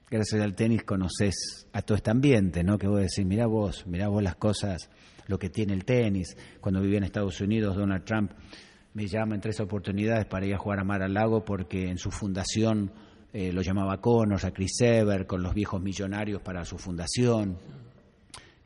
gracias 0.09 0.41
al 0.41 0.55
tenis 0.55 0.85
conoces 0.85 1.67
a 1.73 1.83
todo 1.83 1.97
este 1.97 2.13
ambiente, 2.13 2.63
¿no? 2.63 2.79
Que 2.79 2.87
vos 2.87 3.01
decís, 3.01 3.27
mirá 3.27 3.47
vos, 3.47 3.85
mirá 3.89 4.07
vos 4.07 4.23
las 4.23 4.37
cosas, 4.37 4.89
lo 5.27 5.37
que 5.37 5.51
tiene 5.51 5.73
el 5.73 5.85
tenis. 5.85 6.37
Cuando 6.61 6.81
vivía 6.81 6.99
en 6.99 7.05
Estados 7.05 7.41
Unidos, 7.41 7.75
Donald 7.75 8.05
Trump 8.05 8.33
me 8.97 9.07
llama 9.07 9.35
en 9.35 9.43
tres 9.43 9.61
oportunidades 9.61 10.25
para 10.25 10.47
ir 10.47 10.55
a 10.55 10.59
jugar 10.59 10.81
a 10.81 10.85
Mar 10.85 11.03
al 11.03 11.13
Lago 11.13 11.45
porque 11.45 11.89
en 11.91 11.99
su 11.99 12.11
fundación 12.11 12.91
eh, 13.35 13.53
lo 13.53 13.61
llamaba 13.61 14.01
Connors, 14.01 14.47
a 14.47 14.53
Chris 14.53 14.81
Evert, 14.81 15.27
con 15.27 15.43
los 15.43 15.53
viejos 15.53 15.83
millonarios 15.83 16.41
para 16.41 16.65
su 16.65 16.79
fundación. 16.79 17.59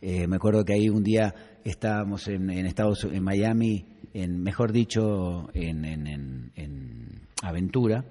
Eh, 0.00 0.28
me 0.28 0.36
acuerdo 0.36 0.64
que 0.64 0.74
ahí 0.74 0.88
un 0.88 1.02
día 1.02 1.34
estábamos 1.64 2.28
en, 2.28 2.48
en 2.48 2.66
Estados 2.66 3.02
en 3.04 3.24
Miami, 3.24 3.84
en 4.14 4.40
mejor 4.40 4.70
dicho, 4.70 5.50
en, 5.52 5.84
en- 5.84 6.06
en- 6.06 6.52
en 6.54 7.20
Aventura. 7.42 8.04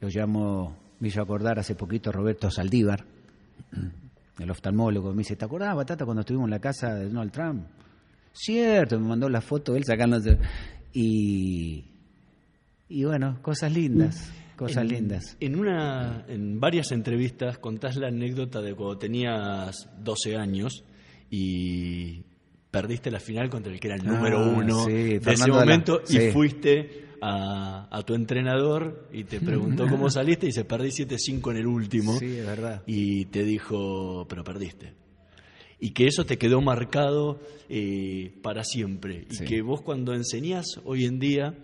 Lo 0.00 0.08
llamo, 0.08 0.76
me 1.00 1.08
hizo 1.08 1.20
acordar 1.20 1.58
hace 1.58 1.74
poquito 1.74 2.12
Roberto 2.12 2.48
Saldívar, 2.48 3.04
el 4.38 4.50
oftalmólogo. 4.50 5.10
Me 5.10 5.18
dice, 5.18 5.34
¿te 5.34 5.44
acordás, 5.44 5.74
Batata, 5.74 6.04
cuando 6.04 6.20
estuvimos 6.20 6.46
en 6.46 6.50
la 6.52 6.60
casa 6.60 6.94
de 6.94 7.06
Donald 7.06 7.32
Trump? 7.32 7.64
Cierto, 8.32 9.00
me 9.00 9.08
mandó 9.08 9.28
la 9.28 9.40
foto 9.40 9.72
de 9.72 9.78
él 9.78 9.84
sacándose. 9.84 10.38
Y, 10.98 11.84
y 12.88 13.04
bueno, 13.04 13.38
cosas 13.42 13.70
lindas, 13.70 14.32
cosas 14.56 14.84
en, 14.84 14.88
lindas. 14.88 15.36
En, 15.40 15.56
una, 15.56 16.24
en 16.26 16.58
varias 16.58 16.90
entrevistas 16.92 17.58
contás 17.58 17.96
la 17.96 18.08
anécdota 18.08 18.62
de 18.62 18.74
cuando 18.74 18.96
tenías 18.96 19.90
12 20.02 20.36
años 20.36 20.84
y 21.30 22.22
perdiste 22.70 23.10
la 23.10 23.20
final 23.20 23.50
contra 23.50 23.72
el 23.72 23.78
que 23.78 23.88
era 23.88 23.96
el 23.96 24.06
Ah, 24.08 24.12
número 24.14 24.50
uno 24.50 24.84
sí, 24.86 25.18
de 25.18 25.32
ese 25.32 25.48
la- 25.48 25.54
momento 25.54 26.00
y 26.08 26.30
fuiste 26.32 27.04
a, 27.20 27.88
a 27.94 28.02
tu 28.02 28.14
entrenador 28.14 29.08
y 29.12 29.24
te 29.24 29.40
preguntó 29.40 29.86
cómo 29.90 30.08
saliste 30.08 30.46
y 30.46 30.52
se 30.52 30.64
perdí 30.64 30.88
7-5 30.88 31.50
en 31.50 31.56
el 31.58 31.66
último 31.66 32.18
Sí, 32.18 32.36
es 32.38 32.46
verdad. 32.46 32.82
y 32.86 33.26
te 33.26 33.44
dijo, 33.44 34.26
pero 34.28 34.44
perdiste. 34.44 34.94
Y 35.78 35.90
que 35.90 36.06
eso 36.06 36.24
te 36.24 36.38
quedó 36.38 36.60
marcado 36.60 37.40
eh, 37.68 38.34
para 38.42 38.64
siempre. 38.64 39.26
Y 39.30 39.44
que 39.44 39.60
vos 39.62 39.82
cuando 39.82 40.14
enseñás 40.14 40.80
hoy 40.84 41.04
en 41.04 41.18
día, 41.18 41.54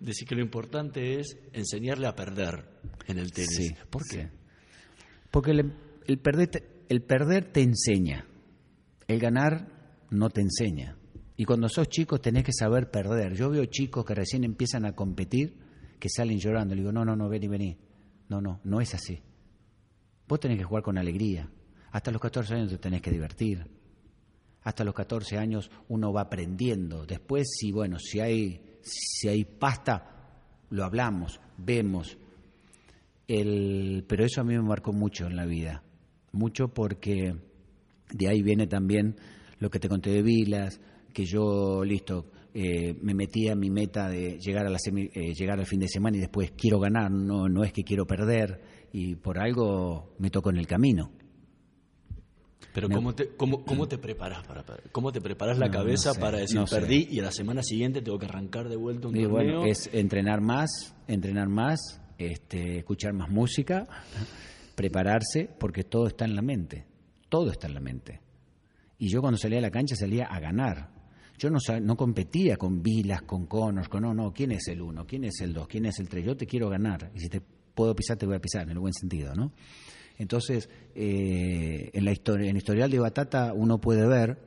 decís 0.00 0.26
que 0.28 0.34
lo 0.34 0.42
importante 0.42 1.20
es 1.20 1.38
enseñarle 1.52 2.06
a 2.06 2.16
perder 2.16 2.64
en 3.06 3.18
el 3.18 3.32
tenis. 3.32 3.56
Sí, 3.56 3.74
¿Por 3.90 4.02
qué? 4.08 4.22
sí. 4.22 4.28
Porque 5.30 5.52
el, 5.52 5.72
el 6.06 6.18
perder 6.18 6.48
te, 6.48 6.62
el 6.88 7.02
perder 7.02 7.52
te 7.52 7.62
enseña, 7.62 8.26
el 9.06 9.18
ganar 9.18 9.68
no 10.10 10.30
te 10.30 10.40
enseña. 10.40 10.96
Y 11.36 11.44
cuando 11.44 11.68
sos 11.68 11.88
chico 11.88 12.18
tenés 12.18 12.44
que 12.44 12.52
saber 12.52 12.90
perder. 12.90 13.34
Yo 13.34 13.50
veo 13.50 13.64
chicos 13.66 14.04
que 14.04 14.14
recién 14.14 14.42
empiezan 14.42 14.84
a 14.84 14.92
competir 14.92 15.54
que 16.00 16.08
salen 16.08 16.38
llorando. 16.38 16.74
Le 16.74 16.80
digo, 16.80 16.92
no, 16.92 17.04
no, 17.04 17.14
no, 17.14 17.28
vení, 17.28 17.46
vení. 17.46 17.78
No, 18.28 18.40
no, 18.40 18.60
no 18.64 18.80
es 18.80 18.94
así. 18.94 19.22
Vos 20.26 20.40
tenés 20.40 20.58
que 20.58 20.64
jugar 20.64 20.82
con 20.82 20.98
alegría. 20.98 21.48
Hasta 21.92 22.10
los 22.10 22.20
14 22.20 22.54
años 22.54 22.70
te 22.70 22.78
tenés 22.78 23.00
que 23.02 23.10
divertir. 23.10 23.66
Hasta 24.62 24.84
los 24.84 24.94
14 24.94 25.38
años 25.38 25.70
uno 25.88 26.12
va 26.12 26.22
aprendiendo. 26.22 27.06
Después, 27.06 27.48
si 27.58 27.72
bueno, 27.72 27.98
si 27.98 28.20
hay, 28.20 28.60
si 28.82 29.28
hay 29.28 29.44
pasta, 29.44 30.30
lo 30.70 30.84
hablamos, 30.84 31.40
vemos. 31.56 32.18
El, 33.26 34.04
pero 34.08 34.24
eso 34.24 34.40
a 34.40 34.44
mí 34.44 34.54
me 34.54 34.62
marcó 34.62 34.92
mucho 34.92 35.26
en 35.26 35.36
la 35.36 35.46
vida. 35.46 35.82
Mucho 36.32 36.68
porque 36.68 37.34
de 38.12 38.28
ahí 38.28 38.42
viene 38.42 38.66
también 38.66 39.16
lo 39.58 39.70
que 39.70 39.78
te 39.78 39.88
conté 39.88 40.10
de 40.10 40.22
Vilas, 40.22 40.80
que 41.12 41.24
yo, 41.24 41.84
listo, 41.84 42.30
eh, 42.54 42.94
me 43.02 43.14
metí 43.14 43.48
a 43.48 43.54
mi 43.54 43.70
meta 43.70 44.08
de 44.08 44.38
llegar, 44.38 44.66
a 44.66 44.70
la 44.70 44.78
semi- 44.78 45.10
eh, 45.14 45.34
llegar 45.34 45.58
al 45.58 45.66
fin 45.66 45.80
de 45.80 45.88
semana 45.88 46.16
y 46.16 46.20
después 46.20 46.52
quiero 46.56 46.78
ganar, 46.78 47.10
no, 47.10 47.48
no 47.48 47.64
es 47.64 47.72
que 47.72 47.82
quiero 47.82 48.06
perder, 48.06 48.60
y 48.92 49.14
por 49.16 49.38
algo 49.38 50.14
me 50.18 50.30
tocó 50.30 50.50
en 50.50 50.58
el 50.58 50.66
camino. 50.66 51.10
Pero 52.74 52.88
Me- 52.88 52.94
¿cómo 52.96 53.14
te, 53.14 53.28
cómo, 53.36 53.64
cómo 53.64 53.88
te 53.88 53.98
preparás 53.98 54.46
para? 54.46 54.64
¿Cómo 54.92 55.10
te 55.12 55.20
preparás 55.20 55.58
la 55.58 55.66
No, 55.66 55.72
no 55.72 55.78
cabeza 55.78 56.12
sé, 56.14 56.20
para 56.20 56.38
decir 56.38 56.56
no 56.58 56.66
sé. 56.66 56.80
perdí 56.80 57.08
y 57.10 57.20
a 57.20 57.22
la 57.24 57.32
semana 57.32 57.62
siguiente 57.62 58.02
tengo 58.02 58.18
que 58.18 58.26
arrancar 58.26 58.68
de 58.68 58.76
vuelta 58.76 59.08
un 59.08 59.16
Y 59.16 59.22
torneo? 59.22 59.30
bueno, 59.60 59.64
es 59.64 59.88
entrenar 59.92 60.40
más, 60.40 60.94
entrenar 61.06 61.48
más, 61.48 62.00
este, 62.18 62.78
escuchar 62.78 63.14
más 63.14 63.30
música, 63.30 63.86
prepararse, 64.74 65.48
porque 65.58 65.84
todo 65.84 66.06
está 66.08 66.24
en 66.24 66.34
la 66.34 66.42
mente, 66.42 66.84
todo 67.28 67.50
está 67.50 67.66
en 67.66 67.74
la 67.74 67.80
mente. 67.80 68.20
Y 68.98 69.08
yo 69.08 69.20
cuando 69.20 69.38
salía 69.38 69.58
a 69.58 69.62
la 69.62 69.70
cancha 69.70 69.94
salía 69.96 70.26
a 70.26 70.40
ganar. 70.40 70.90
Yo 71.38 71.50
no, 71.50 71.58
no 71.80 71.96
competía 71.96 72.56
con 72.56 72.82
Vilas, 72.82 73.22
con 73.22 73.46
Connors, 73.46 73.88
con 73.88 74.02
no, 74.02 74.12
no, 74.12 74.32
¿quién 74.32 74.50
es 74.50 74.66
el 74.68 74.82
uno? 74.82 75.06
¿Quién 75.06 75.22
es 75.24 75.40
el 75.40 75.52
dos? 75.54 75.68
¿Quién 75.68 75.86
es 75.86 76.00
el 76.00 76.08
tres? 76.08 76.24
Yo 76.24 76.36
te 76.36 76.46
quiero 76.46 76.68
ganar. 76.68 77.12
Y 77.14 77.20
si 77.20 77.28
te 77.28 77.40
puedo 77.40 77.94
pisar, 77.94 78.16
te 78.16 78.26
voy 78.26 78.34
a 78.34 78.40
pisar, 78.40 78.62
en 78.64 78.70
el 78.70 78.78
buen 78.80 78.92
sentido, 78.92 79.32
¿no? 79.36 79.52
Entonces, 80.18 80.68
eh, 80.94 81.90
en, 81.92 82.04
la 82.04 82.12
historia, 82.12 82.44
en 82.46 82.50
el 82.50 82.56
historial 82.58 82.90
de 82.90 82.98
Batata 82.98 83.52
uno 83.54 83.78
puede 83.78 84.06
ver 84.06 84.38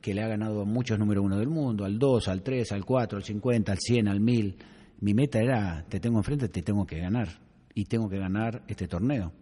que 0.00 0.12
le 0.12 0.22
ha 0.22 0.28
ganado 0.28 0.62
a 0.62 0.64
muchos 0.64 0.98
número 0.98 1.22
uno 1.22 1.38
del 1.38 1.48
mundo, 1.48 1.84
al 1.84 1.98
2, 1.98 2.28
al 2.28 2.42
3, 2.42 2.72
al 2.72 2.84
4, 2.84 3.16
al 3.18 3.24
50, 3.24 3.72
al 3.72 3.78
100, 3.78 4.08
al 4.08 4.20
1000. 4.20 4.56
Mi 5.00 5.14
meta 5.14 5.40
era, 5.40 5.84
te 5.88 5.98
tengo 6.00 6.18
enfrente, 6.18 6.48
te 6.48 6.62
tengo 6.62 6.84
que 6.86 6.98
ganar. 6.98 7.28
Y 7.74 7.84
tengo 7.86 8.08
que 8.08 8.18
ganar 8.18 8.62
este 8.68 8.86
torneo. 8.86 9.32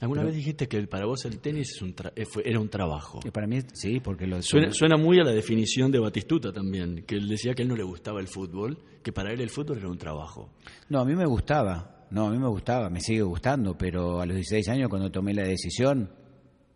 ¿Alguna 0.00 0.20
pero- 0.20 0.28
vez 0.28 0.36
dijiste 0.36 0.68
que 0.68 0.86
para 0.86 1.06
vos 1.06 1.24
el 1.24 1.38
tenis 1.38 1.72
es 1.74 1.82
un 1.82 1.94
tra- 1.96 2.12
eh, 2.14 2.24
fue- 2.26 2.42
era 2.48 2.60
un 2.60 2.68
trabajo? 2.68 3.20
Y 3.24 3.30
para 3.30 3.46
mí, 3.46 3.60
sí, 3.72 3.98
porque 4.00 4.26
lo 4.26 4.40
Suena, 4.42 4.70
suena 4.72 4.96
muy 4.98 5.18
a 5.18 5.24
la 5.24 5.32
definición 5.32 5.90
de 5.90 5.98
Batistuta 5.98 6.52
también, 6.52 7.02
que 7.06 7.16
él 7.16 7.28
decía 7.28 7.54
que 7.54 7.62
él 7.62 7.68
no 7.68 7.76
le 7.76 7.82
gustaba 7.82 8.20
el 8.20 8.28
fútbol, 8.28 8.78
que 9.02 9.10
para 9.12 9.32
él 9.32 9.40
el 9.40 9.48
fútbol 9.50 9.78
era 9.78 9.88
un 9.88 9.96
trabajo. 9.98 10.50
No, 10.90 11.00
a 11.00 11.04
mí 11.06 11.14
me 11.16 11.24
gustaba. 11.26 11.95
No, 12.10 12.28
a 12.28 12.30
mí 12.30 12.38
me 12.38 12.48
gustaba, 12.48 12.88
me 12.88 13.00
sigue 13.00 13.22
gustando, 13.22 13.76
pero 13.76 14.20
a 14.20 14.26
los 14.26 14.36
16 14.36 14.68
años 14.68 14.88
cuando 14.88 15.10
tomé 15.10 15.34
la 15.34 15.42
decisión, 15.42 16.08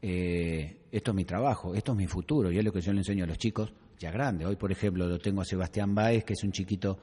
eh, 0.03 0.81
esto 0.91 1.13
es 1.13 1.15
mi 1.15 1.25
trabajo, 1.25 1.75
esto 1.75 1.93
es 1.93 1.99
mi 1.99 2.07
futuro, 2.07 2.51
y 2.51 2.59
es 2.59 2.65
lo 2.65 2.73
que 2.73 2.81
yo 2.81 2.93
le 2.93 2.99
enseño 2.99 3.25
a 3.25 3.29
los 3.29 3.39
chicos 3.39 3.73
ya 3.99 4.11
grandes. 4.11 4.49
Hoy, 4.49 4.57
por 4.57 4.73
ejemplo, 4.73 5.07
lo 5.07 5.19
tengo 5.19 5.43
a 5.43 5.45
Sebastián 5.45 5.95
Báez, 5.95 6.25
que 6.25 6.33
es 6.33 6.43
un 6.43 6.51
chiquito 6.51 6.99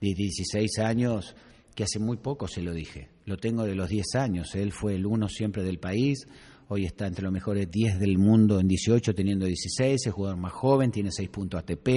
de 0.00 0.14
16 0.14 0.78
años, 0.78 1.34
que 1.74 1.84
hace 1.84 1.98
muy 1.98 2.18
poco 2.18 2.46
se 2.46 2.62
lo 2.62 2.72
dije. 2.72 3.08
Lo 3.24 3.36
tengo 3.36 3.64
de 3.64 3.74
los 3.74 3.88
10 3.88 4.14
años, 4.14 4.54
él 4.54 4.70
fue 4.72 4.94
el 4.94 5.04
uno 5.04 5.28
siempre 5.28 5.64
del 5.64 5.78
país, 5.78 6.26
hoy 6.68 6.84
está 6.84 7.06
entre 7.06 7.24
los 7.24 7.32
mejores 7.32 7.68
10 7.70 7.98
del 7.98 8.18
mundo 8.18 8.60
en 8.60 8.68
18, 8.68 9.14
teniendo 9.14 9.46
16, 9.46 10.06
es 10.06 10.12
jugador 10.12 10.38
más 10.38 10.52
joven, 10.52 10.92
tiene 10.92 11.10
6 11.10 11.28
puntos 11.30 11.60
ATP, 11.60 11.88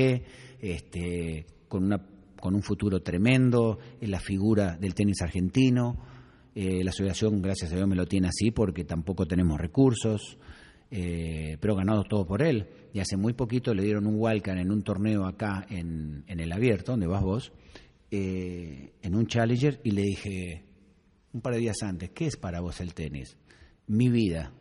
este, 0.61 1.45
con 1.67 1.84
una 1.84 2.03
con 2.40 2.56
un 2.56 2.62
futuro 2.62 3.02
tremendo, 3.02 3.80
es 4.00 4.10
la 4.10 4.20
figura 4.20 4.78
del 4.78 4.94
tenis 4.94 5.22
argentino. 5.22 5.98
Eh, 6.56 6.84
la 6.84 6.90
asociación, 6.90 7.42
gracias 7.42 7.72
a 7.72 7.76
Dios, 7.76 7.88
me 7.88 7.96
lo 7.96 8.06
tiene 8.06 8.28
así 8.28 8.52
porque 8.52 8.84
tampoco 8.84 9.26
tenemos 9.26 9.60
recursos, 9.60 10.38
eh, 10.92 11.58
pero 11.60 11.76
ganado 11.76 12.04
todo 12.04 12.26
por 12.26 12.42
él. 12.42 12.68
Y 12.94 13.00
hace 13.00 13.18
muy 13.18 13.34
poquito 13.34 13.74
le 13.74 13.84
dieron 13.84 14.08
un 14.08 14.16
Walcan 14.16 14.58
en 14.58 14.72
un 14.72 14.82
torneo 14.84 15.26
acá 15.26 15.66
en, 15.70 16.24
en 16.28 16.40
el 16.40 16.52
abierto, 16.52 16.94
donde 16.94 17.08
vas 17.08 17.22
vos, 17.22 17.52
eh, 18.12 18.94
en 19.02 19.16
un 19.16 19.28
Challenger, 19.28 19.80
y 19.84 19.92
le 19.92 20.02
dije 20.02 20.64
un 21.34 21.42
par 21.42 21.54
de 21.54 21.60
días 21.60 21.84
antes, 21.84 22.10
¿qué 22.10 22.26
es 22.26 22.38
para 22.38 22.60
vos 22.60 22.82
el 22.82 22.94
tenis? 22.94 23.38
Mi 23.88 24.10
vida. 24.10 24.52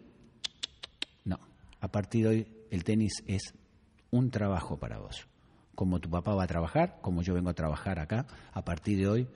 No, 1.24 1.39
A 1.81 1.89
partir 1.89 2.24
de 2.24 2.29
hoy, 2.29 2.47
el 2.70 2.85
tenis 2.85 3.22
es 3.26 3.55
un 4.11 4.31
trabajo 4.31 4.79
para 4.79 4.99
vos. 4.99 5.26
Como 5.79 6.01
tu 6.01 6.11
papá 6.11 6.35
va 6.35 6.43
a 6.43 6.49
trabajar, 6.49 6.99
como 7.03 7.22
yo 7.22 7.35
vengo 7.35 7.51
a 7.51 7.55
trabajar 7.55 8.01
acá, 8.01 8.26
a 8.53 8.64
partir 8.64 8.99
de 8.99 9.07
hoy 9.07 9.29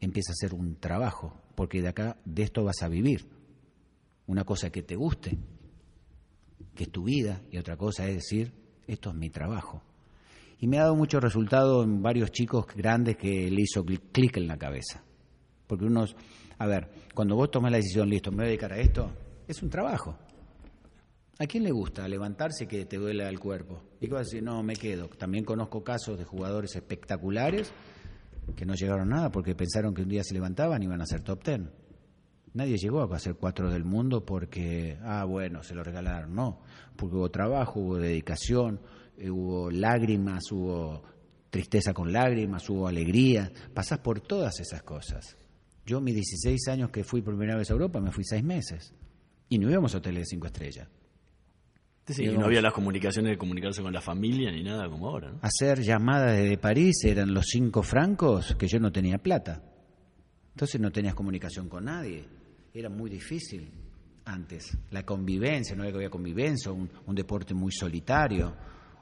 empieza 0.00 0.32
a 0.32 0.34
ser 0.34 0.52
un 0.52 0.76
trabajo, 0.76 1.32
porque 1.54 1.80
de 1.80 1.88
acá, 1.88 2.18
de 2.26 2.42
esto 2.42 2.62
vas 2.62 2.82
a 2.82 2.88
vivir. 2.88 3.26
Una 4.26 4.44
cosa 4.44 4.68
que 4.68 4.82
te 4.82 4.96
guste, 4.96 5.38
que 6.74 6.84
es 6.84 6.92
tu 6.92 7.04
vida, 7.04 7.40
y 7.50 7.56
otra 7.56 7.78
cosa 7.78 8.06
es 8.06 8.16
decir, 8.16 8.52
esto 8.86 9.08
es 9.08 9.16
mi 9.16 9.30
trabajo. 9.30 9.80
Y 10.60 10.66
me 10.66 10.76
ha 10.76 10.82
dado 10.82 10.94
mucho 10.94 11.20
resultado 11.20 11.82
en 11.82 12.02
varios 12.02 12.32
chicos 12.32 12.66
grandes 12.76 13.16
que 13.16 13.50
le 13.50 13.62
hizo 13.62 13.82
clic 13.82 14.36
en 14.36 14.46
la 14.46 14.58
cabeza. 14.58 15.02
Porque 15.66 15.86
unos, 15.86 16.14
a 16.58 16.66
ver, 16.66 16.90
cuando 17.14 17.34
vos 17.34 17.50
tomas 17.50 17.72
la 17.72 17.78
decisión, 17.78 18.10
listo, 18.10 18.30
me 18.30 18.36
voy 18.36 18.44
a 18.44 18.48
dedicar 18.48 18.74
a 18.74 18.78
esto, 18.78 19.10
es 19.46 19.62
un 19.62 19.70
trabajo. 19.70 20.18
¿A 21.40 21.46
quién 21.46 21.62
le 21.62 21.70
gusta 21.70 22.08
levantarse 22.08 22.66
que 22.66 22.84
te 22.84 22.96
duele 22.96 23.28
el 23.28 23.38
cuerpo? 23.38 23.80
Y 24.00 24.08
vas 24.08 24.22
a 24.22 24.24
decir, 24.24 24.42
no, 24.42 24.60
me 24.64 24.74
quedo. 24.74 25.06
También 25.06 25.44
conozco 25.44 25.84
casos 25.84 26.18
de 26.18 26.24
jugadores 26.24 26.74
espectaculares 26.74 27.72
que 28.56 28.66
no 28.66 28.74
llegaron 28.74 29.12
a 29.12 29.16
nada 29.16 29.30
porque 29.30 29.54
pensaron 29.54 29.94
que 29.94 30.02
un 30.02 30.08
día 30.08 30.24
se 30.24 30.34
levantaban 30.34 30.82
y 30.82 30.86
iban 30.86 31.00
a 31.00 31.06
ser 31.06 31.22
top 31.22 31.44
ten. 31.44 31.70
Nadie 32.54 32.76
llegó 32.76 33.02
a 33.02 33.18
ser 33.20 33.36
cuatro 33.36 33.70
del 33.70 33.84
mundo 33.84 34.24
porque, 34.24 34.98
ah, 35.04 35.24
bueno, 35.26 35.62
se 35.62 35.76
lo 35.76 35.84
regalaron. 35.84 36.34
No, 36.34 36.60
porque 36.96 37.14
hubo 37.14 37.30
trabajo, 37.30 37.78
hubo 37.78 37.98
dedicación, 37.98 38.80
eh, 39.16 39.30
hubo 39.30 39.70
lágrimas, 39.70 40.50
hubo 40.50 41.04
tristeza 41.50 41.94
con 41.94 42.12
lágrimas, 42.12 42.68
hubo 42.68 42.88
alegría. 42.88 43.52
Pasás 43.72 44.00
por 44.00 44.20
todas 44.20 44.58
esas 44.58 44.82
cosas. 44.82 45.36
Yo, 45.86 46.00
mis 46.00 46.16
16 46.16 46.66
años 46.66 46.90
que 46.90 47.04
fui 47.04 47.22
por 47.22 47.36
primera 47.36 47.56
vez 47.56 47.70
a 47.70 47.74
Europa, 47.74 48.00
me 48.00 48.10
fui 48.10 48.24
seis 48.24 48.42
meses. 48.42 48.92
Y 49.48 49.58
no 49.58 49.70
íbamos 49.70 49.94
a 49.94 49.98
hoteles 49.98 50.22
de 50.22 50.26
cinco 50.26 50.48
estrellas. 50.48 50.88
Y 52.16 52.28
no 52.28 52.46
había 52.46 52.62
las 52.62 52.72
comunicaciones 52.72 53.32
de 53.32 53.38
comunicarse 53.38 53.82
con 53.82 53.92
la 53.92 54.00
familia 54.00 54.50
ni 54.50 54.62
nada 54.62 54.88
como 54.88 55.08
ahora. 55.08 55.30
¿no? 55.30 55.38
Hacer 55.42 55.82
llamadas 55.82 56.36
desde 56.36 56.56
París 56.58 57.04
eran 57.04 57.34
los 57.34 57.46
cinco 57.46 57.82
francos 57.82 58.54
que 58.56 58.66
yo 58.66 58.78
no 58.78 58.90
tenía 58.90 59.18
plata. 59.18 59.62
Entonces 60.54 60.80
no 60.80 60.90
tenías 60.90 61.14
comunicación 61.14 61.68
con 61.68 61.84
nadie. 61.84 62.24
Era 62.72 62.88
muy 62.88 63.10
difícil 63.10 63.70
antes. 64.24 64.76
La 64.90 65.04
convivencia, 65.04 65.76
no 65.76 65.84
había 65.84 66.10
convivencia, 66.10 66.72
un, 66.72 66.88
un 67.06 67.14
deporte 67.14 67.54
muy 67.54 67.72
solitario. 67.72 68.54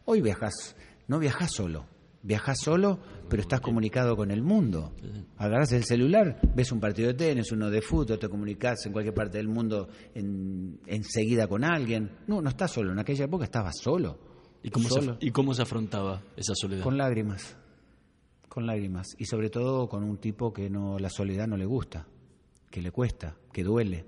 Hoy 0.05 0.21
viajas, 0.21 0.77
no 1.09 1.19
viajas 1.19 1.53
solo, 1.53 1.87
viajas 2.27 2.59
solo, 2.61 2.99
pero 3.29 3.43
estás 3.43 3.61
comunicado 3.61 4.17
con 4.17 4.31
el 4.31 4.43
mundo. 4.43 4.93
Agarras 5.37 5.73
el 5.73 5.85
celular, 5.85 6.41
ves 6.55 6.73
un 6.73 6.81
partido 6.81 7.09
de 7.09 7.15
tenis, 7.15 7.53
uno 7.53 7.71
de 7.71 7.81
fútbol, 7.81 8.19
te 8.19 8.29
comunicas 8.29 8.85
en 8.87 8.93
cualquier 8.93 9.15
parte 9.15 9.39
del 9.39 9.49
mundo 9.49 9.89
enseguida 10.15 11.47
con 11.47 11.65
alguien. 11.65 12.11
No, 12.27 12.43
no 12.43 12.49
estás 12.51 12.73
solo. 12.73 12.93
En 12.93 12.99
aquella 12.99 13.25
época 13.27 13.45
estabas 13.45 13.77
solo. 13.81 14.19
¿Y 14.63 14.71
cómo, 14.71 14.89
Se, 14.89 15.17
¿Y 15.21 15.31
cómo 15.31 15.55
se 15.55 15.63
afrontaba 15.63 16.23
esa 16.37 16.55
soledad? 16.57 16.83
Con 16.83 16.99
lágrimas. 16.99 17.57
Con 18.49 18.67
lágrimas. 18.67 19.15
Y 19.19 19.27
sobre 19.27 19.49
todo 19.49 19.89
con 19.89 20.03
un 20.03 20.19
tipo 20.19 20.53
que 20.53 20.69
no 20.69 20.99
la 20.99 21.11
soledad 21.11 21.47
no 21.47 21.57
le 21.57 21.67
gusta, 21.67 22.09
que 22.71 22.83
le 22.83 22.91
cuesta, 22.91 23.37
que 23.53 23.63
duele. 23.63 24.05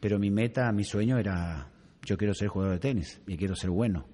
Pero 0.00 0.18
mi 0.18 0.30
meta, 0.30 0.72
mi 0.72 0.82
sueño 0.82 1.18
era, 1.18 1.70
yo 2.04 2.16
quiero 2.16 2.34
ser 2.34 2.48
jugador 2.48 2.74
de 2.74 2.80
tenis 2.80 3.20
y 3.26 3.36
quiero 3.36 3.54
ser 3.54 3.70
bueno. 3.70 4.06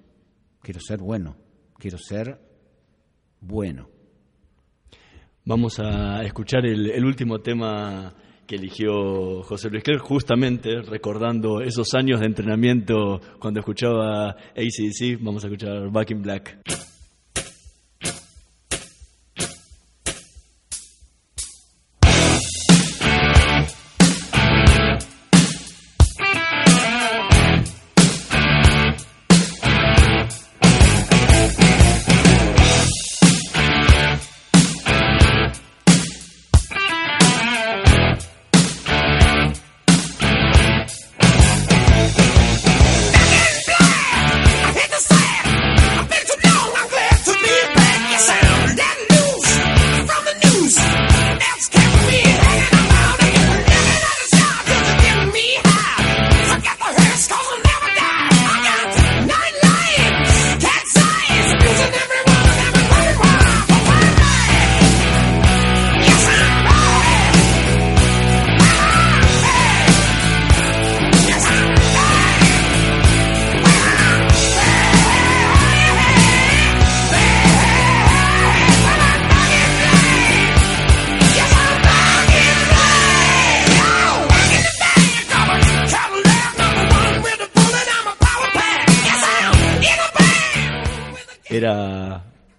Quiero 0.61 0.79
ser 0.79 0.99
bueno. 0.99 1.37
Quiero 1.77 1.97
ser 1.97 2.39
bueno. 3.45 3.87
Vamos 5.43 5.79
a 5.79 6.23
escuchar 6.23 6.65
el, 6.65 7.05
último 7.05 7.39
tema 7.39 8.13
que 8.47 8.55
eligió 8.55 9.43
José 9.43 9.69
Luis 9.69 9.83
Clerc, 9.83 10.01
justamente 10.01 10.81
recordando 10.81 11.61
esos 11.61 11.93
años 11.93 12.19
de 12.19 12.25
entrenamiento 12.25 13.21
cuando 13.39 13.59
escuchaba 13.59 14.29
ACDC. 14.29 15.19
Vamos 15.21 15.43
a 15.43 15.47
escuchar 15.47 15.91
Back 15.91 16.11
in 16.11 16.21
Black. 16.23 16.94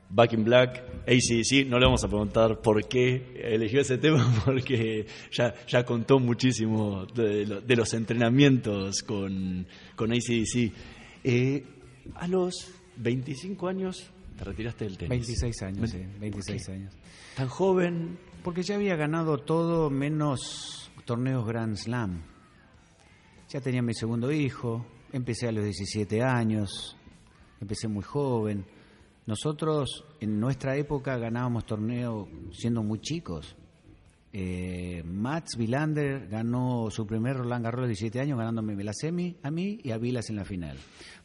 Back 0.09 0.33
in 0.35 0.45
Black, 0.45 0.83
ACDC, 1.07 1.67
no 1.67 1.79
le 1.79 1.87
vamos 1.87 2.05
a 2.05 2.09
preguntar 2.09 2.61
por 2.61 2.87
qué 2.87 3.35
eligió 3.43 3.81
ese 3.81 3.99
tema, 3.99 4.33
porque 4.45 5.07
ya, 5.33 5.55
ya 5.67 5.85
contó 5.85 6.21
muchísimo 6.21 7.07
de, 7.07 7.77
los 7.77 7.93
entrenamientos 7.93 9.03
con, 9.03 9.67
con 9.97 10.13
ACDC. 10.13 10.73
Eh, 11.25 11.65
a 12.15 12.29
los 12.29 12.73
25 12.99 13.67
años 13.67 14.11
te 14.39 14.45
retiraste 14.45 14.85
del 14.85 14.97
tenis. 14.97 15.11
26 15.11 15.63
años, 15.63 15.91
sí, 15.91 16.07
26 16.21 16.69
años. 16.69 16.95
¿Tan 17.35 17.49
joven? 17.49 18.19
Porque 18.45 18.63
ya 18.63 18.77
había 18.77 18.95
ganado 18.95 19.39
todo 19.39 19.91
menos 19.91 20.91
torneos 21.05 21.45
Grand 21.47 21.77
Slam. 21.77 22.23
Ya 23.49 23.61
tenía 23.61 23.83
mi 23.83 23.95
segundo 23.95 24.31
hijo, 24.31 24.87
empecé 25.13 25.49
a 25.49 25.53
los 25.53 25.65
17 25.65 26.23
años, 26.23 26.97
empecé 27.61 27.89
muy 27.89 28.05
joven 28.05 28.65
nosotros 29.27 30.05
en 30.21 30.39
nuestra 30.39 30.77
época 30.77 31.19
ganábamos 31.19 31.67
torneos 31.67 32.29
siendo 32.53 32.83
muy 32.83 33.01
chicos. 33.01 33.57
Eh, 34.33 35.03
Mats 35.05 35.57
Vilander 35.57 36.29
ganó 36.29 36.89
su 36.91 37.07
primer 37.07 37.37
Roland 37.39 37.65
Garros 37.65 37.83
de 37.83 37.89
17 37.89 38.21
años 38.21 38.39
ganándome 38.39 38.83
la 38.85 38.93
semi 38.93 39.37
a 39.43 39.51
mí 39.51 39.81
y 39.83 39.91
a 39.91 39.99
Vilas 39.99 40.31
en 40.31 40.37
la 40.37 40.45
final. 40.45 40.77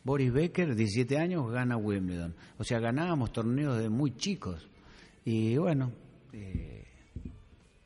Boris 0.04 0.32
Becker, 0.32 0.76
17 0.76 1.18
años, 1.18 1.52
gana 1.52 1.78
Wimbledon. 1.78 2.34
O 2.58 2.64
sea, 2.64 2.80
ganábamos 2.80 3.32
torneos 3.32 3.78
de 3.78 3.90
muy 3.90 4.16
chicos. 4.16 4.68
Y 5.26 5.58
bueno, 5.58 5.92
eh, 6.34 6.86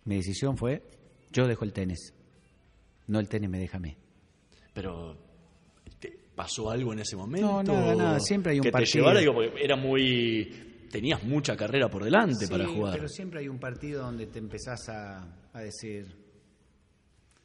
mi 0.05 0.16
decisión 0.16 0.57
fue, 0.57 0.82
yo 1.32 1.47
dejo 1.47 1.66
el 1.66 1.74
tenis. 1.74 2.13
No 3.07 3.20
el 3.20 3.28
tenis 3.28 3.49
me 3.49 3.59
deja 3.59 3.78
a 3.78 3.82
mí. 3.82 3.97
Pero 4.74 5.18
¿Pasó 6.36 6.69
algo 6.69 6.91
en 6.91 6.99
ese 6.99 7.15
momento? 7.15 7.63
No, 7.63 7.63
nada, 7.63 7.95
nada. 7.95 8.19
Siempre 8.19 8.51
hay 8.51 8.59
un 8.59 8.63
que 8.63 8.71
partido. 8.71 9.13
Te 9.13 9.21
llevara, 9.21 9.51
era 9.57 9.75
muy. 9.75 10.88
Tenías 10.91 11.23
mucha 11.23 11.55
carrera 11.55 11.89
por 11.89 12.03
delante 12.03 12.47
para 12.47 12.67
jugar. 12.67 12.95
Pero 12.95 13.07
siempre 13.07 13.39
hay 13.39 13.47
un 13.47 13.59
partido 13.59 14.03
donde 14.03 14.27
te 14.27 14.39
empezás 14.39 14.89
a, 14.89 15.25
decir. 15.53 16.23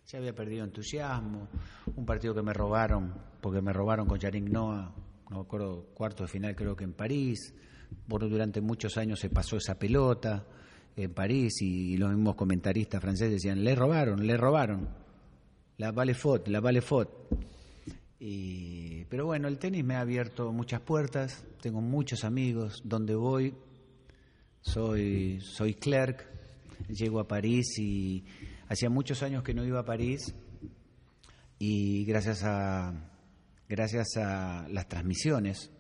Ya 0.07 0.19
había 0.19 0.35
perdido 0.35 0.65
entusiasmo. 0.65 1.49
Un 1.95 2.05
partido 2.05 2.35
que 2.35 2.43
me 2.43 2.53
robaron, 2.53 3.15
porque 3.41 3.63
me 3.63 3.73
robaron 3.73 4.07
con 4.07 4.19
Yannick 4.19 4.49
Noah, 4.49 4.93
no 5.31 5.37
me 5.37 5.43
acuerdo, 5.43 5.87
cuarto 5.95 6.25
de 6.25 6.29
final 6.29 6.57
creo 6.57 6.75
que 6.75 6.85
en 6.85 6.93
París. 6.93 7.55
Bueno, 8.07 8.29
durante 8.29 8.61
muchos 8.61 8.97
años 8.97 9.21
se 9.21 9.31
pasó 9.31 9.57
esa 9.57 9.79
pelota 9.79 10.45
en 10.97 11.15
París 11.15 11.63
y, 11.63 11.97
los 11.97 12.11
mismos 12.11 12.35
comentaristas 12.35 13.01
franceses 13.01 13.35
decían, 13.35 13.63
le 13.63 13.75
robaron, 13.77 14.27
le 14.27 14.37
robaron. 14.37 14.89
La 15.79 15.93
vale 15.93 16.15
faute, 16.15 16.51
la 16.51 16.61
vale 16.61 16.81
faute. 16.81 17.13
Y, 18.23 19.07
pero 19.07 19.25
bueno, 19.25 19.49
el 19.49 19.59
tenis 19.59 19.83
me 19.83 19.95
ha 19.95 20.01
abierto 20.01 20.53
muchas 20.53 20.83
puertas, 20.83 21.45
tengo 21.63 21.81
muchos 21.81 22.23
amigos, 22.23 22.83
donde 22.85 23.15
voy 23.15 23.55
soy, 24.61 25.41
soy 25.41 25.75
clerk, 25.75 26.27
llego 26.89 27.19
a 27.19 27.27
París 27.27 27.79
y 27.79 28.25
hacía 28.69 28.91
muchos 28.91 29.23
años 29.23 29.43
que 29.43 29.55
no 29.55 29.65
iba 29.65 29.81
a 29.81 29.85
París. 29.85 30.35
Y 31.59 32.05
gracias 32.05 32.43
a 32.45 32.93
gracias 33.69 34.17
a 34.17 34.67
las 34.69 34.89
transmisiones, 34.89 35.71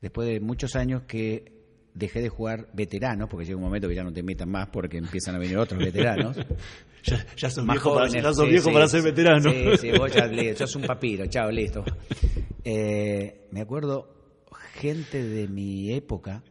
después 0.00 0.26
de 0.26 0.40
muchos 0.40 0.74
años 0.74 1.02
que 1.02 1.52
dejé 1.94 2.20
de 2.20 2.30
jugar 2.30 2.68
veteranos, 2.72 3.28
porque 3.28 3.44
llega 3.44 3.56
un 3.56 3.64
momento 3.64 3.88
que 3.88 3.94
ya 3.94 4.04
no 4.04 4.12
te 4.12 4.22
metan 4.22 4.50
más 4.50 4.68
porque 4.68 4.98
empiezan 4.98 5.34
a 5.34 5.38
venir 5.38 5.58
otros 5.58 5.78
veteranos. 5.78 6.36
ya, 7.06 7.26
ya 7.36 7.50
sos 7.50 7.64
Más 7.64 7.74
viejo, 7.74 7.90
jóvenes, 7.90 8.14
para, 8.14 8.22
ya 8.22 8.34
sos 8.34 8.44
sí, 8.44 8.50
viejo 8.50 8.68
sí, 8.68 8.74
para 8.74 8.88
ser 8.88 9.02
veterano. 9.02 9.50
Sí, 9.50 9.64
sí, 9.80 9.90
vos 9.98 10.12
ya 10.12 10.56
sos 10.56 10.76
un 10.76 10.82
papiro, 10.82 11.26
chao, 11.26 11.50
listo. 11.50 11.84
Eh, 12.68 13.46
me 13.52 13.60
acuerdo 13.60 14.44
gente 14.74 15.22
de 15.22 15.46
mi 15.46 15.92
época, 15.92 16.42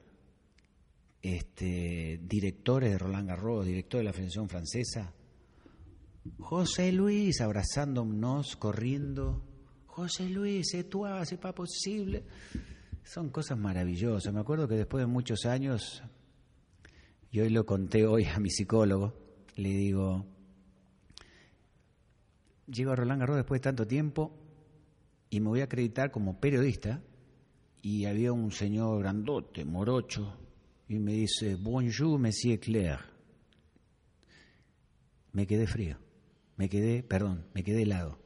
este, 1.21 2.21
directores 2.23 2.89
de 2.91 2.97
Roland 2.97 3.27
Garros, 3.27 3.65
director 3.65 3.99
de 3.99 4.05
la 4.05 4.13
Federación 4.13 4.47
Francesa, 4.47 5.13
José 6.39 6.91
Luis 6.91 7.41
abrazándonos, 7.41 8.55
corriendo. 8.55 9.43
José 9.87 10.27
Luis, 10.27 10.67
c'est 10.69 10.89
toi, 10.89 11.23
c'est 11.25 11.39
pas 11.39 11.53
posible. 11.53 12.23
Son 13.03 13.29
cosas 13.29 13.57
maravillosas. 13.57 14.33
Me 14.33 14.39
acuerdo 14.39 14.67
que 14.67 14.75
después 14.75 15.03
de 15.03 15.07
muchos 15.07 15.45
años, 15.45 16.03
y 17.31 17.39
hoy 17.39 17.49
lo 17.49 17.65
conté 17.65 18.05
hoy 18.05 18.25
a 18.25 18.39
mi 18.39 18.49
psicólogo, 18.49 19.13
le 19.55 19.69
digo, 19.69 20.25
llego 22.67 22.91
a 22.91 22.95
Roland 22.95 23.19
Garros 23.19 23.37
después 23.37 23.61
de 23.61 23.63
tanto 23.63 23.87
tiempo 23.87 24.31
y 25.29 25.39
me 25.39 25.49
voy 25.49 25.61
a 25.61 25.65
acreditar 25.65 26.11
como 26.11 26.39
periodista 26.39 27.01
y 27.81 28.05
había 28.05 28.33
un 28.33 28.51
señor 28.51 28.99
grandote, 28.99 29.63
morocho, 29.63 30.37
y 30.87 30.97
me 30.97 31.13
dice, 31.13 31.55
bonjour, 31.55 32.19
monsieur 32.19 32.59
Claire. 32.59 32.99
Me 35.33 35.45
quedé 35.45 35.67
frío, 35.67 35.97
me 36.57 36.69
quedé, 36.69 37.03
perdón, 37.03 37.45
me 37.53 37.63
quedé 37.63 37.83
helado. 37.83 38.17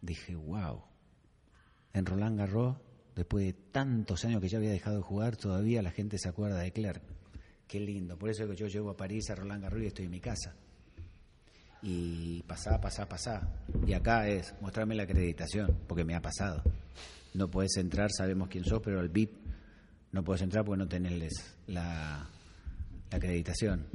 Dije, 0.00 0.36
wow, 0.36 0.84
en 1.92 2.06
Roland 2.06 2.38
Garros, 2.38 2.76
después 3.14 3.44
de 3.44 3.52
tantos 3.52 4.24
años 4.24 4.40
que 4.40 4.48
ya 4.48 4.58
había 4.58 4.70
dejado 4.70 4.96
de 4.96 5.02
jugar, 5.02 5.36
todavía 5.36 5.82
la 5.82 5.90
gente 5.90 6.18
se 6.18 6.28
acuerda 6.28 6.60
de 6.60 6.72
Claire. 6.72 7.02
Qué 7.66 7.80
lindo, 7.80 8.16
por 8.16 8.30
eso 8.30 8.44
es 8.44 8.50
que 8.50 8.56
yo 8.56 8.68
llego 8.68 8.90
a 8.90 8.96
París, 8.96 9.28
a 9.30 9.34
Roland 9.34 9.64
Garros 9.64 9.82
y 9.82 9.86
estoy 9.86 10.04
en 10.04 10.12
mi 10.12 10.20
casa. 10.20 10.54
Y 11.82 12.42
pasá, 12.42 12.80
pasá, 12.80 13.08
pasá. 13.08 13.48
Y 13.86 13.92
acá 13.92 14.28
es 14.28 14.54
mostrarme 14.60 14.94
la 14.94 15.04
acreditación, 15.04 15.78
porque 15.86 16.04
me 16.04 16.14
ha 16.14 16.20
pasado. 16.20 16.62
No 17.34 17.48
puedes 17.48 17.76
entrar, 17.76 18.10
sabemos 18.10 18.48
quién 18.48 18.64
sos, 18.64 18.80
pero 18.82 19.00
al 19.00 19.08
VIP 19.08 19.32
no 20.12 20.24
puedes 20.24 20.42
entrar 20.42 20.64
porque 20.64 20.78
no 20.78 20.88
tenés 20.88 21.56
la, 21.66 22.28
la 23.10 23.16
acreditación. 23.16 23.86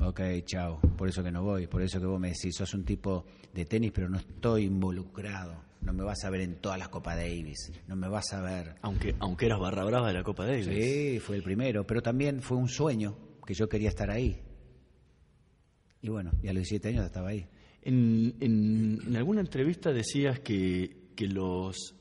Ok, 0.00 0.20
chao. 0.44 0.80
Por 0.80 1.08
eso 1.08 1.22
que 1.22 1.30
no 1.30 1.42
voy. 1.42 1.66
Por 1.66 1.82
eso 1.82 2.00
que 2.00 2.06
vos 2.06 2.20
me 2.20 2.28
decís, 2.28 2.54
sos 2.56 2.74
un 2.74 2.84
tipo 2.84 3.24
de 3.52 3.64
tenis, 3.64 3.92
pero 3.94 4.08
no 4.08 4.18
estoy 4.18 4.64
involucrado. 4.64 5.62
No 5.80 5.92
me 5.92 6.02
vas 6.02 6.24
a 6.24 6.30
ver 6.30 6.40
en 6.40 6.56
todas 6.56 6.78
las 6.78 6.88
Copa 6.88 7.14
Davis. 7.14 7.70
No 7.86 7.96
me 7.96 8.08
vas 8.08 8.32
a 8.32 8.40
ver. 8.40 8.74
Aunque, 8.82 9.14
aunque 9.20 9.46
eras 9.46 9.60
barra 9.60 9.84
brava 9.84 10.08
de 10.08 10.14
la 10.14 10.22
Copa 10.22 10.46
Davis. 10.46 10.66
Sí, 10.66 11.20
fue 11.20 11.36
el 11.36 11.42
primero. 11.42 11.86
Pero 11.86 12.02
también 12.02 12.42
fue 12.42 12.56
un 12.56 12.68
sueño 12.68 13.16
que 13.46 13.54
yo 13.54 13.68
quería 13.68 13.90
estar 13.90 14.10
ahí. 14.10 14.42
Y 16.04 16.10
bueno, 16.10 16.32
y 16.42 16.48
a 16.48 16.52
los 16.52 16.64
17 16.64 16.88
años 16.90 17.06
estaba 17.06 17.30
ahí. 17.30 17.46
En, 17.80 18.34
en- 18.40 18.98
en 19.06 19.16
alguna 19.16 19.40
entrevista 19.40 19.90
decías 19.90 20.38
que, 20.40 21.08
que 21.16 21.26
los 21.26 21.94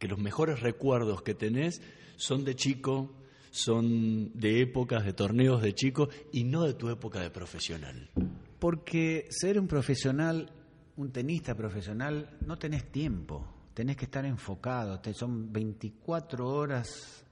que 0.00 0.08
los 0.08 0.18
mejores 0.18 0.58
recuerdos 0.58 1.22
que 1.22 1.34
tenés 1.34 1.80
son 2.16 2.44
de 2.44 2.56
chico, 2.56 3.14
son 3.52 4.32
de 4.34 4.60
épocas 4.62 5.04
de 5.04 5.12
torneos 5.12 5.62
de 5.62 5.74
chico 5.76 6.08
y 6.32 6.42
no 6.42 6.64
de 6.64 6.74
tu 6.74 6.88
época 6.90 7.20
de 7.20 7.30
profesional. 7.30 8.10
Porque 8.58 9.26
ser 9.30 9.60
un 9.60 9.68
profesional, 9.68 10.50
un 10.96 11.12
tenista 11.12 11.54
profesional, 11.54 12.36
no 12.44 12.58
tenés 12.58 12.90
tiempo. 12.90 13.46
Tenés 13.74 13.96
que 13.96 14.06
estar 14.06 14.26
enfocado. 14.26 14.98
Te- 14.98 15.14
son 15.14 15.52
24 15.52 16.48
horas 16.48 17.24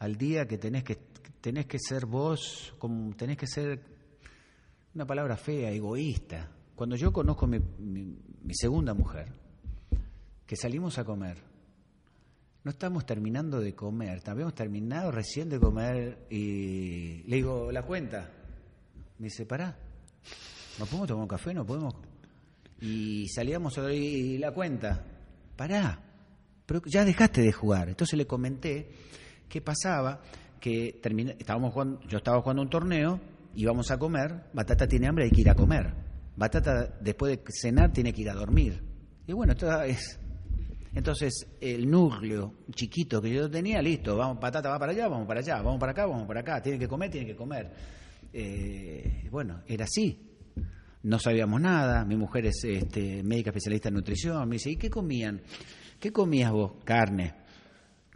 al 0.00 0.16
día 0.16 0.44
que 0.48 0.58
tenés 0.58 0.82
que 0.82 0.98
tenés 1.40 1.66
que 1.66 1.78
ser 1.78 2.04
vos, 2.06 2.74
como 2.80 3.14
tenés 3.14 3.36
que 3.36 3.46
ser 3.46 3.94
una 4.96 5.06
palabra 5.06 5.36
fea, 5.36 5.70
egoísta. 5.70 6.48
Cuando 6.74 6.96
yo 6.96 7.12
conozco 7.12 7.46
mi, 7.46 7.58
mi- 7.78 8.16
segunda 8.54 8.94
mujer, 8.94 9.28
que 10.46 10.56
salimos 10.56 10.98
a 10.98 11.04
comer, 11.04 11.36
no 12.64 12.70
estamos 12.70 13.04
terminando 13.04 13.60
de 13.60 13.74
comer, 13.74 14.22
habíamos 14.26 14.54
terminado 14.54 15.10
recién 15.10 15.50
de 15.50 15.60
comer 15.60 16.26
y 16.30 17.22
le 17.26 17.36
digo, 17.36 17.70
la 17.70 17.82
cuenta. 17.82 18.30
Me 19.18 19.24
dice, 19.26 19.44
pará, 19.44 19.76
¿no 20.78 20.86
podemos 20.86 21.08
tomar 21.08 21.22
un 21.24 21.28
café? 21.28 21.52
¿No 21.52 21.66
podemos? 21.66 21.94
Y 22.80 23.28
salíamos 23.28 23.76
y 23.92 24.38
la 24.38 24.52
cuenta, 24.52 25.04
pará, 25.56 26.00
pero 26.64 26.80
ya 26.86 27.04
dejaste 27.04 27.42
de 27.42 27.52
jugar. 27.52 27.90
Entonces 27.90 28.16
le 28.16 28.26
comenté 28.26 28.88
qué 29.48 29.60
pasaba, 29.60 30.22
que 30.58 30.98
terminé, 31.02 31.36
estábamos 31.38 31.74
yo 32.08 32.16
estaba 32.18 32.40
jugando 32.40 32.62
un 32.62 32.70
torneo, 32.70 33.20
íbamos 33.56 33.90
a 33.90 33.98
comer, 33.98 34.44
Batata 34.52 34.86
tiene 34.86 35.08
hambre, 35.08 35.24
hay 35.24 35.30
que 35.30 35.40
ir 35.40 35.50
a 35.50 35.54
comer. 35.54 35.92
Batata 36.36 36.96
después 37.00 37.38
de 37.38 37.44
cenar 37.48 37.92
tiene 37.92 38.12
que 38.12 38.22
ir 38.22 38.30
a 38.30 38.34
dormir. 38.34 38.82
Y 39.26 39.32
bueno, 39.32 39.52
esto 39.52 39.82
es... 39.82 40.20
Entonces, 40.94 41.46
el 41.60 41.90
núcleo 41.90 42.54
chiquito 42.72 43.20
que 43.20 43.30
yo 43.30 43.50
tenía, 43.50 43.82
listo, 43.82 44.16
vamos, 44.16 44.40
Batata 44.40 44.70
va 44.70 44.78
para 44.78 44.92
allá, 44.92 45.08
vamos 45.08 45.26
para 45.26 45.40
allá, 45.40 45.56
vamos 45.60 45.78
para 45.78 45.92
acá, 45.92 46.06
vamos 46.06 46.26
para 46.26 46.40
acá, 46.40 46.62
tiene 46.62 46.78
que 46.78 46.88
comer, 46.88 47.10
tiene 47.10 47.26
que 47.26 47.36
comer. 47.36 47.70
Eh, 48.32 49.28
bueno, 49.30 49.62
era 49.66 49.84
así. 49.84 50.18
No 51.02 51.18
sabíamos 51.18 51.60
nada, 51.60 52.04
mi 52.04 52.16
mujer 52.16 52.46
es 52.46 52.64
este, 52.64 53.22
médica 53.22 53.50
especialista 53.50 53.88
en 53.88 53.94
nutrición, 53.94 54.48
me 54.48 54.56
dice, 54.56 54.70
¿y 54.70 54.76
qué 54.76 54.88
comían? 54.88 55.42
¿Qué 56.00 56.12
comías 56.12 56.50
vos? 56.50 56.72
Carne. 56.84 57.34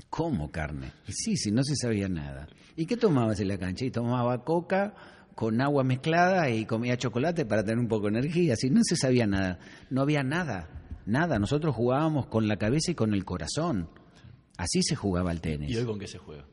¿Cómo 0.08 0.50
carne? 0.50 0.92
Y 1.06 1.12
sí, 1.12 1.36
sí, 1.36 1.50
no 1.50 1.62
se 1.62 1.76
sabía 1.76 2.08
nada. 2.08 2.48
¿Y 2.76 2.86
qué 2.86 2.96
tomabas 2.96 3.40
en 3.40 3.48
la 3.48 3.58
cancha? 3.58 3.84
Y 3.84 3.90
tomaba 3.90 4.42
coca 4.42 4.94
con 5.40 5.58
agua 5.62 5.84
mezclada 5.84 6.50
y 6.50 6.66
comía 6.66 6.98
chocolate 6.98 7.46
para 7.46 7.64
tener 7.64 7.78
un 7.78 7.88
poco 7.88 8.10
de 8.10 8.18
energía. 8.18 8.52
Así 8.52 8.68
no 8.68 8.80
se 8.82 8.94
sabía 8.94 9.26
nada. 9.26 9.58
No 9.88 10.02
había 10.02 10.22
nada, 10.22 10.68
nada. 11.06 11.38
Nosotros 11.38 11.74
jugábamos 11.74 12.26
con 12.26 12.46
la 12.46 12.58
cabeza 12.58 12.90
y 12.90 12.94
con 12.94 13.14
el 13.14 13.24
corazón. 13.24 13.88
Así 14.58 14.82
se 14.82 14.96
jugaba 14.96 15.32
el 15.32 15.40
tenis. 15.40 15.70
¿Y 15.70 15.78
hoy 15.78 15.86
con 15.86 15.98
qué 15.98 16.08
se 16.08 16.18
juega? 16.18 16.44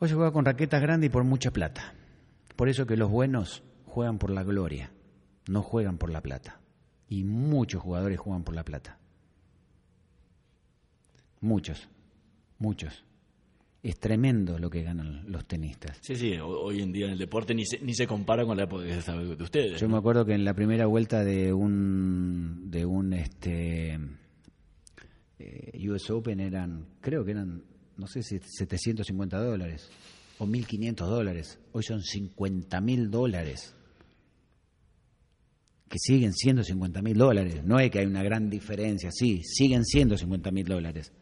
Hoy 0.00 0.08
se 0.10 0.14
juega 0.14 0.32
con 0.32 0.44
raquetas 0.44 0.82
grandes 0.82 1.08
y 1.08 1.10
por 1.10 1.24
mucha 1.24 1.50
plata. 1.50 1.94
Por 2.56 2.68
eso 2.68 2.84
que 2.84 2.98
los 2.98 3.10
buenos 3.10 3.62
juegan 3.86 4.18
por 4.18 4.28
la 4.28 4.42
gloria, 4.42 4.92
no 5.48 5.62
juegan 5.62 5.96
por 5.96 6.10
la 6.10 6.20
plata. 6.20 6.60
Y 7.08 7.24
muchos 7.24 7.80
jugadores 7.80 8.20
juegan 8.20 8.44
por 8.44 8.54
la 8.54 8.64
plata. 8.64 8.98
Muchos, 11.40 11.88
muchos. 12.58 13.03
Es 13.84 13.98
tremendo 14.00 14.58
lo 14.58 14.70
que 14.70 14.82
ganan 14.82 15.30
los 15.30 15.44
tenistas. 15.46 15.98
Sí, 16.00 16.16
sí, 16.16 16.36
ho- 16.38 16.48
hoy 16.62 16.80
en 16.80 16.90
día 16.90 17.04
en 17.04 17.12
el 17.12 17.18
deporte 17.18 17.54
ni 17.54 17.66
se, 17.66 17.78
ni 17.80 17.92
se 17.94 18.06
compara 18.06 18.46
con 18.46 18.56
la 18.56 18.64
época 18.64 18.82
de 18.84 19.36
de 19.36 19.42
ustedes. 19.42 19.78
Yo 19.78 19.88
me 19.90 19.98
acuerdo 19.98 20.24
que 20.24 20.32
en 20.32 20.42
la 20.42 20.54
primera 20.54 20.86
vuelta 20.86 21.22
de 21.22 21.52
un 21.52 22.70
de 22.70 22.86
un 22.86 23.12
este 23.12 23.98
eh, 25.38 25.88
US 25.90 26.08
Open 26.10 26.40
eran, 26.40 26.86
creo 27.02 27.26
que 27.26 27.32
eran, 27.32 27.62
no 27.98 28.06
sé 28.06 28.22
si 28.22 28.38
750 28.38 29.38
dólares 29.38 29.90
o 30.38 30.46
1.500 30.46 30.94
dólares. 31.06 31.58
Hoy 31.72 31.82
son 31.82 32.02
50 32.02 32.80
mil 32.80 33.10
dólares. 33.10 33.74
Que 35.90 35.98
siguen 35.98 36.32
siendo 36.32 36.64
50 36.64 37.02
mil 37.02 37.18
dólares. 37.18 37.62
No 37.64 37.78
es 37.78 37.90
que 37.90 37.98
hay 37.98 38.06
una 38.06 38.22
gran 38.22 38.48
diferencia, 38.48 39.10
sí, 39.12 39.42
siguen 39.44 39.84
siendo 39.84 40.16
50 40.16 40.50
mil 40.50 40.64
dólares. 40.64 41.12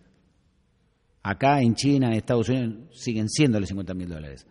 Acá 1.22 1.60
en 1.60 1.74
China, 1.74 2.08
en 2.08 2.14
Estados 2.14 2.48
Unidos, 2.48 2.74
siguen 2.92 3.28
siendo 3.28 3.60
los 3.60 3.68
50 3.68 3.94
mil 3.94 4.08
dólares. 4.08 4.46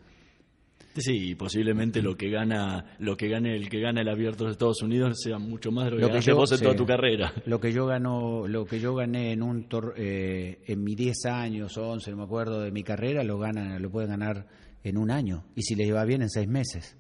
Sí, 0.96 1.30
y 1.32 1.36
posiblemente 1.36 2.02
lo 2.02 2.18
que 2.18 2.30
gana, 2.30 2.96
lo 3.00 3.16
que 3.16 3.30
gane 3.30 3.56
el 3.56 3.70
que 3.70 3.80
gana 3.80 4.02
el 4.02 4.10
abierto 4.10 4.44
de 4.46 4.52
Estados 4.52 4.82
Unidos 4.82 5.22
sea 5.24 5.38
mucho 5.40 5.72
más 5.72 5.86
de 5.86 5.92
lo 5.92 5.96
que, 5.98 6.02
Lo 6.02 6.08
que 6.08 6.12
ganaste 6.14 6.32
yo- 6.32 6.36
vos 6.38 6.52
en 6.52 6.58
sí. 6.58 6.64
toda 6.66 6.76
tu 6.76 6.86
carrera. 6.86 7.34
Lo 7.46 7.60
que 7.62 7.72
yo 7.72 7.86
gano, 7.86 8.46
lo 8.48 8.66
que 8.66 8.80
yo 8.82 8.94
gané 8.94 9.32
en 9.32 9.42
un 9.42 9.70
tor- 9.70 9.94
eh, 9.96 10.62
en 10.68 10.84
mis 10.84 10.98
10 10.98 11.26
años 11.28 11.78
o 11.78 11.90
11, 11.90 12.12
no 12.12 12.18
me 12.18 12.24
acuerdo 12.24 12.60
de 12.62 12.72
mi 12.72 12.84
carrera, 12.84 13.24
lo 13.24 13.38
ganan, 13.40 13.82
lo 13.82 13.90
pueden 13.90 14.10
ganar 14.10 14.48
en 14.84 14.98
un 14.98 15.12
año 15.12 15.46
y 15.56 15.62
si 15.62 15.76
les 15.76 15.94
va 15.94 16.04
bien 16.04 16.24
en 16.24 16.30
seis 16.30 16.48
meses. 16.50 16.98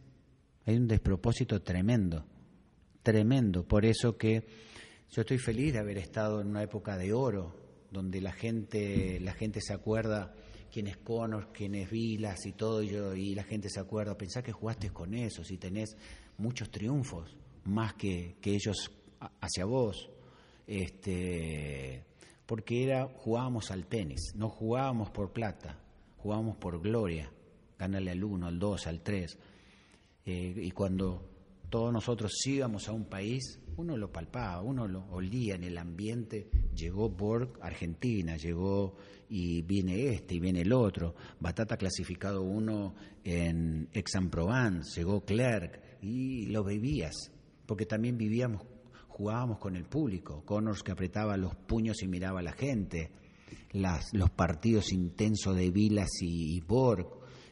Hay 0.65 0.77
un 0.77 0.87
despropósito 0.87 1.61
tremendo, 1.61 2.23
tremendo. 3.03 3.67
Por 3.67 3.85
eso 3.85 4.15
que 4.15 4.45
yo 5.11 5.21
estoy 5.21 5.37
feliz 5.37 5.73
de 5.73 5.79
haber 5.79 5.97
estado 5.97 6.39
en 6.39 6.47
una 6.47 6.63
época 6.63 6.95
de 6.97 7.11
oro, 7.11 7.55
donde 7.91 8.21
la 8.21 8.31
gente, 8.31 9.19
la 9.19 9.33
gente 9.33 9.59
se 9.61 9.73
acuerda 9.73 10.33
quién 10.71 10.87
es 10.87 10.97
Connors, 10.97 11.47
quién 11.53 11.75
es 11.75 11.91
Vilas 11.91 12.45
y 12.45 12.53
todo, 12.53 12.81
y, 12.81 12.89
yo, 12.89 13.13
y 13.13 13.35
la 13.35 13.43
gente 13.43 13.69
se 13.69 13.79
acuerda, 13.79 14.17
pensá 14.17 14.41
que 14.41 14.53
jugaste 14.53 14.89
con 14.89 15.13
esos 15.13 15.51
y 15.51 15.57
tenés 15.57 15.95
muchos 16.37 16.71
triunfos, 16.71 17.35
más 17.65 17.93
que, 17.93 18.37
que 18.41 18.55
ellos 18.55 18.91
hacia 19.41 19.65
vos. 19.65 20.09
Este, 20.65 22.05
porque 22.45 22.83
era, 22.83 23.07
jugábamos 23.07 23.71
al 23.71 23.85
tenis, 23.87 24.33
no 24.35 24.49
jugábamos 24.49 25.09
por 25.09 25.31
plata, 25.31 25.79
jugábamos 26.17 26.57
por 26.57 26.81
gloria, 26.81 27.31
ganarle 27.77 28.11
al 28.11 28.23
uno, 28.23 28.47
al 28.47 28.57
dos, 28.57 28.87
al 28.87 29.01
tres. 29.01 29.37
Eh, 30.25 30.53
y 30.55 30.71
cuando 30.71 31.27
todos 31.69 31.91
nosotros 31.91 32.31
íbamos 32.45 32.87
a 32.87 32.91
un 32.91 33.05
país, 33.05 33.59
uno 33.77 33.97
lo 33.97 34.11
palpaba, 34.11 34.61
uno 34.61 34.87
lo 34.87 35.05
olía 35.11 35.55
en 35.55 35.63
el 35.63 35.77
ambiente. 35.77 36.49
Llegó 36.75 37.09
Borg, 37.09 37.57
Argentina, 37.61 38.37
llegó 38.37 38.95
y 39.29 39.61
viene 39.61 40.09
este 40.09 40.35
y 40.35 40.39
viene 40.39 40.61
el 40.61 40.73
otro. 40.73 41.15
Batata 41.39 41.77
clasificado 41.77 42.41
uno 42.41 42.95
en 43.23 43.89
Aix-en-Provence, 43.93 44.99
llegó 44.99 45.23
Clerc 45.23 45.79
y 46.01 46.47
lo 46.47 46.63
vivías, 46.63 47.31
porque 47.65 47.85
también 47.85 48.17
vivíamos, 48.17 48.63
jugábamos 49.07 49.59
con 49.59 49.75
el 49.75 49.85
público. 49.85 50.43
Connors 50.45 50.83
que 50.83 50.91
apretaba 50.91 51.37
los 51.37 51.55
puños 51.55 52.01
y 52.03 52.07
miraba 52.07 52.39
a 52.39 52.43
la 52.43 52.53
gente. 52.53 53.11
Las, 53.71 54.13
los 54.13 54.29
partidos 54.31 54.91
intensos 54.91 55.55
de 55.55 55.71
Vilas 55.71 56.09
y, 56.21 56.59
Borg, 56.61 57.07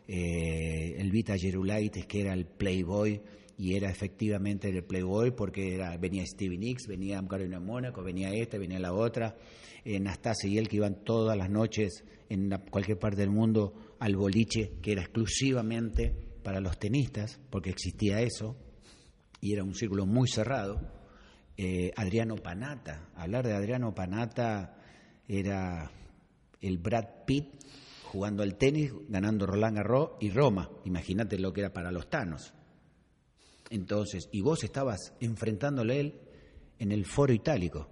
eh, 0.08 0.96
el 0.98 1.12
Vita 1.12 1.38
Gerulaitis 1.38 2.06
que 2.06 2.22
era 2.22 2.34
el 2.34 2.46
playboy 2.46 3.22
y 3.60 3.76
era 3.76 3.91
efectivamente 3.91 4.70
el 4.70 4.86
Playboy 4.86 5.32
porque 5.32 5.76
era, 5.76 5.97
venía 5.97 6.26
Stevie 6.26 6.57
Nicks, 6.57 6.88
venía 6.88 7.22
Carolina 7.28 7.60
Mónaco, 7.60 8.01
venía 8.01 8.32
esta, 8.32 8.57
venía 8.57 8.80
la 8.80 8.93
otra, 8.93 9.36
Nastasia 9.84 10.49
y 10.49 10.57
él 10.57 10.70
que 10.70 10.78
iban 10.78 11.03
todas 11.03 11.38
las 11.38 11.49
noches 11.49 12.05
en 12.30 12.49
cualquier 12.72 12.97
parte 12.97 13.18
del 13.18 13.32
mundo 13.32 13.74
al 13.99 14.16
boliche 14.16 14.76
que 14.82 14.93
era 14.93 15.01
exclusivamente 15.01 16.16
para 16.41 16.62
los 16.62 16.80
tenistas, 16.80 17.38
porque 17.49 17.70
existía 17.70 18.22
eso, 18.22 18.55
y 19.41 19.51
era 19.53 19.66
un 19.66 19.76
círculo 19.76 20.05
muy 20.05 20.30
cerrado. 20.30 20.80
Eh, 21.57 21.91
Adriano 21.97 22.36
Panata, 22.36 23.10
hablar 23.14 23.45
de 23.45 23.53
Adriano 23.53 23.93
Panata 23.93 24.78
era 25.28 25.91
el 26.62 26.78
Brad 26.78 27.26
Pitt 27.26 27.55
jugando 28.03 28.41
al 28.41 28.55
tenis, 28.55 28.93
ganando 29.10 29.45
Roland 29.45 29.76
Garros 29.76 30.12
y 30.22 30.30
Roma. 30.30 30.70
Imagínate 30.86 31.38
lo 31.38 31.51
que 31.51 31.60
era 31.60 31.74
para 31.74 31.91
los 31.91 32.10
tanos. 32.10 32.53
Entonces, 33.70 34.30
y 34.32 34.42
vos 34.42 34.64
estabas 34.64 35.14
enfrentándole 35.20 35.94
a 35.94 35.98
él 35.98 36.22
en 36.80 36.92
el 36.92 37.06
foro 37.06 37.34
itálico. 37.34 37.90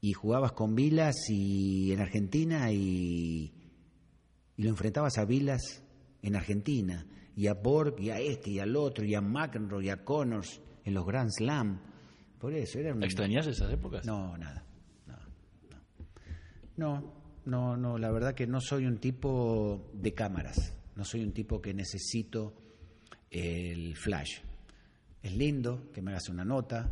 Y 0.00 0.12
jugabas 0.12 0.52
con 0.52 0.74
Vilas 0.74 1.16
y 1.28 1.92
en 1.92 2.00
Argentina 2.00 2.70
y, 2.70 3.52
y 4.56 4.62
lo 4.62 4.68
enfrentabas 4.68 5.18
a 5.18 5.24
Vilas 5.24 5.82
en 6.22 6.36
Argentina, 6.36 7.06
y 7.36 7.46
a 7.46 7.54
Borg, 7.54 8.00
y 8.00 8.10
a 8.10 8.18
este, 8.18 8.50
y 8.50 8.58
al 8.58 8.74
otro, 8.76 9.04
y 9.04 9.14
a 9.14 9.20
McEnroe, 9.20 9.84
y 9.84 9.90
a 9.90 10.02
Connors 10.02 10.60
en 10.84 10.94
los 10.94 11.06
Grand 11.06 11.30
Slam. 11.30 11.80
Por 12.38 12.54
eso 12.54 12.78
era 12.78 12.90
¿Extrañas 13.04 13.46
esas 13.46 13.72
épocas? 13.72 14.04
No, 14.06 14.36
nada. 14.36 14.64
No, 15.06 15.16
no, 16.76 17.14
no, 17.44 17.76
no, 17.76 17.98
la 17.98 18.10
verdad 18.10 18.34
que 18.34 18.46
no 18.46 18.60
soy 18.60 18.86
un 18.86 18.98
tipo 18.98 19.90
de 19.94 20.14
cámaras. 20.14 20.74
No 20.96 21.04
soy 21.04 21.22
un 21.22 21.32
tipo 21.32 21.60
que 21.60 21.74
necesito 21.74 22.54
el 23.30 23.96
flash. 23.96 24.40
Es 25.22 25.34
lindo 25.34 25.90
que 25.92 26.02
me 26.02 26.12
hagas 26.12 26.28
una 26.28 26.44
nota, 26.44 26.90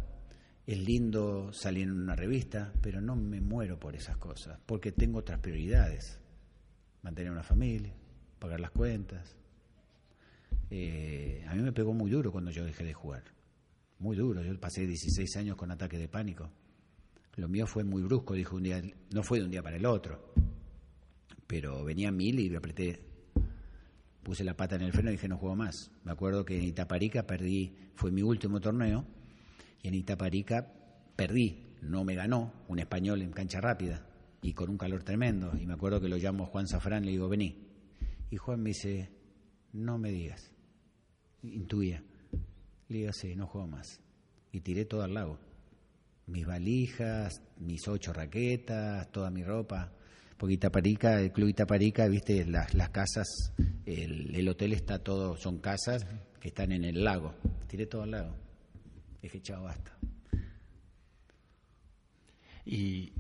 es 0.66 0.78
lindo 0.78 1.52
salir 1.52 1.84
en 1.84 1.92
una 1.92 2.16
revista, 2.16 2.72
pero 2.80 3.00
no 3.00 3.16
me 3.16 3.40
muero 3.40 3.78
por 3.78 3.94
esas 3.94 4.16
cosas, 4.16 4.58
porque 4.66 4.92
tengo 4.92 5.18
otras 5.18 5.38
prioridades. 5.40 6.20
Mantener 7.02 7.30
una 7.32 7.42
familia, 7.42 7.92
pagar 8.38 8.60
las 8.60 8.70
cuentas. 8.70 9.36
Eh, 10.70 11.44
a 11.46 11.54
mí 11.54 11.62
me 11.62 11.72
pegó 11.72 11.92
muy 11.92 12.10
duro 12.10 12.32
cuando 12.32 12.50
yo 12.50 12.64
dejé 12.64 12.84
de 12.84 12.94
jugar. 12.94 13.24
Muy 13.98 14.16
duro. 14.16 14.42
Yo 14.42 14.58
pasé 14.58 14.86
16 14.86 15.36
años 15.36 15.56
con 15.56 15.70
ataque 15.70 15.98
de 15.98 16.08
pánico. 16.08 16.50
Lo 17.36 17.48
mío 17.48 17.66
fue 17.66 17.84
muy 17.84 18.02
brusco, 18.02 18.34
dijo 18.34 18.56
un 18.56 18.62
día, 18.62 18.82
no 19.12 19.22
fue 19.22 19.38
de 19.38 19.44
un 19.44 19.50
día 19.50 19.62
para 19.62 19.76
el 19.76 19.86
otro. 19.86 20.32
Pero 21.46 21.84
venía 21.84 22.10
mil 22.10 22.40
y 22.40 22.48
me 22.48 22.56
apreté 22.56 23.13
puse 24.24 24.42
la 24.42 24.56
pata 24.56 24.74
en 24.76 24.82
el 24.82 24.92
freno 24.92 25.10
y 25.10 25.12
dije 25.12 25.28
no 25.28 25.36
juego 25.36 25.54
más. 25.54 25.90
Me 26.02 26.10
acuerdo 26.10 26.44
que 26.44 26.56
en 26.56 26.64
Itaparica 26.64 27.24
perdí, 27.24 27.76
fue 27.94 28.10
mi 28.10 28.22
último 28.22 28.60
torneo, 28.60 29.04
y 29.82 29.88
en 29.88 29.94
Itaparica 29.94 30.66
perdí, 31.14 31.76
no 31.82 32.02
me 32.04 32.14
ganó, 32.14 32.52
un 32.68 32.78
español 32.78 33.22
en 33.22 33.30
cancha 33.30 33.60
rápida 33.60 34.04
y 34.42 34.52
con 34.52 34.70
un 34.70 34.78
calor 34.78 35.04
tremendo. 35.04 35.52
Y 35.60 35.66
me 35.66 35.74
acuerdo 35.74 36.00
que 36.00 36.08
lo 36.08 36.16
llamo 36.16 36.46
Juan 36.46 36.66
Safrán 36.66 37.04
le 37.04 37.12
digo, 37.12 37.28
vení. 37.28 37.56
Y 38.30 38.36
Juan 38.36 38.60
me 38.60 38.70
dice, 38.70 39.10
no 39.72 39.98
me 39.98 40.10
digas, 40.10 40.50
intuía. 41.42 42.02
Le 42.88 42.98
digo, 42.98 43.12
sí, 43.12 43.36
no 43.36 43.46
juego 43.46 43.68
más. 43.68 44.00
Y 44.50 44.60
tiré 44.60 44.86
todo 44.86 45.02
al 45.02 45.14
lago. 45.14 45.38
Mis 46.26 46.46
valijas, 46.46 47.42
mis 47.58 47.86
ocho 47.86 48.12
raquetas, 48.12 49.12
toda 49.12 49.30
mi 49.30 49.44
ropa 49.44 49.92
porque 50.36 50.54
Itaparica, 50.54 51.20
el 51.20 51.32
club 51.32 51.48
Itaparica, 51.48 52.06
viste, 52.08 52.44
las, 52.44 52.74
las 52.74 52.90
casas, 52.90 53.52
el, 53.86 54.48
hotel 54.48 54.72
está 54.72 54.98
todo, 54.98 55.36
son 55.36 55.58
casas 55.58 56.06
que 56.40 56.48
están 56.48 56.72
en 56.72 56.84
el 56.84 57.04
lago. 57.04 57.34
Tiré 57.66 57.86
todo 57.86 58.02
al 58.02 58.10
lago. 58.10 58.34
Dije, 59.22 59.40
chao, 59.40 59.62
basta. 59.62 59.96
Y 62.66 63.12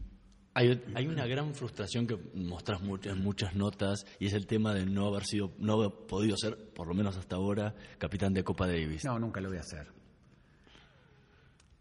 hay, 0.54 0.82
hay, 0.94 1.06
una 1.06 1.26
gran 1.26 1.54
frustración 1.54 2.06
que 2.06 2.18
mostras 2.34 2.80
en 3.04 3.22
muchas 3.22 3.54
notas 3.54 4.06
y 4.18 4.26
es 4.26 4.32
el 4.32 4.46
tema 4.46 4.74
de 4.74 4.86
no 4.86 5.06
haber 5.06 5.24
sido, 5.24 5.52
no 5.58 5.74
haber 5.74 6.06
podido 6.06 6.36
ser, 6.36 6.56
por 6.72 6.86
lo 6.86 6.94
menos 6.94 7.16
hasta 7.16 7.36
ahora, 7.36 7.74
capitán 7.98 8.32
de 8.34 8.44
Copa 8.44 8.66
Davis. 8.66 9.04
No, 9.04 9.18
nunca 9.18 9.40
lo 9.40 9.48
voy 9.48 9.58
a 9.58 9.60
hacer. 9.60 10.03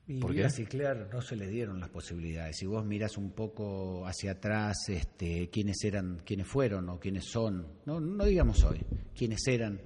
Y 0.06 0.20
¿Por 0.20 0.34
qué? 0.36 0.44
a 0.44 0.94
no 1.12 1.22
se 1.22 1.36
le 1.38 1.48
dieron 1.48 1.80
las 1.80 1.90
posibilidades. 1.90 2.58
Si 2.58 2.66
vos 2.66 2.86
miras 2.86 3.18
un 3.18 3.32
poco 3.32 4.06
hacia 4.06 4.32
atrás, 4.32 4.90
este, 4.90 5.50
quiénes 5.50 5.82
eran, 5.86 6.22
quiénes 6.26 6.46
fueron 6.46 6.90
o 6.90 7.00
quiénes 7.00 7.24
son, 7.26 7.66
no, 7.86 8.02
no 8.02 8.26
digamos 8.26 8.62
hoy, 8.66 8.82
quiénes 9.16 9.48
eran 9.48 9.80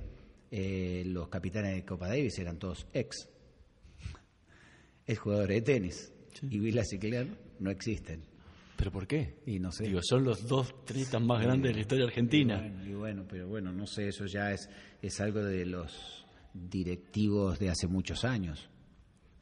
eh, 0.49 1.03
los 1.05 1.29
capitanes 1.29 1.75
de 1.75 1.85
Copa 1.85 2.07
Davis, 2.07 2.39
eran 2.39 2.57
todos 2.57 2.87
ex, 2.93 3.29
ex 5.05 5.19
jugadores 5.19 5.57
de 5.57 5.61
tenis. 5.61 6.13
Y 6.49 6.59
Vila 6.59 6.83
Cicler 6.83 7.27
no 7.59 7.69
existen. 7.69 8.23
¿Pero 8.75 8.91
por 8.91 9.05
qué? 9.07 9.39
Y 9.45 9.59
no 9.59 9.71
sé. 9.71 9.85
Digo, 9.85 10.01
son 10.01 10.23
los 10.23 10.47
dos 10.47 10.83
tristas 10.83 11.21
más 11.21 11.43
grandes 11.43 11.69
de 11.69 11.75
la 11.75 11.81
historia 11.81 12.05
argentina. 12.05 12.57
Y 12.57 12.69
bueno, 12.69 12.85
y 12.85 12.93
bueno, 12.93 13.25
pero 13.27 13.47
bueno, 13.47 13.71
no 13.71 13.85
sé, 13.85 14.07
eso 14.07 14.25
ya 14.25 14.51
es, 14.51 14.67
es 14.99 15.19
algo 15.19 15.43
de 15.43 15.65
los 15.65 16.25
directivos 16.53 17.59
de 17.59 17.69
hace 17.69 17.87
muchos 17.87 18.23
años 18.23 18.67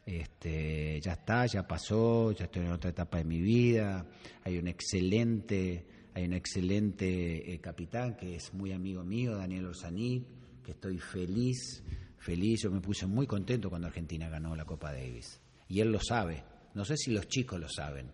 este, 0.06 1.02
ya 1.02 1.14
está, 1.14 1.48
ya 1.48 1.68
pasó, 1.68 2.32
ya 2.32 2.46
estoy 2.46 2.66
en 2.66 2.72
otra 2.72 2.92
etapa 2.92 3.18
de 3.18 3.26
mi 3.26 3.42
vida, 3.42 4.06
hay 4.44 4.58
un 4.58 4.68
excelente, 4.68 5.88
hay 6.14 6.26
un 6.26 6.34
excelente 6.34 7.54
eh, 7.54 7.60
capitán 7.60 8.16
que 8.16 8.36
es 8.36 8.54
muy 8.54 8.72
amigo 8.72 9.04
mío, 9.04 9.36
Daniel 9.36 9.68
Orsaní, 9.68 10.24
que 10.64 10.72
estoy 10.72 11.00
feliz, 11.00 11.84
feliz, 12.18 12.62
yo 12.64 12.72
me 12.72 12.82
puse 12.82 13.08
muy 13.08 13.26
contento 13.26 13.70
cuando 13.70 13.88
Argentina 13.88 14.30
ganó 14.30 14.56
la 14.56 14.66
Copa 14.66 14.94
Davis, 14.94 15.42
y 15.68 15.80
él 15.80 15.92
lo 15.92 16.00
sabe, 16.00 16.44
no 16.76 16.86
sé 16.86 16.98
si 16.98 17.12
los 17.12 17.28
chicos 17.28 17.60
lo 17.60 17.68
saben. 17.70 18.12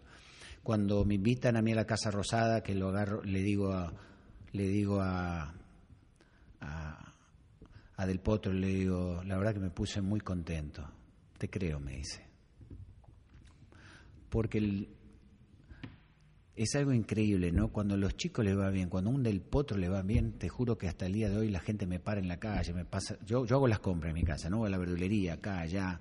Cuando 0.64 1.04
me 1.06 1.16
invitan 1.16 1.58
a 1.58 1.62
mí 1.64 1.72
a 1.72 1.76
la 1.76 1.86
Casa 1.86 2.12
Rosada, 2.12 2.62
que 2.62 2.76
lo 2.76 2.90
agarro, 2.90 3.24
le 3.24 3.42
digo 3.42 3.74
a, 3.74 3.92
le 4.52 4.68
digo 4.68 5.02
a, 5.02 5.56
a, 6.60 7.14
a 7.96 8.06
Del 8.06 8.20
Potro, 8.20 8.54
le 8.54 8.68
digo, 8.68 9.24
la 9.26 9.38
verdad 9.38 9.56
que 9.56 9.60
me 9.60 9.72
puse 9.72 10.02
muy 10.02 10.20
contento 10.20 10.88
te 11.42 11.50
creo, 11.50 11.80
me 11.80 11.98
dice. 11.98 12.22
Porque 14.30 14.88
es 16.56 16.76
algo 16.76 16.94
increíble, 16.94 17.52
¿no? 17.52 17.70
Cuando 17.70 17.96
a 17.96 17.98
los 17.98 18.16
chicos 18.16 18.46
les 18.46 18.56
va 18.56 18.70
bien, 18.70 18.90
cuando 18.90 19.10
un 19.10 19.24
del 19.24 19.42
potro 19.42 19.76
le 19.80 19.90
va 19.90 20.04
bien, 20.04 20.34
te 20.34 20.50
juro 20.50 20.78
que 20.78 20.88
hasta 20.88 21.08
el 21.08 21.14
día 21.14 21.32
de 21.32 21.38
hoy 21.38 21.50
la 21.50 21.60
gente 21.60 21.88
me 21.88 22.00
para 22.00 22.22
en 22.22 22.28
la 22.28 22.38
calle, 22.38 22.74
me 22.74 22.86
pasa, 22.86 23.18
yo, 23.26 23.44
yo 23.48 23.56
hago 23.56 23.68
las 23.68 23.80
compras 23.80 24.12
en 24.12 24.22
mi 24.22 24.24
casa, 24.24 24.52
¿no? 24.52 24.66
A 24.66 24.70
la 24.70 24.78
verdulería, 24.78 25.34
acá, 25.34 25.62
allá. 25.62 25.98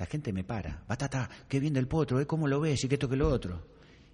La 0.00 0.06
gente 0.06 0.32
me 0.32 0.42
para, 0.42 0.82
batata, 0.88 1.30
qué 1.48 1.60
bien 1.60 1.74
del 1.74 1.86
potro, 1.86 2.20
¿eh? 2.20 2.26
¿Cómo 2.26 2.48
lo 2.48 2.60
ves? 2.60 2.82
Y 2.82 2.88
que 2.88 2.96
esto 2.96 3.08
que 3.08 3.16
lo 3.16 3.28
otro. 3.28 3.64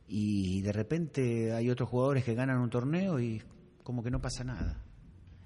Y 0.07 0.61
de 0.61 0.73
repente 0.73 1.53
hay 1.55 1.71
otros 1.71 1.89
jugadores 1.89 2.25
que 2.25 2.35
ganan 2.35 2.59
un 2.59 2.69
torneo 2.69 3.19
y 3.19 3.41
como 3.83 4.03
que 4.03 4.11
no 4.11 4.21
pasa 4.21 4.45
nada. 4.45 4.85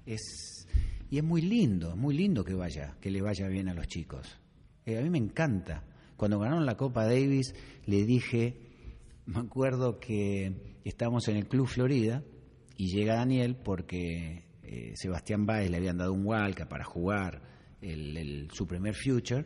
Es, 0.04 0.66
y 1.10 1.18
es 1.18 1.22
muy 1.22 1.42
lindo, 1.42 1.94
muy 1.94 2.16
lindo 2.16 2.44
que 2.44 2.54
vaya, 2.54 2.96
que 3.00 3.12
le 3.12 3.22
vaya 3.22 3.46
bien 3.46 3.68
a 3.68 3.74
los 3.74 3.86
chicos. 3.86 4.41
Eh, 4.86 4.98
a 4.98 5.02
mí 5.02 5.10
me 5.10 5.18
encanta. 5.18 5.84
Cuando 6.16 6.38
ganaron 6.38 6.66
la 6.66 6.76
Copa 6.76 7.04
Davis, 7.04 7.54
le 7.86 8.04
dije, 8.04 8.56
me 9.26 9.40
acuerdo 9.40 9.98
que 9.98 10.78
estábamos 10.84 11.28
en 11.28 11.36
el 11.36 11.48
Club 11.48 11.66
Florida 11.66 12.22
y 12.76 12.88
llega 12.94 13.16
Daniel 13.16 13.56
porque 13.56 14.44
eh, 14.62 14.92
Sebastián 14.94 15.46
Báez 15.46 15.70
le 15.70 15.76
habían 15.76 15.98
dado 15.98 16.12
un 16.12 16.26
Walca 16.26 16.68
para 16.68 16.84
jugar 16.84 17.42
el, 17.80 18.48
su 18.52 18.66
primer 18.66 18.94
Future 18.94 19.44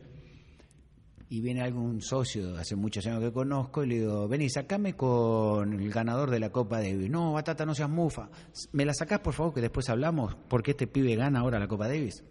y 1.28 1.40
viene 1.40 1.62
algún 1.62 2.00
socio 2.00 2.56
hace 2.56 2.76
muchos 2.76 3.04
años 3.06 3.20
que 3.20 3.32
conozco 3.32 3.82
y 3.82 3.88
le 3.88 3.94
digo, 3.96 4.28
vení, 4.28 4.48
sacame 4.48 4.94
con 4.94 5.72
el 5.72 5.90
ganador 5.90 6.30
de 6.30 6.38
la 6.38 6.50
Copa 6.50 6.80
Davis. 6.80 7.10
No, 7.10 7.32
Batata, 7.32 7.66
no 7.66 7.74
seas 7.74 7.90
mufa. 7.90 8.30
¿Me 8.72 8.84
la 8.84 8.94
sacás, 8.94 9.20
por 9.20 9.34
favor, 9.34 9.52
que 9.52 9.60
después 9.60 9.88
hablamos? 9.88 10.36
porque 10.48 10.72
este 10.72 10.86
pibe 10.86 11.16
gana 11.16 11.40
ahora 11.40 11.58
la 11.58 11.66
Copa 11.66 11.88
Davis? 11.88 12.22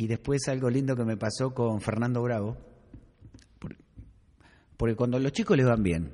Y 0.00 0.06
después 0.06 0.46
algo 0.46 0.70
lindo 0.70 0.94
que 0.94 1.04
me 1.04 1.16
pasó 1.16 1.52
con 1.52 1.80
Fernando 1.80 2.22
Bravo, 2.22 2.56
porque 4.76 4.94
cuando 4.94 5.16
a 5.16 5.20
los 5.20 5.32
chicos 5.32 5.56
les 5.56 5.66
van 5.66 5.82
bien, 5.82 6.12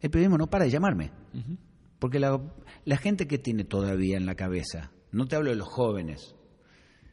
el 0.00 0.10
periodismo 0.10 0.38
no 0.38 0.48
para 0.48 0.64
de 0.64 0.70
llamarme. 0.70 1.10
Porque 1.98 2.18
la, 2.18 2.40
la, 2.86 2.96
gente 2.96 3.26
que 3.28 3.36
tiene 3.36 3.64
todavía 3.64 4.16
en 4.16 4.24
la 4.24 4.34
cabeza, 4.34 4.90
no 5.10 5.26
te 5.26 5.36
hablo 5.36 5.50
de 5.50 5.56
los 5.56 5.68
jóvenes, 5.68 6.34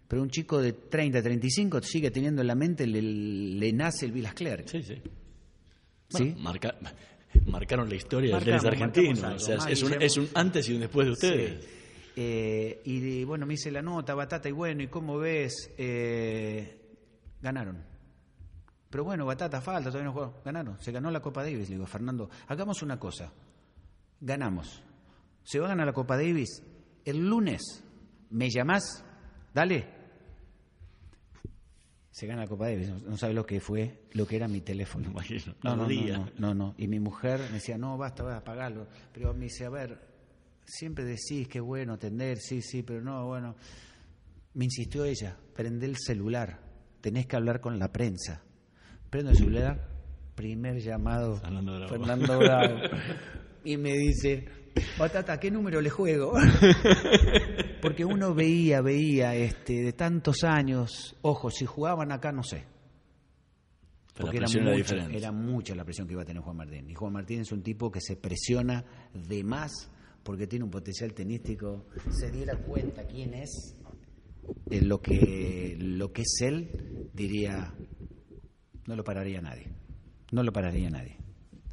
Pero 0.07 0.21
un 0.21 0.29
chico 0.29 0.61
de 0.61 0.71
30, 0.71 1.21
35 1.21 1.81
sigue 1.81 2.09
teniendo 2.09 2.41
en 2.41 2.47
la 2.47 2.55
mente, 2.55 2.87
le, 2.87 3.01
le 3.01 3.73
nace 3.73 4.05
el 4.05 4.13
Vilas 4.13 4.33
Clerc. 4.35 4.65
Sí, 4.67 4.81
sí. 4.81 4.95
¿Sí? 6.07 6.23
Bueno, 6.23 6.39
marca- 6.39 6.75
marcaron 7.47 7.89
la 7.89 7.95
historia 7.95 8.31
Marcamos, 8.31 8.63
del 8.63 8.71
tenis 8.71 8.91
argentino. 8.93 9.35
O 9.35 9.39
sea, 9.39 9.57
es, 9.69 9.83
un, 9.83 10.01
es 10.01 10.15
un 10.15 10.27
antes 10.35 10.69
y 10.69 10.73
un 10.75 10.79
después 10.79 11.05
de 11.05 11.11
ustedes. 11.11 11.63
Sí. 11.65 11.69
Eh, 12.21 12.81
y 12.83 13.23
bueno, 13.23 13.45
me 13.45 13.53
hice 13.53 13.71
la 13.71 13.81
nota, 13.81 14.13
Batata, 14.13 14.49
y 14.49 14.51
bueno, 14.51 14.83
¿y 14.83 14.87
cómo 14.87 15.17
ves? 15.19 15.73
Eh, 15.77 16.97
ganaron. 17.41 17.81
Pero 18.89 19.05
bueno, 19.05 19.25
Batata 19.25 19.61
falta, 19.61 19.89
todavía 19.89 20.11
no 20.11 20.11
jugó. 20.11 20.41
Ganaron, 20.43 20.77
se 20.81 20.91
ganó 20.91 21.11
la 21.11 21.21
Copa 21.21 21.43
Davis. 21.43 21.69
Le 21.69 21.75
digo, 21.75 21.87
Fernando, 21.87 22.29
hagamos 22.49 22.81
una 22.81 22.99
cosa. 22.99 23.31
Ganamos. 24.19 24.83
Se 25.43 25.59
va 25.59 25.67
a 25.67 25.69
ganar 25.69 25.85
la 25.85 25.93
Copa 25.93 26.17
Davis. 26.17 26.61
El 27.05 27.25
lunes, 27.25 27.85
¿me 28.31 28.49
llamás? 28.49 29.01
Dale. 29.53 29.87
Se 32.11 32.27
gana 32.27 32.41
la 32.41 32.49
Copa 32.49 32.65
Davis. 32.65 32.89
No, 32.89 32.99
no 33.11 33.15
sabe 33.15 33.33
lo 33.33 33.45
que 33.45 33.61
fue, 33.61 34.07
lo 34.11 34.27
que 34.27 34.35
era 34.35 34.49
mi 34.49 34.59
teléfono. 34.59 35.13
No, 35.63 35.77
no, 35.77 35.87
no, 35.87 35.87
no, 35.87 36.31
no, 36.37 36.53
no. 36.53 36.75
Y 36.77 36.89
mi 36.89 36.99
mujer 36.99 37.39
me 37.47 37.53
decía, 37.53 37.77
no, 37.77 37.97
basta, 37.97 38.23
vas 38.23 38.33
a 38.33 38.37
apagarlo. 38.39 38.87
Pero 39.13 39.33
me 39.33 39.45
dice, 39.45 39.63
a 39.63 39.69
ver, 39.69 40.08
siempre 40.69 41.03
decís 41.03 41.47
que 41.47 41.59
bueno 41.59 41.93
atender, 41.93 42.37
sí, 42.37 42.61
sí, 42.61 42.83
pero 42.83 43.01
no, 43.01 43.25
bueno. 43.25 43.55
Me 44.53 44.65
insistió 44.65 45.05
ella, 45.05 45.37
prende 45.53 45.85
el 45.85 45.95
celular, 45.97 46.59
tenés 47.01 47.27
que 47.27 47.35
hablar 47.35 47.61
con 47.61 47.77
la 47.77 47.91
prensa. 47.91 48.41
Prendo 49.09 49.31
el 49.31 49.37
celular, 49.37 49.87
primer 50.35 50.79
llamado, 50.79 51.37
Fernando 51.37 51.75
Bravo. 51.75 51.89
Fernando 51.89 52.39
Bravo. 52.39 52.75
Y 53.63 53.77
me 53.77 53.93
dice, 53.93 54.45
Batata, 54.97 55.39
¿qué 55.39 55.51
número 55.51 55.81
le 55.81 55.89
juego? 55.89 56.33
Porque 57.81 58.05
uno 58.05 58.33
veía, 58.33 58.81
veía, 58.81 59.35
este, 59.35 59.81
de 59.81 59.93
tantos 59.93 60.43
años, 60.43 61.15
ojo, 61.21 61.49
si 61.49 61.65
jugaban 61.65 62.11
acá, 62.11 62.31
no 62.31 62.43
sé. 62.43 62.65
Porque 64.15 64.37
era 64.37 64.47
mucha, 64.47 64.95
era 65.11 65.31
mucha 65.31 65.75
la 65.75 65.85
presión 65.85 66.05
que 66.05 66.13
iba 66.13 66.23
a 66.23 66.25
tener 66.25 66.41
Juan 66.41 66.57
Martín. 66.57 66.89
Y 66.89 66.93
Juan 66.93 67.13
Martín 67.13 67.41
es 67.41 67.51
un 67.53 67.63
tipo 67.63 67.89
que 67.89 68.01
se 68.01 68.17
presiona 68.17 68.83
de 69.13 69.43
más 69.43 69.89
porque 70.23 70.47
tiene 70.47 70.65
un 70.65 70.71
potencial 70.71 71.13
tenístico. 71.13 71.85
Se 72.11 72.31
diera 72.31 72.57
cuenta 72.57 73.05
quién 73.05 73.33
es, 73.33 73.75
eh, 74.69 74.81
lo, 74.81 75.01
que, 75.01 75.77
lo 75.79 76.11
que 76.11 76.21
es 76.21 76.41
él, 76.41 77.09
diría, 77.13 77.73
no 78.87 78.95
lo 78.95 79.03
pararía 79.03 79.41
nadie. 79.41 79.67
No 80.31 80.43
lo 80.43 80.51
pararía 80.51 80.89
nadie. 80.89 81.17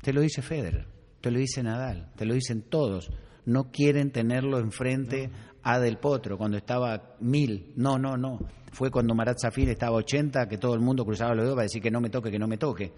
Te 0.03 0.13
lo 0.13 0.21
dice 0.21 0.43
Federer, 0.43 0.87
te 1.21 1.31
lo 1.31 1.39
dice 1.39 1.63
Nadal, 1.63 2.13
te 2.17 2.25
lo 2.25 2.35
dicen 2.35 2.63
todos. 2.63 3.11
No 3.45 3.71
quieren 3.71 4.11
tenerlo 4.11 4.59
enfrente 4.59 5.31
a 5.63 5.79
Del 5.79 5.99
Potro 5.99 6.39
cuando 6.39 6.57
estaba 6.57 7.17
mil. 7.21 7.73
No, 7.77 7.99
no, 7.99 8.17
no. 8.17 8.39
Fue 8.73 8.91
cuando 8.91 9.15
Marat 9.15 9.39
Safir 9.41 9.69
estaba 9.69 9.97
80 9.97 10.49
que 10.49 10.59
todo 10.59 10.75
el 10.75 10.81
mundo 10.81 11.05
cruzaba 11.05 11.35
los 11.35 11.45
dedos 11.45 11.57
para 11.57 11.65
decir 11.65 11.83
que 11.83 11.91
no 11.91 12.01
me 12.01 12.11
toque, 12.11 12.31
que 12.31 12.39
no 12.39 12.47
me 12.47 12.59
toque. 12.59 12.93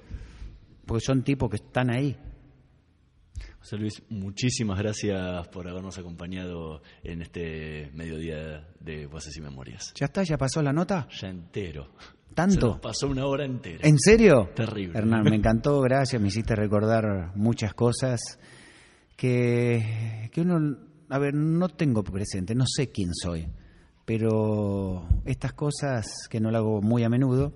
Porque 0.85 1.05
son 1.05 1.23
tipos 1.23 1.51
que 1.51 1.57
están 1.57 1.91
ahí. 1.91 2.17
José 3.61 3.77
Luis, 3.77 4.03
muchísimas 4.09 4.79
gracias 4.79 5.49
por 5.49 5.69
habernos 5.69 5.99
acompañado 5.99 6.81
en 7.03 7.23
este 7.23 7.91
mediodía 7.93 8.69
de 8.81 9.07
Voces 9.07 9.37
y 9.37 9.41
Memorias. 9.41 9.93
¿Ya 9.95 10.07
está? 10.07 10.23
¿Ya 10.23 10.39
pasó 10.39 10.63
la 10.63 10.73
nota? 10.73 11.09
Ya 11.21 11.29
entero. 11.29 11.91
¿Tanto? 12.35 12.55
Se 12.55 12.67
nos 12.67 12.81
pasó 12.81 13.09
una 13.09 13.27
hora 13.27 13.45
entera. 13.45 13.87
¿En 13.87 13.99
serio? 13.99 14.51
Terrible. 14.55 14.97
Hernán, 14.97 15.25
me 15.25 15.37
encantó, 15.37 15.81
gracias, 15.81 16.23
me 16.23 16.29
hiciste 16.29 16.55
recordar 16.55 17.33
muchas 17.35 17.75
cosas 17.75 18.21
que, 19.17 20.31
que 20.33 20.41
uno, 20.41 20.79
a 21.09 21.19
ver, 21.19 21.35
no 21.35 21.69
tengo 21.69 22.05
presente, 22.05 22.55
no 22.55 22.65
sé 22.65 22.93
quién 22.93 23.11
soy, 23.13 23.49
pero 24.05 25.09
estas 25.25 25.53
cosas 25.53 26.29
que 26.31 26.39
no 26.41 26.53
lo 26.53 26.59
hago 26.59 26.81
muy 26.81 27.03
a 27.03 27.09
menudo, 27.09 27.53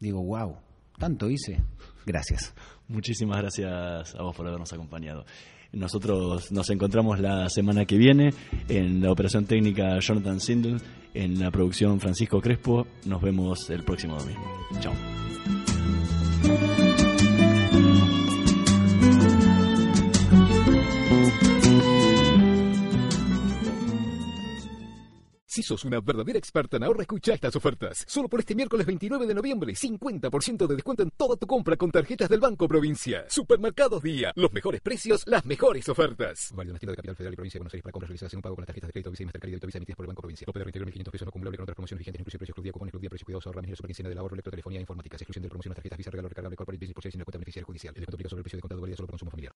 digo, 0.00 0.22
wow, 0.24 0.56
tanto 0.98 1.28
hice. 1.28 1.62
Gracias. 2.06 2.54
Muchísimas 2.88 3.38
gracias 3.38 4.14
a 4.14 4.22
vos 4.22 4.34
por 4.34 4.46
habernos 4.46 4.72
acompañado. 4.72 5.24
Nosotros 5.72 6.50
nos 6.50 6.70
encontramos 6.70 7.20
la 7.20 7.48
semana 7.50 7.84
que 7.84 7.98
viene 7.98 8.32
en 8.68 9.02
la 9.02 9.12
operación 9.12 9.44
técnica 9.44 9.98
Jonathan 10.00 10.40
Sindel, 10.40 10.80
en 11.12 11.38
la 11.38 11.50
producción 11.50 12.00
Francisco 12.00 12.40
Crespo. 12.40 12.86
Nos 13.04 13.20
vemos 13.20 13.68
el 13.68 13.84
próximo 13.84 14.16
domingo. 14.16 14.40
Chao. 14.80 14.94
Si 25.58 25.64
sos 25.64 25.84
una 25.84 25.98
verdadera 25.98 26.38
experta 26.38 26.76
en 26.76 26.84
ahorro, 26.84 27.00
escucha 27.00 27.34
estas 27.34 27.56
ofertas. 27.56 28.04
Solo 28.06 28.28
por 28.28 28.38
este 28.38 28.54
miércoles 28.54 28.86
29 28.86 29.26
de 29.26 29.34
noviembre, 29.34 29.74
50% 29.74 30.68
de 30.68 30.74
descuento 30.76 31.02
en 31.02 31.10
toda 31.10 31.34
tu 31.34 31.48
compra 31.48 31.76
con 31.76 31.90
tarjetas 31.90 32.28
del 32.28 32.38
Banco 32.38 32.68
Provincia. 32.68 33.24
Supermercados 33.28 34.00
Día. 34.00 34.30
Los 34.36 34.52
mejores 34.52 34.80
precios, 34.80 35.24
las 35.26 35.44
mejores 35.44 35.88
ofertas. 35.88 36.52
Válido 36.54 36.70
en 36.70 36.74
las 36.74 36.78
tiendas 36.78 36.92
de 36.92 36.96
Capital 36.98 37.16
Federal 37.16 37.32
y 37.32 37.36
Provincia 37.36 37.58
de 37.58 37.62
Buenos 37.62 37.74
Aires 37.74 37.82
para 37.82 37.92
compras 37.92 38.08
realizadas 38.08 38.32
en 38.34 38.36
un 38.38 38.42
pago 38.42 38.54
con 38.54 38.62
las 38.62 38.66
tarjetas 38.68 38.86
de 38.86 38.92
crédito 38.92 39.10
Visa 39.10 39.22
y 39.24 39.26
Mastercard 39.26 39.48
y 39.48 39.50
Débito 39.50 39.66
Visa 39.66 39.78
emitidas 39.78 39.96
por 39.96 40.04
el 40.04 40.06
Banco 40.06 40.22
Provincia. 40.22 40.44
Tope 40.46 40.58
de 40.60 40.64
reintegro 40.64 40.86
1.500 40.86 41.10
pesos 41.10 41.26
no 41.26 41.28
acumulable 41.30 41.56
con 41.58 41.62
otras 41.64 41.74
promociones 41.74 41.98
vigentes, 41.98 42.20
inclusive 42.20 42.38
precios 42.38 42.54
club 42.54 42.62
día, 42.62 42.72
cupones 42.72 42.92
club 42.92 43.00
día, 43.00 43.10
precio 43.10 43.24
cuidados, 43.24 43.46
ahorra, 43.48 43.62
super 43.74 43.86
quincena 43.88 44.08
del 44.10 44.18
ahorro, 44.18 44.34
electrotelefonía 44.36 44.78
informática. 44.78 45.16
Exclusión 45.16 45.42
de 45.42 45.48
promociones 45.48 45.74
tarjetas 45.74 45.98
Visa, 45.98 46.10
regalo 46.12 46.28
recargable, 46.28 46.54
corporate 46.54 46.78
business 46.78 46.94
por 46.94 47.02
6 47.02 47.12
sin 47.14 47.18
la 47.18 47.24
cuenta 47.24 47.38
beneficiario 47.38 47.66
judicial. 47.66 47.94
El 47.96 48.00
descuento 48.06 48.14
aplica 48.14 48.30
sobre 48.30 48.38
el 48.38 48.44
precio 48.44 48.56
de 48.58 48.62
contado 48.62 48.80
válido 48.80 48.96
solo 48.96 49.06
por 49.08 49.12
consumo 49.18 49.30
familiar. 49.32 49.46